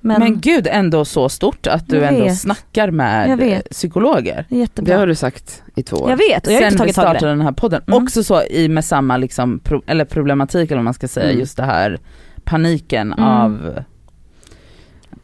Men, 0.06 0.20
Men, 0.20 0.40
gud 0.40 0.68
ändå 0.72 1.06
så 1.06 1.30
stort 1.30 1.68
att 1.68 1.88
du 1.90 2.04
ändå 2.06 2.24
vet. 2.24 2.38
snackar 2.40 2.92
med 2.92 3.64
psykologer. 3.72 4.46
jättebra. 4.50 4.94
Det 4.94 5.00
har 5.00 5.08
du 5.08 5.16
sagt 5.16 5.64
i 5.76 5.84
två 5.84 5.98
år. 5.98 6.10
jag 6.10 6.18
vet 6.18 6.48
och 6.48 6.54
jag 6.54 6.58
har 6.58 6.62
Sen 6.62 6.72
inte 6.74 6.74
vi 6.74 6.78
tagit 6.94 6.96
tag 6.96 7.04
i 7.04 7.08
startade 7.08 7.26
det. 7.32 7.36
den 7.38 7.42
här 7.42 7.52
podden. 7.52 7.82
Mm. 7.88 8.04
Också 8.04 8.24
så 8.24 8.44
i 8.44 8.70
med 8.70 8.86
samma 8.86 9.18
liksom, 9.18 9.60
pro, 9.60 9.82
eller 9.88 10.06
problematik 10.06 10.72
eller 10.72 10.78
vad 10.78 10.84
man 10.86 10.94
ska 10.94 11.08
säga, 11.08 11.26
Mm. 11.28 11.40
just 11.40 11.58
det 11.58 11.64
här 11.64 12.00
paniken 12.44 13.14
Mm. 13.14 13.26
av 13.30 13.80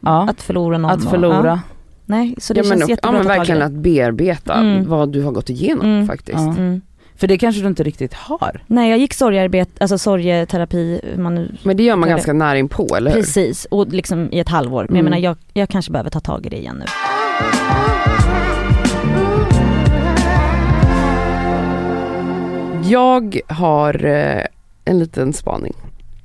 ja, 0.00 0.28
Att 0.30 0.42
förlora 0.42 0.78
någon. 0.78 0.90
att 0.90 1.10
förlora. 1.10 1.46
Ja. 1.48 1.60
Nej 2.06 2.34
så 2.38 2.54
det 2.54 2.60
Ja, 2.60 2.64
men, 2.68 2.78
känns 2.78 2.80
ja, 2.80 2.92
jättebra 2.94 3.12
men 3.12 3.20
att 3.20 3.26
ta 3.26 3.28
tag 3.28 3.36
i 3.36 3.38
verkligen 3.38 3.62
att 3.62 3.72
bearbeta 3.82 4.54
Mm. 4.54 4.88
vad 4.88 5.12
du 5.12 5.22
har 5.22 5.32
gått 5.32 5.50
igenom 5.50 5.86
Mm. 5.86 6.06
faktiskt. 6.06 6.38
Mm. 7.20 7.28
För 7.28 7.28
det 7.28 7.38
kanske 7.38 7.62
du 7.62 7.68
inte 7.68 7.82
riktigt 7.82 8.14
har. 8.14 8.60
Nej 8.66 8.90
jag 8.90 8.98
gick 8.98 9.14
sorgearbete, 9.14 9.70
alltså 9.80 9.98
sorgeterapi, 9.98 11.00
man 11.18 11.34
nu, 11.34 11.56
Men 11.62 11.76
det 11.76 11.82
gör 11.82 11.96
man 11.96 12.08
Jag 12.08 12.16
ganska 12.18 12.32
nära 12.32 12.58
inpå, 12.58 12.96
eller 12.96 13.10
hur? 13.10 13.20
precis, 13.20 13.64
och 13.70 13.88
liksom 13.88 14.28
i 14.32 14.38
ett 14.40 14.48
halvår. 14.48 14.86
Men 14.88 14.96
jag 14.96 15.00
Mm. 15.00 15.04
menar 15.10 15.18
jag, 15.18 15.36
jag 15.52 15.68
kanske 15.68 15.92
behöver 15.92 16.10
ta 16.10 16.20
tag 16.20 16.46
i 16.46 16.48
det 16.48 16.56
igen 16.56 16.76
nu. 16.78 16.84
Jag 22.84 23.40
har 23.48 24.04
eh, 24.04 24.44
en 24.84 24.98
liten 24.98 25.32
spaning. 25.32 25.74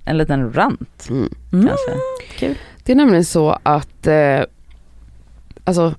En 0.05 0.17
liten 0.17 0.53
rant 0.53 1.07
Mm. 1.09 1.29
Mm. 1.53 1.67
kanske. 1.67 2.55
Det 2.83 2.91
är 2.91 2.95
nämligen 2.95 3.25
så 3.25 3.57
att, 3.63 4.07
eh, 4.07 4.41
alltså, 5.63 5.95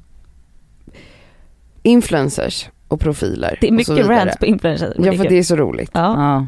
influencers 1.83 2.69
och 2.89 3.01
profiler 3.01 3.59
Det 3.61 3.69
är 3.69 3.73
mycket 3.73 4.07
rants 4.07 4.37
på 4.37 4.47
influencers. 4.47 4.93
men 4.97 5.05
Ja 5.05 5.11
det 5.11 5.17
är 5.17 5.23
för 5.23 5.29
det 5.29 5.39
är 5.39 5.43
så 5.43 5.57
roligt. 5.57 5.91
Ja. 5.95 6.01
Ja. 6.01 6.47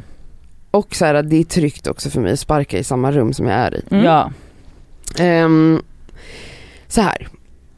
Och 0.70 0.94
så 0.94 1.04
här, 1.04 1.22
det 1.22 1.36
är 1.36 1.44
tryggt 1.44 1.86
också 1.86 2.10
för 2.10 2.20
mig 2.20 2.32
att 2.32 2.40
sparka 2.40 2.78
i 2.78 2.84
samma 2.84 3.12
rum 3.12 3.32
som 3.32 3.46
jag 3.46 3.54
är 3.58 3.74
i. 3.76 3.82
Mm. 3.90 4.04
ja. 4.04 4.30
Ehm, 5.18 5.82
så 6.88 7.00
här, 7.00 7.28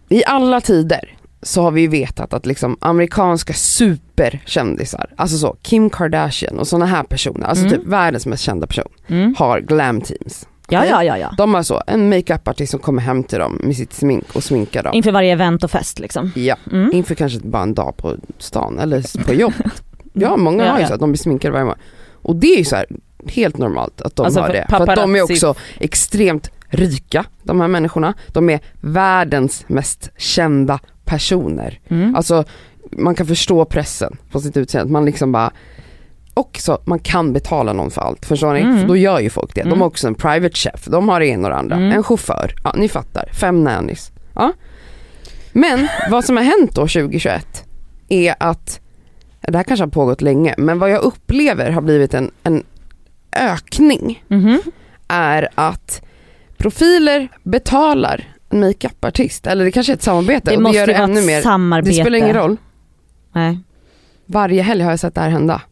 i 0.08 0.24
alla 0.26 0.60
tider 0.60 1.14
så 1.42 1.62
har 1.62 1.70
vi 1.70 1.80
ju 1.80 1.88
vetat 1.88 2.32
att 2.34 2.46
liksom 2.46 2.76
amerikanska 2.80 3.52
superkändisar, 3.52 5.06
alltså 5.16 5.38
så 5.38 5.56
Kim 5.62 5.90
Kardashian 5.90 6.58
och 6.58 6.68
sådana 6.68 6.86
här 6.86 7.02
personer, 7.02 7.46
alltså 7.46 7.66
Mm. 7.66 7.78
typ 7.78 7.86
världens 7.88 8.26
mest 8.26 8.42
kända 8.42 8.66
person, 8.66 8.88
Mm. 9.08 9.34
har 9.38 9.60
glam 9.60 10.00
teams. 10.00 10.46
Ja 10.70 10.86
ja 10.86 11.04
ja 11.04 11.18
ja. 11.18 11.34
De 11.36 11.54
har 11.54 11.62
så 11.62 11.82
en 11.86 12.08
makeup-artist 12.08 12.70
som 12.70 12.80
kommer 12.80 13.02
hem 13.02 13.24
till 13.24 13.38
dem 13.38 13.60
med 13.62 13.76
sitt 13.76 13.92
smink 13.92 14.24
och 14.36 14.44
sminkar 14.44 14.82
dem. 14.82 14.94
Inför 14.94 15.12
varje 15.12 15.32
event 15.32 15.64
och 15.64 15.70
fest 15.70 15.98
liksom. 15.98 16.32
Ja, 16.34 16.56
Mm. 16.72 16.90
inför 16.92 17.14
kanske 17.14 17.38
bara 17.40 17.62
en 17.62 17.74
dag 17.74 17.96
på 17.96 18.16
stan 18.38 18.78
eller 18.78 19.24
på 19.26 19.34
jobbet. 19.34 19.82
Ja, 20.12 20.36
många 20.36 20.64
Ja, 20.64 20.70
har 20.70 20.78
ju 20.78 20.82
ja. 20.82 20.88
så 20.88 20.94
att 20.94 21.00
de 21.00 21.12
blir 21.12 21.18
sminkade 21.18 21.52
varje 21.52 21.64
morgon. 21.64 21.80
Och 22.22 22.36
det 22.36 22.46
är 22.46 22.58
ju 22.58 22.64
så 22.64 22.76
här 22.76 22.86
helt 23.28 23.58
normalt 23.58 24.00
att 24.00 24.16
de 24.16 24.26
Alltså 24.26 24.40
har 24.40 24.48
det. 24.48 24.66
För 24.68 24.88
att 24.90 24.96
de 24.96 25.16
är 25.16 25.22
också 25.22 25.54
extremt 25.78 26.50
rika, 26.68 27.24
de 27.42 27.60
här 27.60 27.68
människorna. 27.68 28.14
De 28.28 28.50
är 28.50 28.60
världens 28.80 29.64
mest 29.66 30.10
kända 30.16 30.78
personer. 31.04 31.80
Mm. 31.88 32.14
Alltså 32.14 32.44
man 32.92 33.14
kan 33.14 33.26
förstå 33.26 33.64
pressen 33.64 34.16
på 34.32 34.40
sitt 34.40 34.56
utseende, 34.56 34.92
man 34.92 35.04
liksom 35.04 35.32
bara 35.32 35.50
också, 36.34 36.80
man 36.84 36.98
kan 36.98 37.32
betala 37.32 37.72
någon 37.72 37.90
för 37.90 38.00
allt, 38.02 38.26
förstår 38.26 38.54
ni? 38.54 38.60
Mm. 38.60 38.80
För 38.80 38.88
då 38.88 38.96
gör 38.96 39.20
ju 39.20 39.30
folk 39.30 39.54
det. 39.54 39.60
De 39.62 39.68
Mm. 39.68 39.80
har 39.80 39.86
också 39.86 40.06
en 40.06 40.14
private 40.14 40.54
chef, 40.56 40.84
de 40.86 41.08
har 41.08 41.20
det 41.20 41.26
ena 41.26 41.48
och 41.48 41.50
det 41.54 41.58
andra, 41.58 41.76
Mm. 41.76 41.92
en 41.92 42.02
chaufför, 42.02 42.54
ja 42.64 42.74
ni 42.76 42.88
fattar, 42.88 43.28
fem 43.40 43.64
nannies. 43.64 44.12
Ja. 44.34 44.52
Men 45.52 45.88
vad 46.10 46.24
som 46.24 46.36
har 46.36 46.44
hänt 46.44 46.74
då 46.74 46.80
2021 46.88 47.64
är 48.08 48.34
att, 48.38 48.80
det 49.40 49.56
här 49.56 49.64
kanske 49.64 49.84
har 49.84 49.90
pågått 49.90 50.20
länge, 50.22 50.54
men 50.58 50.78
vad 50.78 50.90
jag 50.90 51.00
upplever 51.02 51.70
har 51.70 51.82
blivit 51.82 52.14
en, 52.14 52.30
en 52.42 52.64
ökning 53.36 54.24
Mhm. 54.28 54.60
är 55.08 55.48
att 55.54 56.02
profiler 56.56 57.28
betalar 57.42 58.24
en 58.50 58.60
makeup-artist, 58.60 59.46
eller 59.46 59.64
det 59.64 59.70
kanske 59.72 59.92
är 59.92 59.94
ett 59.96 60.02
samarbete 60.02 60.50
Det 60.50 60.56
och 60.56 60.56
det 60.56 60.62
måste 60.62 60.78
gör 60.78 60.86
det 60.86 60.92
vara 60.92 61.02
ännu 61.04 61.20
ett 61.20 61.26
mer, 61.26 61.40
samarbete. 61.42 61.96
det 61.96 62.02
spelar 62.02 62.18
ingen 62.18 62.34
roll. 62.36 62.56
Nej. 63.32 63.58
Varje 64.26 64.62
helg 64.62 64.82
har 64.82 64.90
jag 64.90 65.00
sett 65.00 65.14
det 65.14 65.20
här 65.20 65.28
hända. 65.30 65.62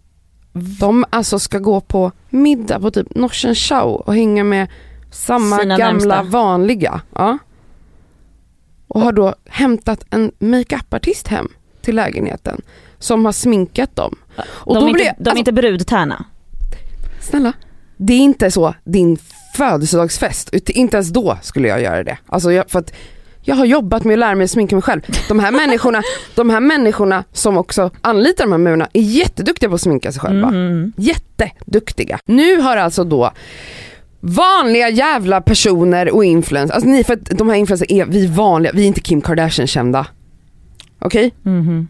De 0.80 1.04
alltså 1.10 1.38
ska 1.38 1.58
gå 1.58 1.80
på 1.80 2.12
middag 2.30 2.80
på 2.80 2.90
typ 2.90 3.14
Norsen 3.14 3.54
Chow 3.54 3.94
och 3.94 4.14
hänga 4.14 4.44
med 4.44 4.68
samma 5.10 5.58
Sina 5.58 5.78
gamla 5.78 6.14
närmsta. 6.16 6.38
vanliga. 6.38 7.00
Ja. 7.14 7.38
Och 8.88 9.00
har 9.00 9.12
då 9.12 9.34
hämtat 9.48 10.04
en 10.10 10.32
makeup-artist 10.38 11.28
hem 11.28 11.48
till 11.82 11.96
lägenheten 11.96 12.62
som 12.98 13.24
har 13.24 13.32
sminkat 13.32 13.96
dem. 13.96 14.16
Och 14.46 14.74
de 14.74 14.80
då 14.80 14.88
är 14.88 14.92
blir, 14.92 15.04
inte, 15.04 15.14
de 15.18 15.28
är 15.28 15.30
alltså, 15.30 15.38
inte 15.38 15.52
brudtärna. 15.52 16.24
Snälla, 17.20 17.52
det 17.96 18.12
är 18.12 18.18
inte 18.18 18.50
så 18.50 18.74
din 18.84 19.18
födelsedagsfest, 19.56 20.54
inte 20.68 20.96
ens 20.96 21.08
då 21.08 21.38
skulle 21.42 21.68
jag 21.68 21.82
göra 21.82 22.04
det. 22.04 22.18
Alltså 22.26 22.52
jag, 22.52 22.70
för 22.70 22.78
att 22.78 22.92
jag 23.48 23.56
har 23.56 23.64
jobbat 23.64 24.04
med 24.04 24.12
att 24.14 24.18
lära 24.18 24.34
mig 24.34 24.44
att 24.44 24.50
sminka 24.50 24.76
mig 24.76 24.82
själv. 24.82 25.00
De 25.28 25.38
här 25.38 25.50
människorna, 25.50 26.02
de 26.34 26.50
här 26.50 26.60
människorna 26.60 27.24
som 27.32 27.56
också 27.56 27.90
anlitar 28.00 28.44
de 28.44 28.52
här 28.52 28.58
murarna 28.58 28.88
är 28.92 29.00
jätteduktiga 29.00 29.68
på 29.68 29.74
att 29.74 29.80
sminka 29.80 30.12
sig 30.12 30.20
själva. 30.20 30.50
Mhm. 30.50 30.92
Jätteduktiga. 30.96 32.18
Nu 32.26 32.60
har 32.60 32.76
alltså 32.76 33.04
då 33.04 33.32
vanliga 34.20 34.88
jävla 34.88 35.40
personer 35.40 36.10
och 36.10 36.24
influencers, 36.24 36.74
alltså 36.74 36.88
ni 36.90 37.04
för 37.04 37.12
att 37.14 37.24
de 37.24 37.48
här 37.48 37.56
influencers 37.56 37.90
är 37.90 38.06
vi 38.06 38.26
vanliga, 38.26 38.72
vi 38.74 38.82
är 38.82 38.86
inte 38.86 39.00
Kim 39.00 39.20
Kardashian 39.20 39.66
kända. 39.66 40.06
Okej? 40.98 41.34
Mhm. 41.42 41.88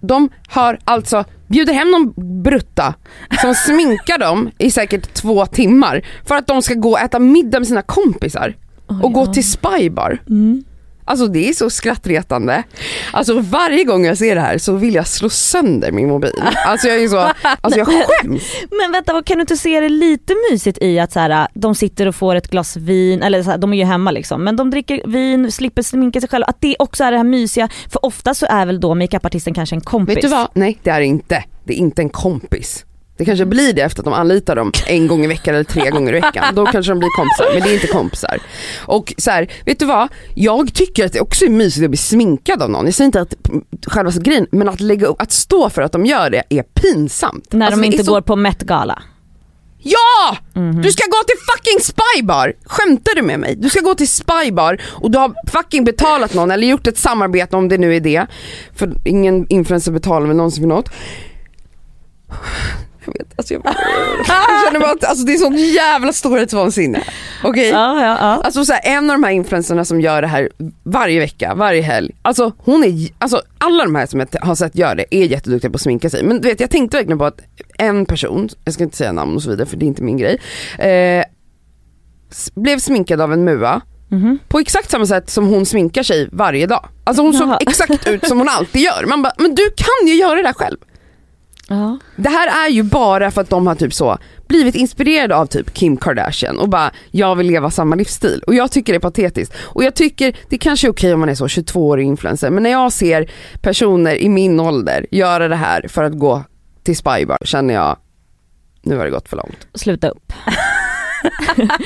De 0.00 0.28
har 0.48 0.78
alltså 0.84 1.24
bjuder 1.46 1.72
hem 1.72 1.90
någon 1.90 2.12
brutta 2.42 2.94
som 3.40 3.54
sminkar 3.54 4.18
dem 4.18 4.50
i 4.58 4.70
säkert 4.70 5.14
två 5.14 5.46
timmar 5.46 6.02
för 6.24 6.34
att 6.34 6.46
de 6.46 6.62
ska 6.62 6.74
gå 6.74 6.90
och 6.90 7.00
äta 7.00 7.18
middag 7.18 7.58
med 7.58 7.68
sina 7.68 7.82
kompisar 7.82 8.54
och 9.02 9.12
gå 9.12 9.22
Oj, 9.22 9.32
till 9.32 9.50
spybar. 9.50 10.18
Mm. 10.28 10.64
Alltså 11.04 11.26
det 11.26 11.48
är 11.48 11.52
så 11.52 11.70
skrattretande. 11.70 12.62
Alltså 13.12 13.40
varje 13.40 13.84
gång 13.84 14.06
jag 14.06 14.18
ser 14.18 14.34
det 14.34 14.40
här 14.40 14.58
så 14.58 14.72
vill 14.74 14.94
jag 14.94 15.06
slå 15.06 15.28
sönder 15.28 15.92
min 15.92 16.08
mobil. 16.08 16.32
Alltså 16.66 16.88
jag 16.88 17.02
är 17.02 17.08
så, 17.08 17.32
alltså 17.60 17.78
jag 17.78 17.86
skäms. 18.06 18.42
Men 18.70 18.92
vänta, 18.92 19.12
vad- 19.12 19.24
kan 19.26 19.36
du 19.36 19.40
inte 19.40 19.56
se 19.56 19.80
det 19.80 19.88
lite 19.88 20.34
mysigt 20.50 20.78
i 20.82 20.98
att 20.98 21.12
så 21.12 21.20
här, 21.20 21.48
de 21.54 21.74
sitter 21.74 22.06
och 22.06 22.14
får 22.14 22.34
ett 22.34 22.48
glas 22.50 22.76
vin, 22.76 23.22
eller 23.22 23.42
så 23.42 23.50
här, 23.50 23.58
de 23.58 23.72
är 23.72 23.76
ju 23.76 23.84
hemma 23.84 24.10
liksom, 24.10 24.44
men 24.44 24.56
de 24.56 24.70
dricker 24.70 25.02
vin, 25.06 25.52
slipper 25.52 25.82
sminka 25.82 26.20
sig 26.20 26.28
själva. 26.28 26.46
Att 26.46 26.60
det 26.60 26.76
också 26.78 27.04
är 27.04 27.10
det 27.10 27.16
här 27.16 27.24
mysiga, 27.24 27.68
för 27.88 28.04
ofta 28.06 28.34
så 28.34 28.46
är 28.50 28.66
väl 28.66 28.80
då 28.80 28.94
makeupartisten 28.94 29.54
kanske 29.54 29.76
en 29.76 29.80
kompis. 29.80 30.16
Vet 30.16 30.22
du 30.22 30.28
vad? 30.28 30.48
Nej 30.54 30.78
det 30.82 30.90
är 30.90 31.00
inte. 31.00 31.44
Det 31.64 31.72
är 31.74 31.78
inte 31.78 32.02
en 32.02 32.08
kompis. 32.10 32.84
Det 33.16 33.24
kanske 33.24 33.44
blir 33.46 33.72
det 33.72 33.80
efter 33.82 34.00
att 34.00 34.04
de 34.04 34.14
anlitar 34.14 34.56
dem 34.56 34.72
en 34.86 35.06
gång 35.06 35.24
i 35.24 35.26
veckan 35.26 35.54
eller 35.54 35.64
tre 35.64 35.90
gånger 35.90 36.12
i 36.12 36.20
veckan. 36.20 36.54
Då 36.54 36.66
kanske 36.66 36.92
de 36.92 36.98
blir 36.98 37.08
kompisar, 37.08 37.54
men 37.54 37.62
det 37.62 37.70
är 37.70 37.74
inte 37.74 37.86
kompisar. 37.86 38.38
Och 38.86 39.14
så 39.18 39.30
här, 39.30 39.52
vet 39.66 39.78
du 39.78 39.84
vad? 39.86 40.08
Jag 40.34 40.74
tycker 40.74 41.06
att 41.06 41.12
det 41.12 41.20
också 41.20 41.44
är 41.44 41.48
mysigt 41.50 41.84
att 41.84 41.90
bli 41.90 41.96
sminkad 41.96 42.62
av 42.62 42.70
någon. 42.70 42.84
Jag 42.84 42.94
säger 42.94 43.06
inte 43.06 43.20
att 43.20 43.34
själva 43.86 44.10
grejen, 44.10 44.46
men 44.50 44.68
att 44.68 44.80
lägga 44.80 45.06
upp, 45.06 45.22
att 45.22 45.32
stå 45.32 45.70
för 45.70 45.82
att 45.82 45.92
de 45.92 46.06
gör 46.06 46.30
det 46.30 46.42
är 46.48 46.62
pinsamt. 46.62 47.52
När 47.52 47.66
Alltså, 47.66 47.80
de 47.80 47.86
inte 47.86 48.04
så- 48.04 48.12
går 48.12 48.20
på 48.20 48.36
Met-gala. 48.36 49.02
Ja! 49.86 50.36
Du 50.82 50.92
ska 50.92 51.04
gå 51.06 51.22
till 51.26 51.36
fucking 51.54 51.80
spybar! 51.94 52.52
Skämtar 52.64 53.14
du 53.14 53.22
med 53.22 53.40
mig? 53.40 53.56
Du 53.56 53.70
ska 53.70 53.80
gå 53.80 53.94
till 53.94 54.08
spybar 54.08 54.80
och 54.84 55.10
du 55.10 55.18
har 55.18 55.34
fucking 55.50 55.84
betalat 55.84 56.34
någon 56.34 56.50
eller 56.50 56.66
gjort 56.66 56.86
ett 56.86 56.98
samarbete 56.98 57.56
om 57.56 57.68
det 57.68 57.78
nu 57.78 57.96
är 57.96 58.00
det. 58.00 58.26
För 58.74 58.94
ingen 59.04 59.46
influencer 59.48 59.92
betalar 59.92 60.26
väl 60.26 60.36
någonsin 60.36 60.62
för 60.62 60.68
något. 60.68 60.90
Jag 63.06 63.12
vet, 63.12 63.32
alltså 63.38 63.54
jag, 63.54 63.62
jag 63.66 64.66
känner 64.66 64.80
bara 64.80 64.90
att 64.90 65.04
alltså 65.04 65.24
det 65.26 65.32
är 65.34 65.38
sånt 65.38 65.58
jävla 65.60 66.12
storhetsvansinne. 66.12 67.02
Okej? 67.44 67.68
Ja, 67.68 68.00
ja, 68.00 68.16
ja. 68.20 68.40
Alltså 68.44 68.64
så 68.64 68.72
här, 68.72 68.80
en 68.84 69.10
av 69.10 69.14
de 69.14 69.24
här 69.24 69.30
influencerna 69.30 69.84
som 69.84 70.00
gör 70.00 70.22
det 70.22 70.28
här 70.28 70.48
varje 70.84 71.20
vecka, 71.20 71.54
varje 71.54 71.82
helg. 71.82 72.14
Alltså 72.22 72.52
hon 72.58 72.84
är, 72.84 73.08
alltså 73.18 73.42
alla 73.58 73.84
de 73.84 73.94
här 73.94 74.06
som 74.06 74.20
jag 74.20 74.28
har 74.40 74.54
sett 74.54 74.76
göra 74.76 74.94
det 74.94 75.14
är 75.14 75.24
jätteduktiga 75.24 75.70
på 75.70 75.74
att 75.74 75.80
sminka 75.80 76.10
sig. 76.10 76.22
Men 76.24 76.40
du 76.40 76.48
vet 76.48 76.60
jag 76.60 76.70
tänkte 76.70 76.96
verkligen 76.96 77.18
på 77.18 77.24
att 77.24 77.40
en 77.78 78.06
person, 78.06 78.48
jag 78.64 78.74
ska 78.74 78.84
inte 78.84 78.96
säga 78.96 79.12
namn 79.12 79.34
och 79.36 79.42
så 79.42 79.50
vidare 79.50 79.66
för 79.66 79.76
det 79.76 79.84
är 79.84 79.88
inte 79.88 80.02
min 80.02 80.16
grej. 80.16 80.38
Eh, 80.78 81.24
blev 82.54 82.78
sminkad 82.78 83.20
av 83.20 83.32
en 83.32 83.44
mua 83.44 83.80
Mhm. 84.10 84.38
på 84.48 84.58
exakt 84.58 84.90
samma 84.90 85.06
sätt 85.06 85.30
som 85.30 85.46
hon 85.46 85.66
sminkar 85.66 86.02
sig 86.02 86.28
varje 86.32 86.66
dag. 86.66 86.88
Alltså 87.04 87.22
hon 87.22 87.32
såg 87.34 87.48
Jaha. 87.48 87.58
exakt 87.60 88.06
ut 88.08 88.28
som 88.28 88.38
hon 88.38 88.48
alltid 88.48 88.82
gör. 88.82 89.04
Man 89.06 89.22
bara, 89.22 89.32
men 89.38 89.54
du 89.54 89.70
kan 89.76 90.06
ju 90.08 90.14
göra 90.14 90.34
det 90.34 90.42
där 90.42 90.52
själv. 90.52 90.76
Ja. 91.68 91.98
Det 92.16 92.28
här 92.28 92.66
är 92.66 92.70
ju 92.70 92.82
bara 92.82 93.30
för 93.30 93.40
att 93.40 93.50
de 93.50 93.66
har 93.66 93.74
typ 93.74 93.94
så 93.94 94.18
blivit 94.46 94.74
inspirerade 94.74 95.36
av 95.36 95.46
typ 95.46 95.74
Kim 95.74 95.96
Kardashian 95.96 96.58
och 96.58 96.68
bara 96.68 96.90
jag 97.10 97.36
vill 97.36 97.46
leva 97.46 97.70
samma 97.70 97.96
livsstil 97.96 98.42
och 98.46 98.54
jag 98.54 98.72
tycker 98.72 98.92
det 98.92 98.96
är 98.96 99.00
patetiskt 99.00 99.54
och 99.62 99.84
jag 99.84 99.94
tycker 99.94 100.36
det 100.48 100.58
kanske 100.58 100.86
är 100.86 100.92
okej 100.92 101.14
om 101.14 101.20
man 101.20 101.28
är 101.28 101.34
så 101.34 101.46
22-årig 101.46 102.06
influencer 102.06 102.50
men 102.50 102.62
när 102.62 102.70
jag 102.70 102.92
ser 102.92 103.30
personer 103.62 104.16
i 104.16 104.28
min 104.28 104.60
ålder 104.60 105.06
göra 105.10 105.48
det 105.48 105.56
här 105.56 105.88
för 105.88 106.04
att 106.04 106.18
gå 106.18 106.42
till 106.82 106.96
spybar 106.96 107.38
känner 107.44 107.74
jag 107.74 107.96
nu 108.84 108.96
har 108.96 109.04
det 109.04 109.10
gått 109.10 109.28
för 109.28 109.36
långt. 109.36 109.66
Sluta 109.74 110.08
upp. 110.08 110.32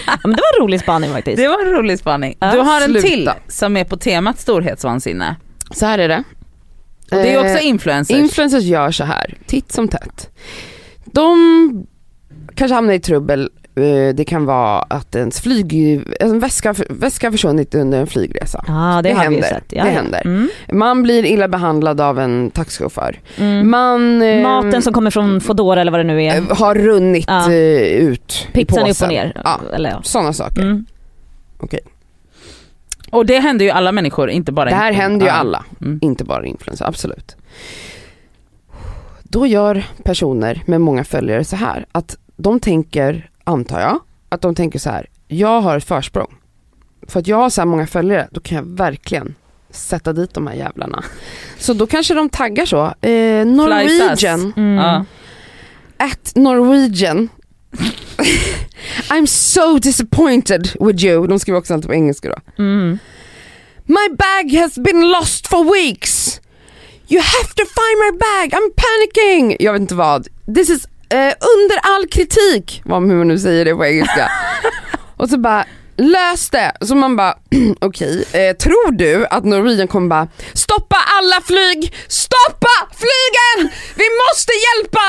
ja, 0.06 0.18
men 0.22 0.32
det 0.32 0.42
var 0.42 0.58
en 0.58 0.62
rolig 0.62 0.80
spaning 0.80 1.10
faktiskt. 1.10 1.36
Det 1.36 1.48
var 1.48 1.66
en 1.66 1.72
rolig 1.72 1.98
spaning. 1.98 2.36
Du 2.40 2.58
har 2.58 2.80
en 2.80 2.90
sluta. 2.90 3.08
till 3.08 3.30
som 3.48 3.76
är 3.76 3.84
på 3.84 3.96
temat 3.96 4.40
storhetsvansinne. 4.40 5.36
Så 5.70 5.86
här 5.86 5.98
är 5.98 6.08
det. 6.08 6.24
Och 7.10 7.16
det 7.16 7.34
är 7.34 7.38
också 7.40 7.50
Eh, 7.58 7.66
influencers. 7.66 8.16
Influencers 8.16 8.64
gör 8.64 8.90
så 8.90 9.04
här, 9.04 9.34
titt 9.46 9.72
som 9.72 9.88
tätt. 9.88 10.30
De 11.04 11.86
kanske 12.54 12.74
hamnar 12.74 12.94
i 12.94 13.00
trubbel, 13.00 13.50
eh, 13.76 14.14
det 14.14 14.24
kan 14.24 14.44
vara 14.44 14.78
att 14.80 15.14
ens 15.16 15.40
flyg, 15.40 16.00
en 16.20 16.38
väska, 16.38 16.74
väska 16.88 17.32
försvunnit 17.32 17.74
under 17.74 18.00
en 18.00 18.06
flygresa. 18.06 18.64
Ja 18.68 19.00
det, 19.02 19.08
Det 19.08 19.14
har 19.14 19.28
vi 19.28 19.36
ju 19.36 19.42
händer. 19.42 19.48
sett. 19.48 19.64
Ja, 19.68 19.84
Det 19.84 19.90
ja. 19.90 19.94
händer. 19.96 20.22
Mm. 20.24 20.48
Man 20.72 21.02
blir 21.02 21.24
illa 21.24 21.48
behandlad 21.48 22.00
av 22.00 22.18
en 22.18 22.50
taxichaufför. 22.50 23.20
Mm. 23.36 23.70
Man 23.70 24.22
eh, 24.22 24.42
Maten 24.42 24.82
som 24.82 24.92
kommer 24.92 25.10
från 25.10 25.40
Foodora 25.40 25.80
eller 25.80 25.92
vad 25.92 26.00
det 26.00 26.04
nu 26.04 26.22
är. 26.24 26.54
har 26.54 26.74
runnit 26.74 27.24
Ja. 27.28 27.52
eh, 27.52 27.82
ut 27.82 28.46
i 28.52 28.64
Pizzan 28.64 28.78
är 28.78 28.82
upp 28.82 28.84
och 28.84 28.88
påsen. 28.88 29.08
ner. 29.08 29.40
Ja. 29.44 29.60
Eller, 29.74 29.90
ja. 29.90 30.00
Sådana 30.02 30.32
saker. 30.32 30.62
Mm. 30.62 30.86
Och 33.10 33.26
det 33.26 33.38
händer 33.38 33.64
ju 33.64 33.70
alla 33.70 33.92
människor, 33.92 34.30
inte 34.30 34.52
bara 34.52 34.68
Det 34.70 34.74
här 34.76 34.92
händer 34.92 35.26
ju 35.26 35.32
alla, 35.32 35.64
Mm. 35.80 35.98
inte 36.02 36.24
bara 36.24 36.46
influencers, 36.46 36.88
absolut. 36.88 37.36
Då 39.22 39.46
gör 39.46 39.84
personer 40.04 40.62
med 40.66 40.80
många 40.80 41.04
följare 41.04 41.44
så 41.44 41.56
här 41.56 41.86
att 41.92 42.16
de 42.36 42.60
tänker, 42.60 43.30
antar 43.44 43.80
jag, 43.80 43.98
att 44.28 44.40
de 44.40 44.54
tänker 44.54 44.78
så 44.78 44.90
här, 44.90 45.06
jag 45.28 45.60
har 45.60 45.76
ett 45.76 45.84
försprång. 45.84 46.34
För 47.08 47.20
att 47.20 47.26
jag 47.26 47.36
har 47.36 47.50
så 47.50 47.60
här 47.60 47.66
många 47.66 47.86
följare, 47.86 48.28
då 48.30 48.40
kan 48.40 48.56
jag 48.56 48.64
verkligen 48.64 49.34
sätta 49.70 50.12
dit 50.12 50.34
de 50.34 50.46
här 50.46 50.54
jävlarna. 50.54 51.04
Så 51.58 51.72
då 51.72 51.86
kanske 51.86 52.14
de 52.14 52.28
taggar 52.28 52.66
så, 52.66 52.84
eh, 53.08 53.46
Norwegian, 53.46 54.52
Mm. 54.56 55.04
At 56.00 56.32
Norwegian. 56.34 57.28
I'm 59.10 59.26
so 59.26 59.78
disappointed 59.78 60.76
with 60.80 61.04
you. 61.04 61.26
De 61.26 61.38
skriver 61.38 61.58
också 61.58 61.74
alltid 61.74 61.88
på 61.88 61.94
engelska 61.94 62.28
då. 62.28 62.62
Mm. 62.62 62.98
My 63.86 64.08
bag 64.16 64.60
has 64.60 64.78
been 64.78 65.10
lost 65.10 65.46
for 65.46 65.64
weeks. 65.74 66.40
You 67.10 67.20
have 67.20 67.54
to 67.54 67.64
find 67.64 67.98
my 68.04 68.18
bag, 68.18 68.52
I'm 68.52 68.70
panicking. 68.76 69.56
Jag 69.60 69.72
vet 69.72 69.80
inte 69.82 69.94
vad. 69.94 70.28
This 70.54 70.70
is 70.70 70.84
eh, 71.08 71.32
under 71.56 71.78
all 71.82 72.06
kritik, 72.08 72.82
vad 72.84 73.08
hur 73.08 73.16
man 73.16 73.28
nu 73.28 73.38
säger 73.38 73.64
det 73.64 73.74
på 73.74 73.86
engelska. 73.86 74.30
och 75.16 75.28
så 75.28 75.38
bara, 75.38 75.64
lös 75.98 76.50
det. 76.50 76.72
Så 76.80 76.94
man 76.94 77.16
bara, 77.16 77.34
okej, 77.80 78.24
eh, 78.32 78.56
tror 78.56 78.92
du 78.92 79.26
att 79.26 79.44
Norwegian 79.44 79.88
kommer 79.88 80.08
bara, 80.08 80.28
stoppa 80.54 80.96
alla 81.18 81.40
flyg, 81.40 81.94
stoppa 82.08 82.74
flygen! 83.02 83.70
Vi 83.94 84.04
måste 84.22 84.52
hjälpa 84.66 85.04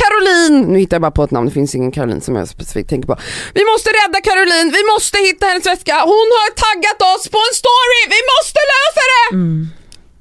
Caroline! 0.00 0.72
Nu 0.72 0.78
hittar 0.78 0.94
jag 0.94 1.02
bara 1.02 1.10
på 1.10 1.24
ett 1.24 1.30
namn, 1.30 1.46
det 1.46 1.52
finns 1.52 1.74
ingen 1.74 1.92
Caroline 1.92 2.20
som 2.20 2.36
jag 2.36 2.48
specifikt 2.48 2.90
tänker 2.90 3.06
på. 3.06 3.16
Vi 3.54 3.64
måste 3.64 3.90
rädda 3.90 4.20
Caroline, 4.20 4.70
vi 4.72 4.82
måste 4.94 5.18
hitta 5.18 5.46
hennes 5.46 5.66
väska, 5.66 5.94
hon 5.94 6.28
har 6.38 6.50
taggat 6.66 7.00
oss 7.12 7.28
på 7.28 7.38
en 7.38 7.54
story, 7.62 8.00
vi 8.16 8.20
måste 8.34 8.60
lösa 8.72 9.02
det! 9.12 9.34
Mm. 9.34 9.68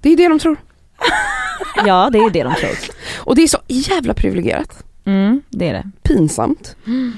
Det 0.01 0.09
är 0.13 0.17
det 0.17 0.27
de 0.27 0.39
tror. 0.39 0.57
Ja 1.85 2.09
det 2.11 2.17
är 2.19 2.29
det 2.29 2.43
de 2.43 2.55
tror. 2.55 2.77
Och 3.17 3.35
det 3.35 3.43
är 3.43 3.47
så 3.47 3.61
jävla 3.67 4.13
privilegierat. 4.13 4.83
Mm, 5.09 5.41
det 5.49 5.67
är 5.69 5.73
det. 5.73 5.91
Pinsamt. 6.03 6.75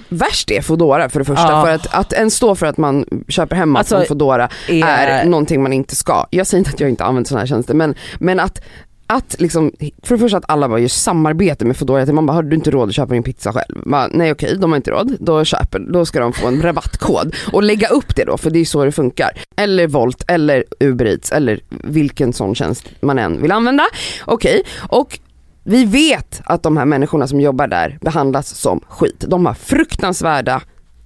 Värst 0.09 0.51
är 0.51 0.61
Foodora 0.61 1.09
för 1.09 1.19
det 1.19 1.25
första, 1.25 1.51
Ja. 1.51 1.65
för 1.65 1.71
att, 1.73 1.93
att 1.93 2.13
ens 2.13 2.35
stå 2.35 2.55
för 2.55 2.65
att 2.65 2.77
man 2.77 3.05
köper 3.27 3.55
hem 3.55 3.69
mat 3.69 3.79
Alltså, 3.79 3.95
från 3.95 4.05
Foodora 4.05 4.49
Är, 4.67 4.83
är 5.07 5.25
någonting 5.25 5.63
man 5.63 5.73
inte 5.73 5.95
ska. 5.95 6.25
Jag 6.29 6.47
säger 6.47 6.59
inte 6.59 6.71
att 6.71 6.79
jag 6.79 6.89
inte 6.89 7.03
använder 7.03 7.27
sådana 7.27 7.39
här 7.41 7.47
tjänster 7.47 7.73
men, 7.73 7.95
men 8.19 8.39
att 8.39 8.61
att 9.07 9.35
liksom, 9.39 9.71
för 10.03 10.15
det 10.15 10.19
första 10.19 10.37
att 10.37 10.43
alla 10.47 10.69
bara 10.69 10.79
gör 10.79 10.87
samarbete 10.87 11.65
med 11.65 11.77
Foodora, 11.77 12.01
att 12.01 12.13
man 12.13 12.25
bara 12.25 12.33
har 12.33 12.43
du 12.43 12.55
inte 12.55 12.71
råd 12.71 12.89
att 12.89 12.95
köpa 12.95 13.13
din 13.13 13.23
pizza 13.23 13.53
själv? 13.53 13.81
Man, 13.85 14.09
nej 14.13 14.31
okej, 14.31 14.57
de 14.57 14.71
har 14.71 14.77
inte 14.77 14.91
råd, 14.91 15.17
då 15.19 15.45
köper, 15.45 15.79
då 15.79 16.05
ska 16.05 16.19
de 16.19 16.33
få 16.33 16.47
en 16.47 16.61
rabattkod 16.61 17.35
och 17.53 17.63
lägga 17.63 17.87
upp 17.87 18.15
det 18.15 18.23
då 18.25 18.37
för 18.37 18.49
det 18.49 18.59
är 18.59 18.65
så 18.65 18.85
det 18.85 18.91
funkar. 18.91 19.29
Eller 19.57 19.87
Volt 19.87 20.23
eller 20.27 20.63
Uber 20.79 21.05
Eats 21.05 21.31
eller 21.31 21.59
vilken 21.69 22.33
sån 22.33 22.55
tjänst 22.55 22.89
man 23.01 23.19
än 23.19 23.41
vill 23.41 23.51
använda. 23.51 23.83
Okej, 24.25 24.63
och 24.79 25.19
vi 25.64 25.86
vet 25.86 26.41
att 26.45 26.64
de 26.64 26.78
här 26.78 26.86
människorna 26.86 27.28
som 27.28 27.41
jobbar 27.41 27.68
där 27.68 27.97
behandlas 28.01 28.55
som 28.55 28.80
skit. 28.88 29.26
De 29.28 29.45
har 29.45 29.53
fruktansvärda, 29.53 30.62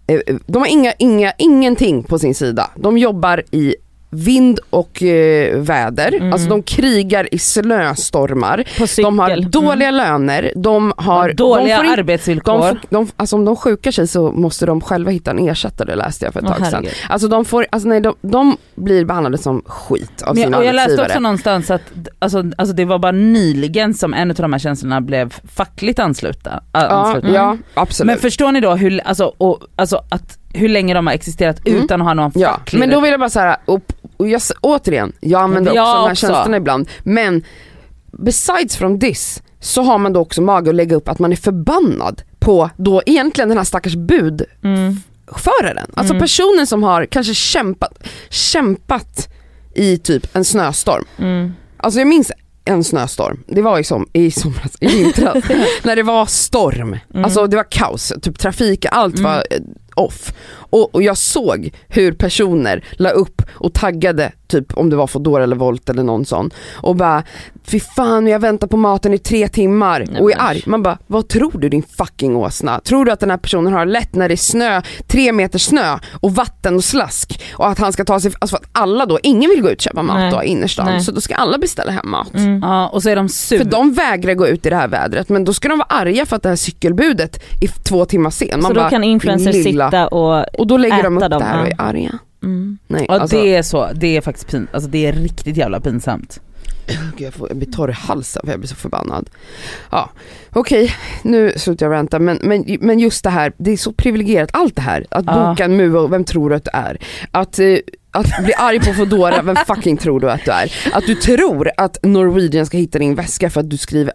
eh, 0.08 0.20
de 0.45 0.58
har 0.58 0.68
inga, 0.68 0.93
inga, 0.99 1.34
ingenting 1.38 2.03
på 2.03 2.20
sin 2.20 2.36
sida. 2.36 2.70
De 2.76 2.97
jobbar 2.97 3.43
i 3.51 3.76
vind 4.16 4.59
och 4.70 5.03
eh, 5.03 5.57
väder, 5.59 6.13
Mm. 6.16 6.34
alltså 6.34 6.49
de 6.49 6.63
krigar 6.63 7.28
i 7.34 7.39
snöstormar, 7.39 8.63
de 9.01 9.20
har 9.20 9.36
dåliga 9.41 9.91
löner, 9.91 10.51
de 10.55 10.93
har 10.97 11.34
dåliga 11.34 11.78
de 11.82 11.86
inte- 11.88 11.99
arbetsvillkor. 12.01 12.59
de, 12.59 12.78
de, 12.89 13.07
alltså 13.18 13.36
om 13.36 13.45
de 13.45 13.55
sjukar 13.55 13.91
sig 13.91 14.07
så 14.07 14.32
måste 14.32 14.66
de 14.66 14.82
själva 14.82 15.11
hitta 15.11 15.32
en 15.32 15.39
ersättare 15.49 15.95
läste 15.95 16.26
jag 16.26 16.34
för 16.34 16.39
ett 16.39 16.47
tag 16.47 16.68
sedan. 16.68 16.86
Alltså 17.09 17.28
de 17.28 17.45
får, 17.45 17.68
alltså 17.70 17.89
nej 17.89 18.01
de, 18.01 18.16
de 18.22 18.57
blir 18.76 19.05
behandlade 19.05 19.38
som 19.38 19.61
skit 19.66 20.22
av 20.22 20.36
Men 20.36 20.43
sina 20.43 20.57
och 20.57 20.66
jag 20.66 20.76
läste 20.76 21.01
också 21.01 21.20
någonstans 21.20 21.72
att 21.72 21.82
alltså, 22.20 22.43
alltså 22.57 22.76
det 22.76 22.86
var 22.86 22.99
bara 22.99 23.11
nyligen 23.11 23.93
som 23.93 24.13
en 24.13 24.30
av 24.30 24.36
de 24.36 24.53
här 24.53 24.59
tjänsterna 24.59 25.01
blev 25.01 25.34
fackligt 25.55 25.99
ansluta, 25.99 26.63
ja, 26.72 26.80
anslutna. 26.80 27.30
ja, 27.34 27.57
absolut. 27.74 28.07
Men 28.07 28.18
förstår 28.18 28.51
ni 28.51 28.59
då 28.59 28.76
hur, 28.76 28.99
alltså, 29.05 29.34
och, 29.38 29.59
alltså 29.76 30.01
att, 30.09 30.38
hur 30.53 30.70
länge 30.70 30.93
de 30.93 31.07
har 31.07 31.13
existerat 31.13 31.68
Mm. 31.68 31.84
utan 31.84 32.01
att 32.01 32.07
ha 32.07 32.13
någon 32.13 32.32
Ja, 32.36 32.49
facklig 32.51 32.80
men 32.80 32.89
då 32.89 32.99
vill 32.99 33.11
jag 33.11 33.20
bara 33.20 33.30
säga 33.30 33.57
och, 34.18 34.28
jag, 34.30 34.41
återigen, 34.61 35.13
jag 35.20 35.41
använder 35.41 35.76
Jag 35.76 35.84
också 35.88 36.01
de 36.01 36.07
här 36.07 36.16
tjänsterna 36.16 36.57
ibland, 36.57 36.89
men 37.03 37.43
besides 38.11 38.76
from 38.78 38.99
this 38.99 39.41
så 39.59 39.82
har 39.84 39.97
man 39.97 40.13
då 40.13 40.20
också 40.20 40.41
mage 40.41 40.70
att 40.70 40.76
lägga 40.76 40.95
upp 40.95 41.07
att 41.09 41.20
man 41.20 41.32
är 41.32 41.36
förbannad 41.36 42.22
på 42.39 42.70
då 42.78 43.01
egentligen 43.05 43.49
den 43.49 43.57
här 43.57 43.66
stackars 43.66 43.95
budföraren. 43.95 45.78
Mm. 45.78 45.91
Alltså 45.95 46.13
Mm. 46.13 46.22
personen 46.22 46.68
som 46.68 46.84
har 46.84 47.05
kanske 47.05 47.34
kämpat, 47.34 48.03
kämpat 48.30 49.28
i 49.76 49.97
typ 49.97 50.36
en 50.36 50.45
snöstorm. 50.45 51.05
Mm. 51.18 51.53
Alltså 51.78 51.99
jag 51.99 52.07
minns 52.07 52.32
en 52.66 52.84
snöstorm, 52.84 53.43
det 53.47 53.61
var 53.61 53.80
i, 53.80 53.84
som, 53.84 54.07
i 54.13 54.32
somras, 54.32 54.72
i 54.80 54.88
vintras, 54.88 55.43
när 55.84 55.95
det 55.95 56.03
var 56.03 56.26
storm. 56.26 56.97
Mm. 57.13 57.26
Alltså 57.26 57.47
det 57.47 57.55
var 57.55 57.72
kaos, 57.72 58.13
typ 58.22 58.39
trafik, 58.39 58.86
allt 58.91 59.20
Mm. 59.20 59.32
var 59.32 59.43
off. 59.95 60.33
Och, 60.69 60.95
och 60.95 61.03
jag 61.03 61.17
såg 61.17 61.71
hur 61.87 62.11
personer 62.11 62.83
la 62.91 63.09
upp 63.09 63.41
och 63.51 63.73
taggade, 63.73 64.31
typ 64.47 64.77
om 64.77 64.89
det 64.89 64.95
var 64.95 65.07
Foodora 65.07 65.43
eller 65.43 65.55
Volt 65.55 65.89
eller 65.89 66.03
någon 66.03 66.25
sån. 66.25 66.51
Och 66.73 66.95
bara, 66.95 67.23
fy 67.63 67.79
fan 67.79 68.27
jag 68.27 68.39
väntar 68.39 68.67
på 68.67 68.77
maten 68.77 69.13
i 69.13 69.17
tre 69.17 69.47
timmar 69.47 70.05
Nej, 70.09 70.21
och 70.21 70.31
är 70.31 70.35
arg. 70.39 70.63
Man 70.65 70.83
bara, 70.83 70.97
vad 71.07 71.27
tror 71.27 71.59
du 71.59 71.69
din 71.69 71.83
fucking 71.97 72.35
åsna? 72.35 72.79
Tror 72.79 73.05
du 73.05 73.11
att 73.11 73.19
den 73.19 73.29
här 73.29 73.37
personen 73.37 73.73
har 73.73 73.85
lätt 73.85 74.15
när 74.15 74.27
det 74.27 74.33
är 74.33 74.37
snö, 74.37 74.81
tre 75.07 75.31
meter 75.31 75.59
snö 75.59 75.99
och 76.21 76.35
vatten 76.35 76.75
och 76.75 76.83
slask 76.83 77.43
och 77.53 77.67
att 77.67 77.79
han 77.79 77.93
ska 77.93 78.05
ta 78.05 78.19
sig, 78.19 78.31
alltså 78.39 78.57
för 78.57 78.63
att 78.63 78.69
alla 78.71 79.05
då, 79.05 79.19
ingen 79.23 79.49
vill 79.49 79.61
gå 79.61 79.69
ut 79.69 79.77
och 79.77 79.81
köpa 79.81 80.01
mat 80.01 80.17
Nej. 80.17 80.31
då 80.31 80.43
i 80.43 80.47
innerstan 80.47 80.85
Nej. 80.85 81.01
så 81.01 81.11
då 81.11 81.21
ska 81.21 81.35
alla 81.35 81.57
beställa 81.57 81.91
hem 81.91 82.09
mat. 82.09 82.33
Mm. 82.35 82.59
Ja 82.63 82.87
och 82.87 83.03
så 83.03 83.09
är 83.09 83.15
de 83.15 83.29
sur. 83.29 83.57
För 83.57 83.65
de 83.65 83.93
vägrar 83.93 84.33
gå 84.33 84.47
ut 84.47 84.65
i 84.65 84.69
det 84.69 84.75
här 84.75 84.87
vädret 84.87 85.29
men 85.29 85.43
då 85.43 85.53
ska 85.53 85.67
de 85.67 85.77
vara 85.77 85.87
arga 85.89 86.25
för 86.25 86.35
att 86.35 86.43
det 86.43 86.49
här 86.49 86.55
cykelbudet 86.55 87.43
är 87.61 87.83
två 87.83 88.05
timmar 88.05 88.29
sen. 88.29 88.47
Man 88.51 88.61
Så 88.61 88.73
då 88.73 88.79
bara, 88.79 88.89
kan 88.89 89.03
influencers 89.03 89.55
lilla. 89.55 89.84
Sitta 89.86 90.07
och, 90.07 90.59
Och 90.59 90.67
då 90.67 90.77
lägger 90.77 91.03
de 91.03 91.17
upp 91.17 91.29
det 91.29 91.43
här 91.43 91.61
och 91.61 91.67
är 91.67 91.73
arga. 91.81 92.19
mm. 92.43 92.77
Nej, 92.88 93.05
Ja 93.09 93.19
alltså, 93.19 93.38
det 93.38 93.55
är 93.55 93.61
så, 93.63 93.89
det 93.93 94.17
är 94.17 94.21
faktiskt 94.21 94.51
pin, 94.51 94.67
alltså 94.73 94.89
det 94.89 95.05
är 95.05 95.13
riktigt 95.13 95.57
jävla 95.57 95.79
pinsamt. 95.79 96.39
Gud, 96.88 97.27
jag, 97.27 97.33
får, 97.33 97.49
jag 97.49 97.57
blir 97.57 97.71
torr 97.71 97.89
i 97.89 97.93
halsen 97.93 98.41
för 98.45 98.51
jag 98.51 98.59
blir 98.59 98.67
så 98.69 98.75
förbannad. 98.75 99.29
Ja, 99.91 100.09
okej, 100.53 100.91
nu 101.23 101.53
slutar 101.57 101.86
jag 101.86 101.93
ranta 101.93 102.19
men, 102.19 102.39
men, 102.41 102.77
men 102.81 102.99
just 102.99 103.23
det 103.23 103.29
här, 103.29 103.53
det 103.57 103.71
är 103.71 103.77
så 103.77 103.93
privilegierat, 103.93 104.49
allt 104.53 104.75
det 104.75 104.81
här. 104.81 105.05
Att 105.11 105.25
Ja. 105.27 105.49
boka 105.49 105.65
en 105.65 105.77
MUA, 105.77 106.07
vem 106.07 106.23
tror 106.23 106.49
du 106.49 106.55
att 106.55 106.63
du 106.63 106.71
är? 106.73 106.97
Att, 107.31 107.59
eh, 107.59 107.77
att 108.11 108.43
bli 108.43 108.53
arg 108.53 108.79
på 108.79 108.93
Foodora, 108.93 109.41
vem 109.41 109.55
fucking 109.67 109.97
tror 109.97 110.19
du 110.19 110.31
att 110.31 110.45
du 110.45 110.51
är? 110.51 110.73
Att 110.93 111.05
du 111.05 111.15
tror 111.15 111.71
att 111.77 111.97
Norwegian 112.03 112.65
ska 112.65 112.77
hitta 112.77 112.99
din 112.99 113.15
väska 113.15 113.49
för 113.49 113.59
att 113.59 113.69
du 113.69 113.77
skriver, 113.77 114.13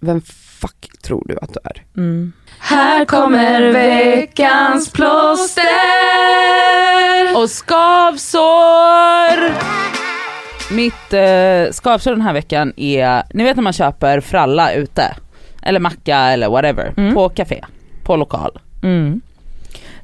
vem 0.00 0.20
fuck 0.62 1.02
tror 1.02 1.24
du 1.28 1.38
att 1.42 1.54
du 1.54 1.60
är? 1.64 1.82
Mm. 1.96 2.32
Här 2.58 3.04
kommer 3.04 3.72
veckans 3.72 4.92
plåster 4.92 5.64
och 7.36 7.50
skavsår. 7.50 9.52
Mitt 10.74 11.12
eh, 11.12 11.72
skavsår 11.72 12.10
den 12.10 12.20
här 12.20 12.32
veckan 12.32 12.72
är, 12.76 13.22
ni 13.34 13.44
vet 13.44 13.56
när 13.56 13.62
man 13.62 13.72
köper 13.72 14.20
fralla 14.20 14.72
ute, 14.72 15.14
eller 15.62 15.80
macka 15.80 16.16
eller 16.18 16.48
whatever, 16.48 16.92
Mm. 16.96 17.14
på 17.14 17.28
café, 17.28 17.64
på 18.04 18.16
lokal. 18.16 18.58
Mm. 18.82 19.20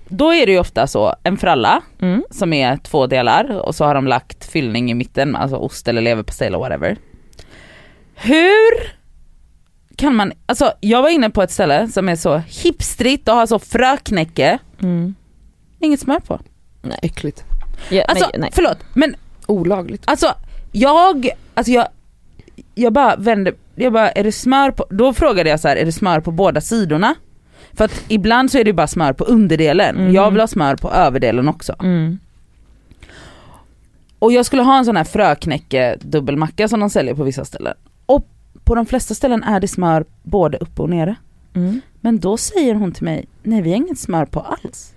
Då 0.09 0.34
är 0.34 0.46
det 0.46 0.52
ju 0.52 0.59
ofta 0.59 0.86
så, 0.86 1.14
en 1.22 1.36
fralla 1.36 1.80
Mm. 2.00 2.24
som 2.30 2.52
är 2.52 2.76
två 2.76 3.06
delar 3.06 3.50
och 3.61 3.74
så 3.74 3.84
har 3.84 3.94
de 3.94 4.06
lagt 4.06 4.50
fyllning 4.52 4.90
i 4.90 4.94
mitten, 4.94 5.36
alltså 5.36 5.56
ost 5.56 5.88
eller 5.88 6.02
leverpastej 6.02 6.46
eller 6.46 6.59
whatever. 6.59 6.96
Hur 8.14 8.97
kan 9.99 10.14
man, 10.14 10.32
alltså 10.46 10.72
jag 10.80 11.03
var 11.03 11.09
inne 11.09 11.30
på 11.30 11.42
ett 11.42 11.51
ställe 11.51 11.88
som 11.88 12.09
är 12.09 12.16
så 12.16 12.36
hipstrigt 12.38 13.28
och 13.28 13.34
har 13.34 13.46
så 13.46 13.59
fröknäcke, 13.59 14.59
Mm. 14.82 15.14
inget 15.80 16.01
smör 16.01 16.20
på. 16.20 16.40
Äckligt. 17.03 17.44
Ja, 17.90 18.05
Alltså 18.09 18.28
men, 18.32 18.40
nej. 18.40 18.51
förlåt, 18.53 18.78
men 18.94 19.14
Olagligt. 19.46 20.03
alltså 20.07 20.34
jag, 20.72 21.28
alltså 21.55 21.72
jag, 21.72 21.88
jag 22.74 22.92
bara 22.92 23.16
vände, 23.16 23.53
jag 23.74 23.92
bara 23.92 24.11
är 24.11 24.24
det 24.24 24.32
smör 24.32 24.70
på, 24.70 24.86
då 24.90 25.12
frågade 25.14 25.51
jag 25.51 25.61
så 25.61 25.68
här, 25.68 25.76
är 25.76 25.84
det 25.84 25.92
smör 25.92 26.20
på 26.20 26.30
båda 26.30 26.61
sidorna? 26.61 27.14
För 27.72 27.84
att 27.84 28.05
ibland 28.09 28.51
så 28.51 28.59
är 28.59 28.64
det 28.64 28.72
bara 28.72 28.86
smör 28.86 29.12
på 29.12 29.24
underdelen, 29.24 29.96
Mhm. 29.96 30.12
jag 30.14 30.30
vill 30.30 30.40
ha 30.40 30.46
smör 30.46 30.76
på 30.76 30.90
överdelen 30.92 31.49
också. 31.49 31.74
Mm. 31.82 32.18
Och 34.18 34.32
jag 34.32 34.46
skulle 34.46 34.62
ha 34.62 34.78
en 34.78 34.84
sån 34.84 34.96
här 34.96 35.05
fröknäcke 35.05 35.96
dubbelmacka 36.01 36.68
som 36.68 36.80
de 36.80 36.90
säljer 36.90 37.14
på 37.14 37.22
vissa 37.24 37.44
ställen. 37.44 37.74
Och 38.07 38.28
på 38.64 38.74
de 38.74 38.86
flesta 38.86 39.14
ställen 39.14 39.42
är 39.42 39.61
det 39.61 39.68
smör 39.68 40.04
både 40.22 40.59
uppe 40.59 40.82
och 40.82 40.90
nere. 40.90 41.14
Mm. 41.54 41.80
Men 42.00 42.18
då 42.18 42.36
säger 42.36 42.74
hon 42.74 42.92
till 42.92 43.04
mig, 43.04 43.26
nej 43.42 43.62
vi 43.62 43.70
har 43.70 43.76
inget 43.76 43.98
smör 43.98 44.24
på 44.24 44.40
alls. 44.40 44.94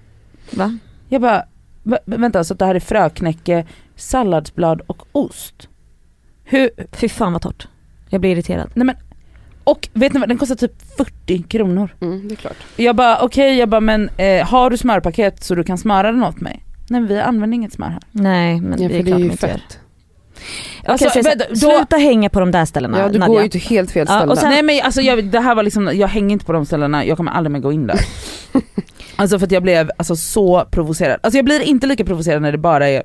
Va? 0.51 0.77
Jag 1.09 1.21
bara, 1.21 1.43
"Va- 1.83 1.97
vänta 2.05 2.43
så 2.43 2.53
att 2.53 2.59
det 2.59 2.65
här 2.65 2.75
är 2.75 2.79
fröknäcke, 2.79 3.65
salladsblad 3.95 4.81
och 4.87 5.07
ost. 5.11 5.67
Hur, 6.43 6.69
Fy 6.91 7.09
fan 7.09 7.33
vad 7.33 7.41
torrt. 7.41 7.67
Jag 8.09 8.21
blir 8.21 8.31
irriterad. 8.31 8.69
nej 8.73 8.85
men, 8.85 8.95
och 9.63 9.89
vet 9.93 10.13
ni 10.13 10.19
vad, 10.19 10.29
den 10.29 10.37
kostar 10.37 10.55
typ 10.55 10.81
40 10.97 11.43
kronor. 11.43 11.95
Mm, 12.01 12.27
det 12.27 12.33
är 12.33 12.35
klart. 12.35 12.57
Jag 12.75 12.95
bara 12.95 13.19
okej, 13.21 13.57
jag 13.57 13.69
bara 13.69 13.81
men 13.81 14.09
eh, 14.17 14.45
har 14.47 14.69
du 14.69 14.77
smörpaket 14.77 15.43
så 15.43 15.55
du 15.55 15.63
kan 15.63 15.77
smöra 15.77 16.11
den 16.11 16.23
åt 16.23 16.41
mig? 16.41 16.63
Nej 16.89 17.01
vi 17.01 17.19
använder 17.19 17.55
inget 17.55 17.73
smör 17.73 17.87
här. 17.89 18.01
Nej 18.11 18.61
men 18.61 18.81
Ja, 18.81 18.87
det 18.87 18.95
är 18.95 18.97
för 18.97 18.97
det 18.97 19.03
klart 19.11 19.19
är 19.19 19.23
ju 19.23 19.31
inte 19.31 19.47
gör. 19.47 19.61
Alltså, 20.85 21.09
så, 21.09 21.21
vänta, 21.21 21.45
då- 21.49 21.55
sluta 21.55 21.95
hänga 21.97 22.29
på 22.29 22.39
de 22.39 22.51
där 22.51 22.65
ställena 22.65 22.99
Ja, 22.99 23.09
du 23.09 23.19
Nadja. 23.19 23.33
går 23.33 23.43
ju 23.43 23.49
till 23.49 23.61
helt 23.61 23.91
fel 23.91 24.05
Ja, 24.09 24.15
ställe. 24.17 24.31
och 24.31 24.37
sen- 24.37 24.49
Nej 24.49 24.63
men 24.63 24.81
alltså 24.83 25.01
jag, 25.01 25.23
det 25.25 25.39
här 25.39 25.55
var 25.55 25.63
liksom, 25.63 25.91
jag 25.93 26.07
hänger 26.07 26.31
inte 26.33 26.45
på 26.45 26.53
de 26.53 26.65
ställena, 26.65 27.05
jag 27.05 27.17
kommer 27.17 27.31
aldrig 27.31 27.51
mer 27.51 27.59
gå 27.59 27.71
in 27.71 27.87
där. 27.87 27.99
alltså 29.15 29.39
för 29.39 29.45
att 29.45 29.51
jag 29.51 29.63
blev 29.63 29.91
alltså, 29.97 30.15
så 30.15 30.65
provocerad. 30.71 31.19
Alltså 31.23 31.37
jag 31.37 31.45
blir 31.45 31.59
inte 31.61 31.87
lika 31.87 32.05
provocerad 32.05 32.41
när 32.41 32.51
det 32.51 32.57
bara 32.57 32.89
är 32.89 33.03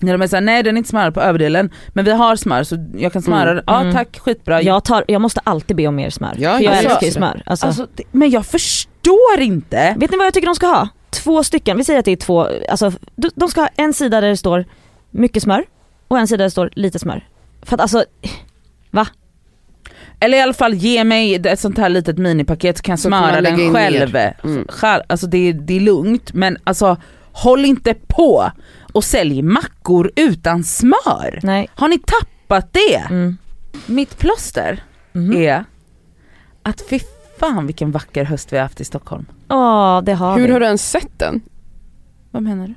när 0.00 0.12
de 0.12 0.22
är 0.22 0.26
såhär, 0.26 0.40
nej 0.40 0.62
den 0.62 0.74
är 0.76 0.78
inte 0.78 0.90
smörad 0.90 1.14
på 1.14 1.20
överdelen 1.20 1.70
men 1.88 2.04
vi 2.04 2.10
har 2.10 2.36
smör 2.36 2.62
så 2.62 2.76
jag 2.96 3.12
kan 3.12 3.22
smöra 3.22 3.50
Mm. 3.50 3.64
Ja 3.66 3.80
Mm. 3.80 3.94
tack, 3.94 4.18
skitbra. 4.18 4.62
jag, 4.62 4.84
tar, 4.84 5.04
jag 5.08 5.20
måste 5.20 5.40
alltid 5.44 5.76
be 5.76 5.86
om 5.86 5.96
mer 5.96 6.10
smör. 6.10 6.34
Ja, 6.38 6.56
för 6.56 6.64
jag 6.64 6.74
jag 6.74 6.84
älskar 6.84 7.06
ju 7.06 7.12
smör. 7.12 7.42
Alltså, 7.46 7.66
Alltså, 7.66 7.86
det, 7.94 8.02
men 8.12 8.30
jag 8.30 8.46
förstår 8.46 9.40
inte. 9.40 9.94
vet 9.98 10.10
ni 10.10 10.16
vad 10.16 10.26
jag 10.26 10.34
tycker 10.34 10.46
de 10.46 10.54
ska 10.54 10.66
ha? 10.66 10.88
Två 11.10 11.44
stycken, 11.44 11.76
vi 11.76 11.84
säger 11.84 11.98
att 11.98 12.04
det 12.04 12.12
är 12.12 12.16
två, 12.16 12.48
alltså 12.70 12.92
de- 13.16 13.30
de 13.34 13.48
ska 13.48 13.60
ha 13.60 13.68
en 13.76 13.92
sida 13.92 14.20
där 14.20 14.28
det 14.28 14.36
står 14.36 14.64
mycket 15.10 15.42
smör 15.42 15.64
och 16.08 16.18
en 16.18 16.28
sida 16.28 16.38
där 16.38 16.44
det 16.44 16.50
står 16.50 16.70
lite 16.74 16.98
smör. 16.98 17.28
För 17.62 17.74
att 17.76 17.80
alltså, 17.80 18.04
Eller 20.20 20.38
i 20.38 20.40
alla 20.40 20.52
fall 20.52 20.74
ge 20.74 21.04
mig 21.04 21.34
ett 21.34 21.60
sånt 21.60 21.78
här 21.78 21.88
litet 21.88 22.18
minipaket 22.18 22.76
så 22.76 22.82
kan 22.82 22.92
jag 22.92 22.98
Så 22.98 23.08
smöra 23.08 23.40
den 23.40 23.72
själv. 23.74 24.16
Mm. 24.44 24.66
själv. 24.68 25.02
Alltså 25.06 25.26
det, 25.26 25.38
är- 25.38 25.52
det 25.52 25.76
är 25.76 25.80
lugnt 25.80 26.32
men 26.32 26.56
alltså 26.64 26.96
håll 27.32 27.64
inte 27.64 27.94
på 28.06 28.50
och 28.92 29.04
sälj 29.04 29.42
mackor 29.42 30.12
utan 30.16 30.64
smör. 30.64 31.40
nej. 31.42 31.68
Har 31.74 31.88
ni 31.88 31.98
tappat 31.98 32.72
det? 32.72 32.96
Mm. 32.96 33.36
Mitt 33.86 34.18
plåster 34.18 34.82
Mhm. 35.12 35.36
är 35.36 35.64
att 36.62 36.82
fy 36.90 37.00
fan 37.40 37.66
vilken 37.66 37.90
vacker 37.90 38.24
höst 38.24 38.52
vi 38.52 38.56
har 38.56 38.62
haft 38.62 38.80
i 38.80 38.84
Stockholm. 38.84 39.26
Ja 39.48 40.02
det 40.06 40.12
har 40.14 40.38
Hur 40.38 40.46
vi. 40.46 40.52
har 40.52 40.60
du 40.60 40.66
ens 40.66 40.90
sett 40.90 41.18
den? 41.18 41.40
Vad 42.30 42.42
menar 42.42 42.66
du? 42.68 42.74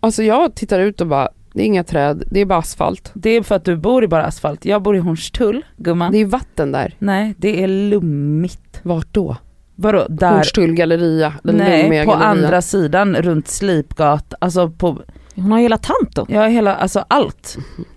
Alltså 0.00 0.22
jag 0.22 0.54
tittar 0.54 0.80
ut 0.80 1.00
och 1.00 1.06
bara, 1.06 1.28
det 1.52 1.62
är 1.62 1.66
inga 1.66 1.84
träd, 1.84 2.22
det 2.30 2.40
är 2.40 2.44
bara 2.46 2.58
asfalt. 2.58 3.10
Det 3.14 3.30
är 3.30 3.42
för 3.42 3.54
att 3.54 3.64
du 3.64 3.76
bor 3.76 4.04
i 4.04 4.08
bara 4.08 4.24
asfalt. 4.24 4.64
Jag 4.64 4.82
bor 4.82 4.96
i 4.96 4.98
Hornstull 4.98 5.64
gumman. 5.76 6.12
Det 6.12 6.18
är 6.18 6.24
vatten 6.24 6.72
där. 6.72 6.94
Nej 6.98 7.34
det 7.38 7.62
är 7.62 7.68
lummigt. 7.68 8.80
Vart 8.82 9.08
då? 9.12 9.36
Vadå 9.74 10.06
där? 10.08 10.30
Hornstull 10.32 10.74
galleria, 10.74 11.32
den 11.42 11.56
Nej 11.56 11.82
på 12.04 12.10
galleria. 12.10 12.28
andra 12.28 12.62
sidan 12.62 13.16
runt 13.16 13.48
Slipgat, 13.48 14.34
alltså 14.40 14.70
på, 14.70 14.98
Hon 15.34 15.52
har 15.52 15.58
hela 15.58 15.78
Tanto. 15.78 16.26
jag 16.28 16.40
har 16.40 16.48
hela, 16.48 16.74
alltså 16.74 17.04
allt. 17.08 17.56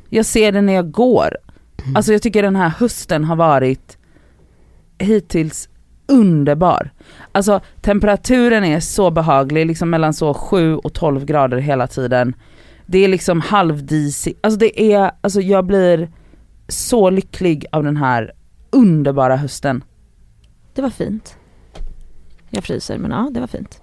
Jag 0.10 0.26
ser 0.26 0.52
det 0.52 0.62
när 0.62 0.74
jag 0.74 0.92
går. 0.92 1.38
Alltså 1.96 2.12
jag 2.12 2.22
tycker 2.22 2.44
den 2.44 2.56
här 2.56 2.70
hösten 2.70 3.24
har 3.24 3.36
varit 3.36 3.98
hittills 5.00 5.70
underbar. 6.08 6.92
Alltså 7.32 7.60
temperaturen 7.82 8.64
är 8.64 8.80
så 8.80 9.12
behaglig, 9.12 9.66
liksom 9.66 9.90
mellan 9.90 10.14
så 10.14 10.34
7 10.34 10.76
och 10.76 10.94
12 10.94 11.26
grader 11.26 11.58
hela 11.58 11.88
tiden. 11.88 12.34
Det 12.92 12.98
är 13.00 13.08
liksom 13.08 13.42
halvdisigt, 13.42 14.40
alltså 14.44 14.60
det 14.60 14.94
är, 14.94 15.12
alltså 15.22 15.42
jag 15.42 15.66
blir 15.66 16.12
så 16.68 17.10
lycklig 17.10 17.66
av 17.72 17.84
den 17.84 17.98
här 17.98 18.32
underbara 18.72 19.36
hösten. 19.36 19.84
Det 20.74 20.82
var 20.82 20.90
fint. 20.90 21.36
Jag 22.50 22.64
fryser 22.64 22.98
men 22.98 23.12
ja 23.12 23.30
det 23.34 23.40
var 23.40 23.48
fint. 23.48 23.81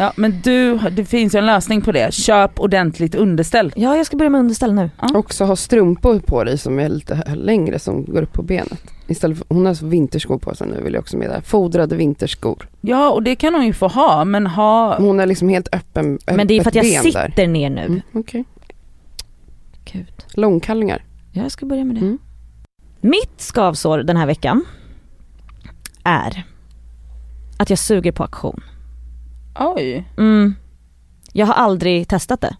Ja 0.00 0.12
men 0.16 0.40
du, 0.44 0.78
det 0.78 1.04
finns 1.04 1.34
ju 1.34 1.38
en 1.38 1.46
lösning 1.46 1.80
på 1.80 1.92
det. 1.92 2.14
Köp 2.14 2.60
ordentligt 2.60 3.14
underställ. 3.14 3.72
Ja 3.76 3.96
jag 3.96 4.06
ska 4.06 4.16
börja 4.16 4.30
med 4.30 4.38
underställ 4.38 4.72
nu. 4.74 4.90
Också 5.14 5.44
ha 5.44 5.56
strumpor 5.56 6.18
på 6.18 6.44
dig 6.44 6.58
som 6.58 6.78
är 6.78 6.88
lite 6.88 7.34
längre 7.34 7.78
som 7.78 8.04
går 8.04 8.22
upp 8.22 8.32
på 8.32 8.42
benet. 8.42 8.82
Istället 9.06 9.38
för, 9.38 9.46
hon 9.48 9.66
har 9.66 9.74
så 9.74 9.86
vinterskor 9.86 10.38
på 10.38 10.54
sig 10.54 10.66
nu 10.66 10.82
vill 10.82 10.94
jag 10.94 11.00
också 11.00 11.16
med 11.16 11.30
där. 11.30 11.40
Fodrade 11.40 11.96
vinterskor. 11.96 12.68
Ja 12.80 13.10
och 13.10 13.22
det 13.22 13.36
kan 13.36 13.54
hon 13.54 13.66
ju 13.66 13.72
få 13.72 13.88
ha 13.88 14.24
men 14.24 14.46
ha, 14.46 14.98
Hon 14.98 15.20
är 15.20 15.26
liksom 15.26 15.48
helt 15.48 15.74
öppen, 15.74 16.18
Men 16.26 16.46
det 16.46 16.54
är 16.54 16.62
för 16.62 16.68
att 16.70 16.74
jag 16.74 16.84
ben 16.84 17.04
där. 17.12 17.28
sitter 17.28 17.46
ner 17.46 17.70
nu. 17.70 17.84
Mm, 17.84 18.00
Okej. 18.12 18.44
Gud. 19.92 20.24
Långkallingar. 20.34 21.04
Ja, 21.32 21.42
jag 21.42 21.52
ska 21.52 21.66
börja 21.66 21.84
med 21.84 21.96
det. 21.96 22.00
Mm. 22.00 22.18
Mitt 23.00 23.40
skavsår 23.40 23.98
den 23.98 24.16
här 24.16 24.26
veckan 24.26 24.64
är 26.04 26.44
att 27.58 27.70
jag 27.70 27.78
suger 27.78 28.12
på 28.12 28.22
auktion. 28.22 28.60
Oj. 29.60 30.04
Mm. 30.18 30.54
Jag 31.32 31.46
har 31.46 31.54
aldrig 31.54 32.08
testat 32.08 32.40
det. 32.40 32.56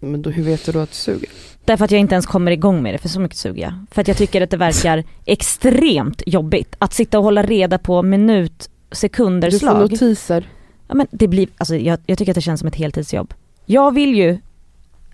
Men 0.00 0.22
då, 0.22 0.30
hur 0.30 0.42
vet 0.44 0.66
du 0.66 0.72
då 0.72 0.78
att 0.78 0.90
du 0.90 0.94
suger? 0.96 1.28
Därför 1.64 1.84
att 1.84 1.90
jag 1.90 2.00
inte 2.00 2.14
ens 2.14 2.26
kommer 2.26 2.50
igång 2.50 2.82
med 2.82 2.94
det, 2.94 2.98
för 2.98 3.08
så 3.08 3.20
mycket 3.20 3.38
suger 3.38 3.62
jag. 3.62 3.72
För 3.90 4.00
att 4.00 4.08
jag 4.08 4.16
tycker 4.16 4.40
att 4.42 4.50
det 4.50 4.56
verkar 4.56 5.04
extremt 5.26 6.22
jobbigt 6.26 6.76
att 6.78 6.94
sitta 6.94 7.18
och 7.18 7.24
hålla 7.24 7.42
reda 7.42 7.78
på 7.78 8.02
minut, 8.02 8.58
Du 8.58 8.88
får 8.88 8.96
sekunderslag. 8.96 9.80
notiser. 9.90 10.48
Ja, 10.88 10.94
men 10.94 11.06
det 11.10 11.28
blir, 11.28 11.48
alltså, 11.56 11.76
jag, 11.76 11.98
jag 12.06 12.18
tycker 12.18 12.32
att 12.32 12.34
det 12.34 12.40
känns 12.40 12.60
som 12.60 12.68
ett 12.68 12.74
heltidsjobb. 12.76 13.34
Jag 13.66 13.94
vill 13.94 14.14
ju 14.14 14.38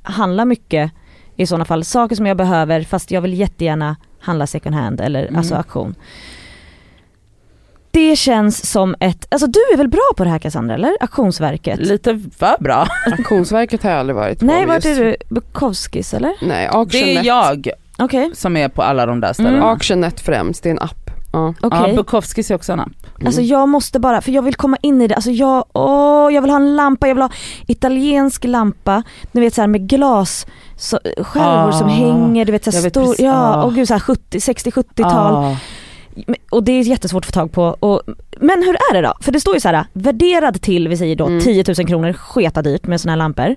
handla 0.02 0.44
mycket 0.44 0.90
i 1.36 1.46
sådana 1.46 1.64
fall, 1.64 1.84
saker 1.84 2.16
som 2.16 2.26
jag 2.26 2.36
behöver 2.36 2.82
fast 2.82 3.10
jag 3.10 3.20
vill 3.20 3.34
jättegärna 3.34 3.96
handla 4.20 4.46
second 4.46 4.74
hand 4.76 5.00
eller 5.00 5.22
Mm. 5.22 5.36
alltså 5.36 5.54
auktion. 5.54 5.94
Det 7.96 8.16
känns 8.16 8.70
som 8.70 8.94
ett, 9.00 9.26
alltså 9.30 9.46
du 9.46 9.60
är 9.72 9.76
väl 9.76 9.88
bra 9.88 10.10
på 10.16 10.24
det 10.24 10.30
här 10.30 10.38
Cassandra 10.38 10.74
eller? 10.74 10.96
Auktionsverket? 11.00 11.80
Lite 11.80 12.20
för 12.38 12.62
bra. 12.62 12.86
Auktionsverket 13.06 13.82
har 13.82 13.90
jag 13.90 14.00
aldrig 14.00 14.16
varit 14.16 14.38
på. 14.38 14.44
Nej 14.44 14.66
vart 14.66 14.84
just- 14.84 15.00
är 15.00 15.04
du? 15.04 15.16
Bukowskis 15.28 16.14
eller? 16.14 16.32
Nej, 16.42 16.66
Auctionnet. 16.66 17.06
Det 17.06 17.16
är 17.18 17.24
jag 17.24 17.70
Okej, 17.98 18.30
som 18.34 18.56
är 18.56 18.68
på 18.68 18.82
alla 18.82 19.06
de 19.06 19.20
där 19.20 19.32
ställena. 19.32 19.56
Mm. 19.56 19.68
Auctionnet 19.68 20.20
främst, 20.20 20.62
det 20.62 20.68
är 20.68 20.70
en 20.70 20.78
app. 20.78 21.10
Ja. 21.32 21.54
okej. 21.62 21.80
Ja, 21.90 21.96
Bukowskis 21.96 22.50
är 22.50 22.54
också 22.54 22.72
en 22.72 22.80
app. 22.80 22.88
Alltså 23.26 23.40
jag 23.40 23.68
måste 23.68 24.00
bara, 24.00 24.20
för 24.20 24.32
jag 24.32 24.42
vill 24.42 24.54
komma 24.54 24.76
in 24.82 25.02
i 25.02 25.08
det, 25.08 25.14
alltså 25.14 25.30
jag, 25.30 25.64
åh, 25.72 26.34
jag 26.34 26.42
vill 26.42 26.50
ha 26.50 26.56
en 26.56 26.76
lampa, 26.76 27.08
jag 27.08 27.14
vill 27.14 27.22
ha 27.22 27.30
italiensk 27.66 28.44
lampa, 28.44 29.02
du 29.32 29.40
vet 29.40 29.54
såhär 29.54 29.68
med 29.68 29.88
glas, 29.88 30.46
så, 30.76 30.98
skärvor 31.18 31.68
Ah, 31.68 31.72
som 31.72 31.88
hänger, 31.88 32.44
du 32.44 32.52
vet 32.52 32.64
såhär 32.64 32.90
stor, 32.90 33.00
precis, 33.00 33.20
ja 33.24 33.54
ah. 33.54 33.62
och 33.62 33.74
gud 33.74 33.88
såhär 33.88 34.00
70, 34.00 34.38
60-70-tal. 34.38 35.34
Ah. 35.34 35.56
Och 36.50 36.64
det 36.64 36.72
är 36.72 36.82
jättesvårt 36.82 37.22
att 37.24 37.26
få 37.26 37.32
tag 37.32 37.52
på. 37.52 37.62
Och, 37.80 38.02
men 38.40 38.62
hur 38.62 38.74
är 38.74 38.94
det 38.94 39.00
då? 39.00 39.14
För 39.20 39.32
det 39.32 39.40
står 39.40 39.54
ju 39.54 39.60
så 39.60 39.68
här 39.68 39.84
värderad 39.92 40.60
till, 40.62 40.88
vi 40.88 40.96
säger 40.96 41.16
då 41.16 41.26
Mm. 41.26 41.40
10 41.40 41.64
000 41.78 41.86
kronor, 41.86 42.12
sketa 42.12 42.62
dyrt 42.62 42.86
med 42.86 43.00
såna 43.00 43.12
här 43.12 43.16
lampor. 43.16 43.56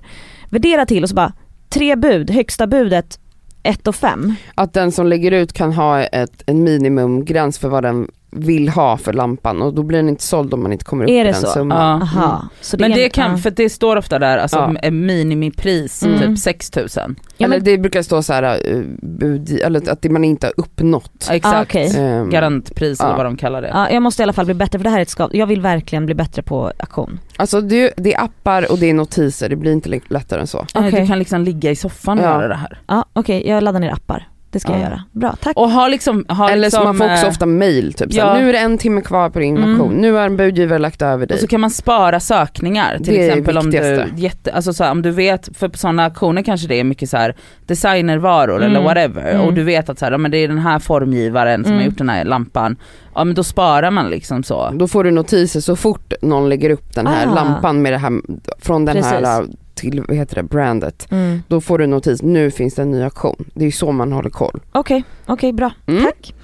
Värderad 0.50 0.88
till 0.88 1.02
och 1.02 1.08
så 1.08 1.14
bara 1.14 1.32
tre 1.68 1.96
bud, 1.96 2.30
högsta 2.30 2.66
budet 2.66 3.18
1 3.62 3.88
och 3.88 3.96
5. 3.96 4.34
Att 4.54 4.72
den 4.72 4.92
som 4.92 5.06
lägger 5.06 5.32
ut 5.32 5.52
kan 5.52 5.72
ha 5.72 6.02
ett, 6.02 6.42
en 6.46 6.62
minimumgräns 6.64 7.58
för 7.58 7.68
vad 7.68 7.82
den 7.82 8.08
vill 8.32 8.68
ha 8.68 8.96
för 8.96 9.12
lampan 9.12 9.62
och 9.62 9.74
då 9.74 9.82
blir 9.82 9.98
den 9.98 10.08
inte 10.08 10.22
såld 10.24 10.54
om 10.54 10.62
man 10.62 10.72
inte 10.72 10.84
kommer 10.84 11.04
upp 11.04 11.10
Är 11.10 11.14
i 11.20 11.24
det 11.24 11.24
den 11.32 11.34
så? 11.40 11.46
summan. 11.46 11.78
Ja. 11.78 12.20
Aha. 12.20 12.48
Så 12.60 12.76
Men 12.80 12.92
är 12.92 12.96
det 12.96 13.04
en- 13.04 13.10
kan, 13.10 13.38
för 13.38 13.50
det 13.50 13.70
står 13.70 13.96
ofta 13.96 14.18
där, 14.18 14.38
alltså 14.38 14.56
Ja. 14.56 14.74
en 14.82 15.06
minimipris, 15.06 16.02
Mm. 16.02 16.18
typ 16.18 16.38
6000. 16.38 17.16
Ja, 17.36 17.44
Eller 17.44 17.56
men- 17.56 17.64
det 17.64 17.78
brukar 17.78 18.02
stå 18.02 18.22
så 18.22 18.32
här, 18.32 18.58
bud, 19.02 19.60
eller 19.64 19.90
att 19.92 20.02
det 20.02 20.08
man 20.10 20.24
inte 20.24 20.46
har 20.46 20.54
uppnått. 20.56 21.26
Ja, 21.28 21.34
Exakt. 21.34 21.56
Ah, 21.56 21.62
okej. 21.62 21.96
Ehm, 21.98 22.30
Garantpris 22.30 23.00
eller 23.00 23.16
vad 23.16 23.26
de 23.26 23.36
kallar 23.36 23.62
det. 23.62 23.68
Ja, 23.68 23.90
jag 23.90 24.02
måste 24.02 24.22
i 24.22 24.24
alla 24.24 24.32
fall 24.32 24.44
bli 24.44 24.54
bättre 24.54 24.78
för 24.78 24.84
det 24.84 24.90
här 24.90 24.98
är 24.98 25.02
ett 25.02 25.08
skav. 25.10 25.30
Jag 25.36 25.46
vill 25.46 25.60
verkligen 25.60 26.06
bli 26.06 26.14
bättre 26.14 26.42
på 26.42 26.72
auktion. 26.78 27.18
Alltså 27.36 27.60
det, 27.60 27.92
det 27.96 28.14
är 28.14 28.24
appar 28.24 28.72
och 28.72 28.78
det 28.78 28.90
är 28.90 28.94
notiser, 28.94 29.48
det 29.48 29.56
blir 29.56 29.72
inte 29.72 30.00
lättare 30.08 30.40
än 30.40 30.46
så. 30.46 30.66
Nej, 30.74 30.88
Okej. 30.88 31.00
Du 31.00 31.06
kan 31.06 31.18
liksom 31.18 31.40
ligga 31.44 31.70
i 31.70 31.76
soffan 31.76 32.18
och 32.18 32.24
Ja. 32.24 32.30
göra 32.30 32.48
det 32.48 32.54
här. 32.54 32.78
Ja 32.86 33.04
okej, 33.12 33.48
jag 33.48 33.62
laddar 33.64 33.80
ner 33.80 33.92
appar. 33.92 34.28
Det 34.52 34.60
ska 34.60 34.72
jag 34.72 34.80
Ja. 34.80 34.84
göra. 34.84 35.02
Bra, 35.12 35.36
tack. 35.42 35.56
Och 35.56 35.70
ha 35.70 35.88
liksom, 35.88 36.24
ha 36.28 36.50
Eller 36.50 36.62
liksom 36.62 36.78
så 36.80 36.84
man 36.84 36.96
får 36.96 37.04
också 37.12 37.22
eh, 37.26 37.28
ofta 37.28 37.46
mail 37.46 37.92
typ, 37.92 38.08
ja. 38.14 38.22
såhär, 38.26 38.40
nu 38.40 38.48
är 38.48 38.52
det 38.52 38.58
en 38.58 38.78
timme 38.78 39.00
kvar 39.00 39.30
på 39.30 39.38
din 39.38 39.56
Mm. 39.56 39.70
auktion, 39.70 39.94
nu 39.94 40.12
har 40.12 40.22
en 40.26 40.36
budgivare 40.36 40.78
lagt 40.78 41.02
över 41.02 41.22
Och 41.22 41.28
dig. 41.28 41.38
så 41.38 41.46
kan 41.46 41.60
man 41.60 41.70
spara 41.70 42.20
sökningar 42.20 42.96
till 42.96 43.14
Det 43.14 43.28
exempel 43.28 43.58
om 43.58 43.70
du, 43.70 44.04
jätte, 44.16 44.52
alltså 44.52 44.72
så 44.72 44.84
här, 44.84 44.90
om 44.90 45.02
du 45.02 45.10
vet, 45.10 45.56
för 45.58 45.68
på 45.68 45.78
sådana 45.78 46.04
auktioner 46.04 46.42
kanske 46.42 46.68
det 46.68 46.80
är 46.80 46.84
mycket 46.84 47.10
så 47.10 47.16
här 47.16 47.34
designervaror 47.66 48.56
Mm. 48.56 48.70
eller 48.70 48.80
whatever 48.84 49.30
Mm. 49.34 49.46
och 49.46 49.52
du 49.54 49.62
vet 49.62 49.88
att 49.88 49.98
så 49.98 50.04
här, 50.04 50.12
ja, 50.12 50.18
men 50.18 50.30
det 50.30 50.38
är 50.38 50.48
den 50.48 50.58
här 50.58 50.78
formgivaren 50.78 51.64
som 51.64 51.72
Mm. 51.72 51.78
har 51.78 51.86
gjort 51.90 51.98
den 51.98 52.08
här 52.08 52.24
lampan, 52.24 52.76
ja 53.14 53.24
men 53.24 53.34
då 53.34 53.44
sparar 53.44 53.90
man 53.90 54.10
liksom 54.10 54.42
så. 54.42 54.70
Då 54.74 54.88
får 54.88 55.04
du 55.04 55.10
notiser 55.10 55.60
så 55.60 55.76
fort 55.76 56.12
någon 56.22 56.48
lägger 56.48 56.70
upp 56.70 56.94
den 56.94 57.06
här 57.06 57.26
Ah. 57.26 57.34
lampan 57.34 57.82
med 57.82 57.92
det 57.92 57.98
här, 57.98 58.12
från 58.58 58.84
den 58.84 58.94
Precis. 58.96 59.12
här 59.12 59.44
till, 59.80 60.04
vad 60.08 60.16
heter 60.16 60.34
det, 60.36 60.42
brandet. 60.42 61.06
Mm. 61.10 61.42
Då 61.48 61.60
får 61.60 61.78
du 61.78 61.86
notis, 61.86 62.22
nu 62.22 62.50
finns 62.50 62.74
det 62.74 62.82
en 62.82 62.90
ny 62.90 63.02
auktion. 63.02 63.44
Det 63.54 63.60
är 63.64 63.66
ju 63.66 63.72
så 63.72 63.92
man 63.92 64.12
håller 64.12 64.30
koll. 64.30 64.60
Okej, 64.72 65.04
okej 65.26 65.52
bra. 65.52 65.70
Mm. 65.86 66.04
Tack. 66.04 66.34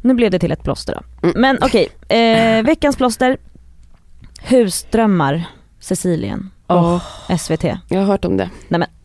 Nu 0.00 0.14
blev 0.14 0.30
det 0.30 0.38
till 0.38 0.52
ett 0.52 0.62
plåster 0.62 0.94
då. 0.94 1.28
Mm. 1.28 1.40
Men 1.40 1.58
okej, 1.62 1.88
eh, 2.08 2.62
veckans 2.66 2.96
plåster. 2.96 3.36
Husdrömmar, 4.42 5.44
Sicilien, 5.80 6.50
Åh, 6.68 7.02
SVT. 7.38 7.64
Jag 7.88 7.98
har 8.00 8.04
hört 8.06 8.24
om 8.24 8.36
det. 8.36 8.50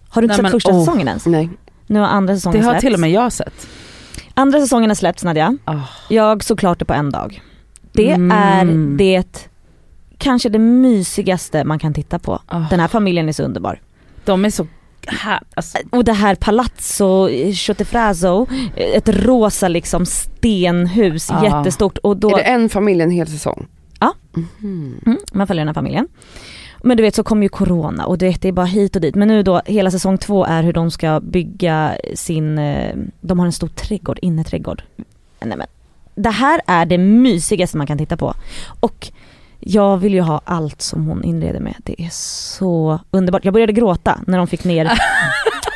Har 0.09 0.21
du 0.21 0.25
inte 0.25 0.27
Nej, 0.27 0.35
sett 0.35 0.41
men, 0.43 0.51
första 0.51 0.71
åh. 0.71 0.79
säsongen 0.79 1.07
ens? 1.07 1.25
Nej. 1.25 1.49
Nu 1.87 1.99
har 1.99 2.07
andra 2.07 2.33
det 2.33 2.37
säsongen 2.39 2.63
har 2.63 2.71
släppts. 2.71 2.83
till 2.85 2.93
och 2.93 2.99
med 2.99 3.11
jag 3.11 3.31
sett. 3.33 3.67
Andra 4.33 4.59
säsongen 4.61 4.89
har 4.89 4.95
släppts 4.95 5.23
Nadja. 5.23 5.57
Ah. 5.65 5.75
Jag 6.09 6.43
såg 6.43 6.59
klart 6.59 6.79
det 6.79 6.85
på 6.85 6.93
en 6.93 7.09
dag. 7.09 7.41
Det 7.91 8.11
Mm. 8.11 8.31
är 8.31 8.97
det 8.97 9.48
kanske 10.19 10.49
det 10.49 10.59
mysigaste 10.59 11.63
man 11.63 11.79
kan 11.79 11.93
titta 11.93 12.19
på. 12.19 12.41
Ah. 12.45 12.59
Den 12.69 12.79
här 12.79 12.87
familjen 12.87 13.29
är 13.29 13.33
så 13.33 13.43
underbar. 13.43 13.81
De 14.25 14.45
är 14.45 14.49
så 14.49 14.67
här, 15.07 15.39
alltså, 15.53 15.77
Och 15.91 16.03
det 16.03 16.13
här 16.13 16.35
Palazzo 16.35 17.29
Chottefraso, 17.53 18.47
ett 18.75 19.09
rosa 19.09 19.67
liksom 19.67 20.05
stenhus, 20.05 21.31
Ah. 21.31 21.43
jättestort. 21.43 21.97
Och 21.97 22.17
då, 22.17 22.29
Är 22.29 22.35
det 22.35 22.41
en 22.43 22.69
familj 22.69 23.01
en 23.01 23.11
hel 23.11 23.27
säsong? 23.27 23.67
Ja. 23.99 24.13
Mhm. 24.33 24.99
Mm, 25.05 25.17
man 25.33 25.47
följer 25.47 25.61
den 25.61 25.67
här 25.67 25.73
familjen. 25.73 26.07
Men 26.83 26.97
du 26.97 27.03
vet 27.03 27.15
så 27.15 27.23
kommer 27.23 27.43
ju 27.43 27.49
corona 27.49 28.05
och 28.05 28.17
du 28.17 28.25
vet, 28.25 28.41
det 28.41 28.47
är 28.47 28.51
bara 28.51 28.65
hit 28.65 28.95
och 28.95 29.01
dit. 29.01 29.15
Men 29.15 29.27
nu 29.27 29.43
då, 29.43 29.61
hela 29.65 29.91
säsong 29.91 30.17
två 30.17 30.45
är 30.45 30.63
hur 30.63 30.73
de 30.73 30.91
ska 30.91 31.19
bygga 31.19 31.95
sin, 32.13 32.57
eh, 32.57 32.95
de 33.21 33.39
har 33.39 33.45
en 33.45 33.51
stor 33.51 33.67
trädgård, 33.67 34.19
inneträdgård. 34.21 34.83
Nej 35.41 35.57
men, 35.57 35.67
det 36.15 36.29
här 36.29 36.61
är 36.67 36.85
det 36.85 36.97
mysigaste 36.97 37.77
man 37.77 37.87
kan 37.87 37.97
titta 37.97 38.17
på. 38.17 38.33
Och 38.79 39.11
jag 39.59 39.97
vill 39.97 40.13
ju 40.13 40.21
ha 40.21 40.41
allt 40.45 40.81
som 40.81 41.07
hon 41.07 41.23
inreder 41.23 41.59
med. 41.59 41.75
Det 41.77 42.01
är 42.01 42.09
så 42.11 42.99
underbart. 43.11 43.45
Jag 43.45 43.53
började 43.53 43.73
gråta 43.73 44.19
när 44.27 44.37
de 44.37 44.47
fick 44.47 44.63
ner 44.63 44.91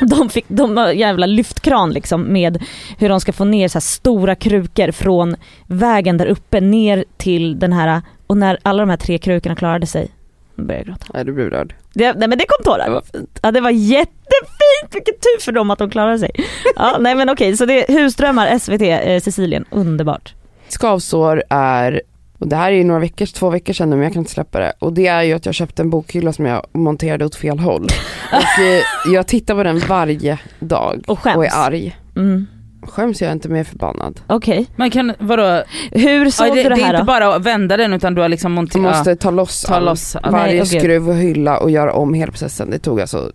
de 0.00 0.28
fick 0.28 0.44
de 0.48 0.92
jävla 0.94 1.26
lyftkran 1.26 1.90
liksom 1.90 2.32
med 2.32 2.62
hur 2.98 3.08
de 3.08 3.20
ska 3.20 3.32
få 3.32 3.44
ner 3.44 3.68
så 3.68 3.80
stora 3.80 4.34
krukor 4.34 4.90
från 4.90 5.36
vägen 5.66 6.16
där 6.18 6.26
uppe 6.26 6.60
ner 6.60 7.04
till 7.16 7.58
den 7.58 7.72
här 7.72 8.02
och 8.26 8.36
när 8.36 8.58
alla 8.62 8.82
de 8.82 8.90
här 8.90 8.96
tre 8.96 9.18
krukorna 9.18 9.56
klarade 9.56 9.86
sig, 9.86 10.08
då 10.54 10.62
började 10.64 10.80
jag 10.80 10.86
gråta. 10.86 11.06
Nej, 11.14 11.24
du 11.24 11.32
blev 11.32 11.50
rörd. 11.50 11.74
Det, 11.92 12.12
nej 12.12 12.28
men 12.28 12.38
det 12.38 12.44
kom 12.48 12.64
tårar. 12.64 12.84
Det 12.84 12.90
var 12.90 13.02
fint. 13.12 13.38
Ja 13.42 13.50
det 13.50 13.60
var 13.60 13.70
jättefint, 13.70 14.94
vilken 14.94 15.14
tur 15.14 15.40
för 15.40 15.52
dem 15.52 15.70
att 15.70 15.78
de 15.78 15.90
klarade 15.90 16.18
sig. 16.18 16.30
Ja, 16.76 16.96
nej 17.00 17.14
men 17.14 17.30
okej, 17.30 17.56
så 17.56 17.66
det 17.66 17.90
är 17.90 17.94
husdrömmar, 17.94 18.58
SVT, 18.58 18.82
eh, 18.82 19.20
Sicilien, 19.20 19.64
underbart. 19.70 20.34
Skavsår 20.68 21.42
är, 21.50 22.02
och 22.44 22.50
det 22.50 22.56
här 22.56 22.72
är 22.72 22.76
ju 22.76 22.84
några 22.84 23.00
veckor, 23.00 23.26
två 23.26 23.50
veckor 23.50 23.72
sedan 23.72 23.88
men 23.90 24.02
jag 24.02 24.12
kan 24.12 24.20
inte 24.20 24.30
släppa 24.32 24.58
det. 24.60 24.72
Och 24.78 24.92
det 24.92 25.06
är 25.06 25.22
ju 25.22 25.32
att 25.32 25.46
jag 25.46 25.54
köpte 25.54 25.82
en 25.82 25.90
bokhylla 25.90 26.32
som 26.32 26.46
jag 26.46 26.66
monterade 26.72 27.24
åt 27.24 27.34
fel 27.34 27.58
håll. 27.58 27.86
Och 28.32 28.62
eh, 28.64 29.12
jag 29.14 29.26
tittar 29.26 29.54
på 29.54 29.62
den 29.62 29.78
varje 29.78 30.38
dag 30.58 31.04
Och 31.06 31.18
skäms. 31.18 31.36
och 31.36 31.44
är 31.44 31.50
arg. 31.54 31.96
Mm. 32.16 32.46
Skäms 32.82 33.22
jag 33.22 33.32
inte 33.32 33.48
mer 33.48 33.64
förbannad. 33.64 34.20
Okej, 34.26 34.66
man 34.76 34.90
kan, 34.90 35.12
vadå, 35.18 35.62
hur 35.90 36.30
såg 36.30 36.46
ja, 36.48 36.54
det, 36.54 36.62
du 36.62 36.68
det 36.68 36.74
det 36.74 36.80
är 36.80 36.84
här 36.84 36.90
inte 36.94 37.02
då? 37.02 37.04
bara 37.04 37.34
att 37.34 37.42
vända 37.42 37.76
den 37.76 37.92
utan 37.92 38.14
du 38.14 38.20
har 38.22 38.28
liksom 38.28 38.52
Jag 38.52 38.56
monterat, 38.56 38.96
måste 38.96 39.16
ta 39.16 39.30
loss, 39.30 39.62
ta 39.62 39.74
all- 39.74 39.84
loss 39.84 40.16
allt. 40.16 40.32
varje 40.32 40.52
Nej, 40.52 40.62
okej. 40.62 40.80
skruv 40.80 41.08
och 41.08 41.14
hylla 41.14 41.58
och 41.58 41.70
göra 41.70 41.92
om 41.92 42.14
hela 42.14 42.32
processen. 42.32 42.70
Det 42.70 42.78
tog 42.78 43.00
alltså 43.00 43.32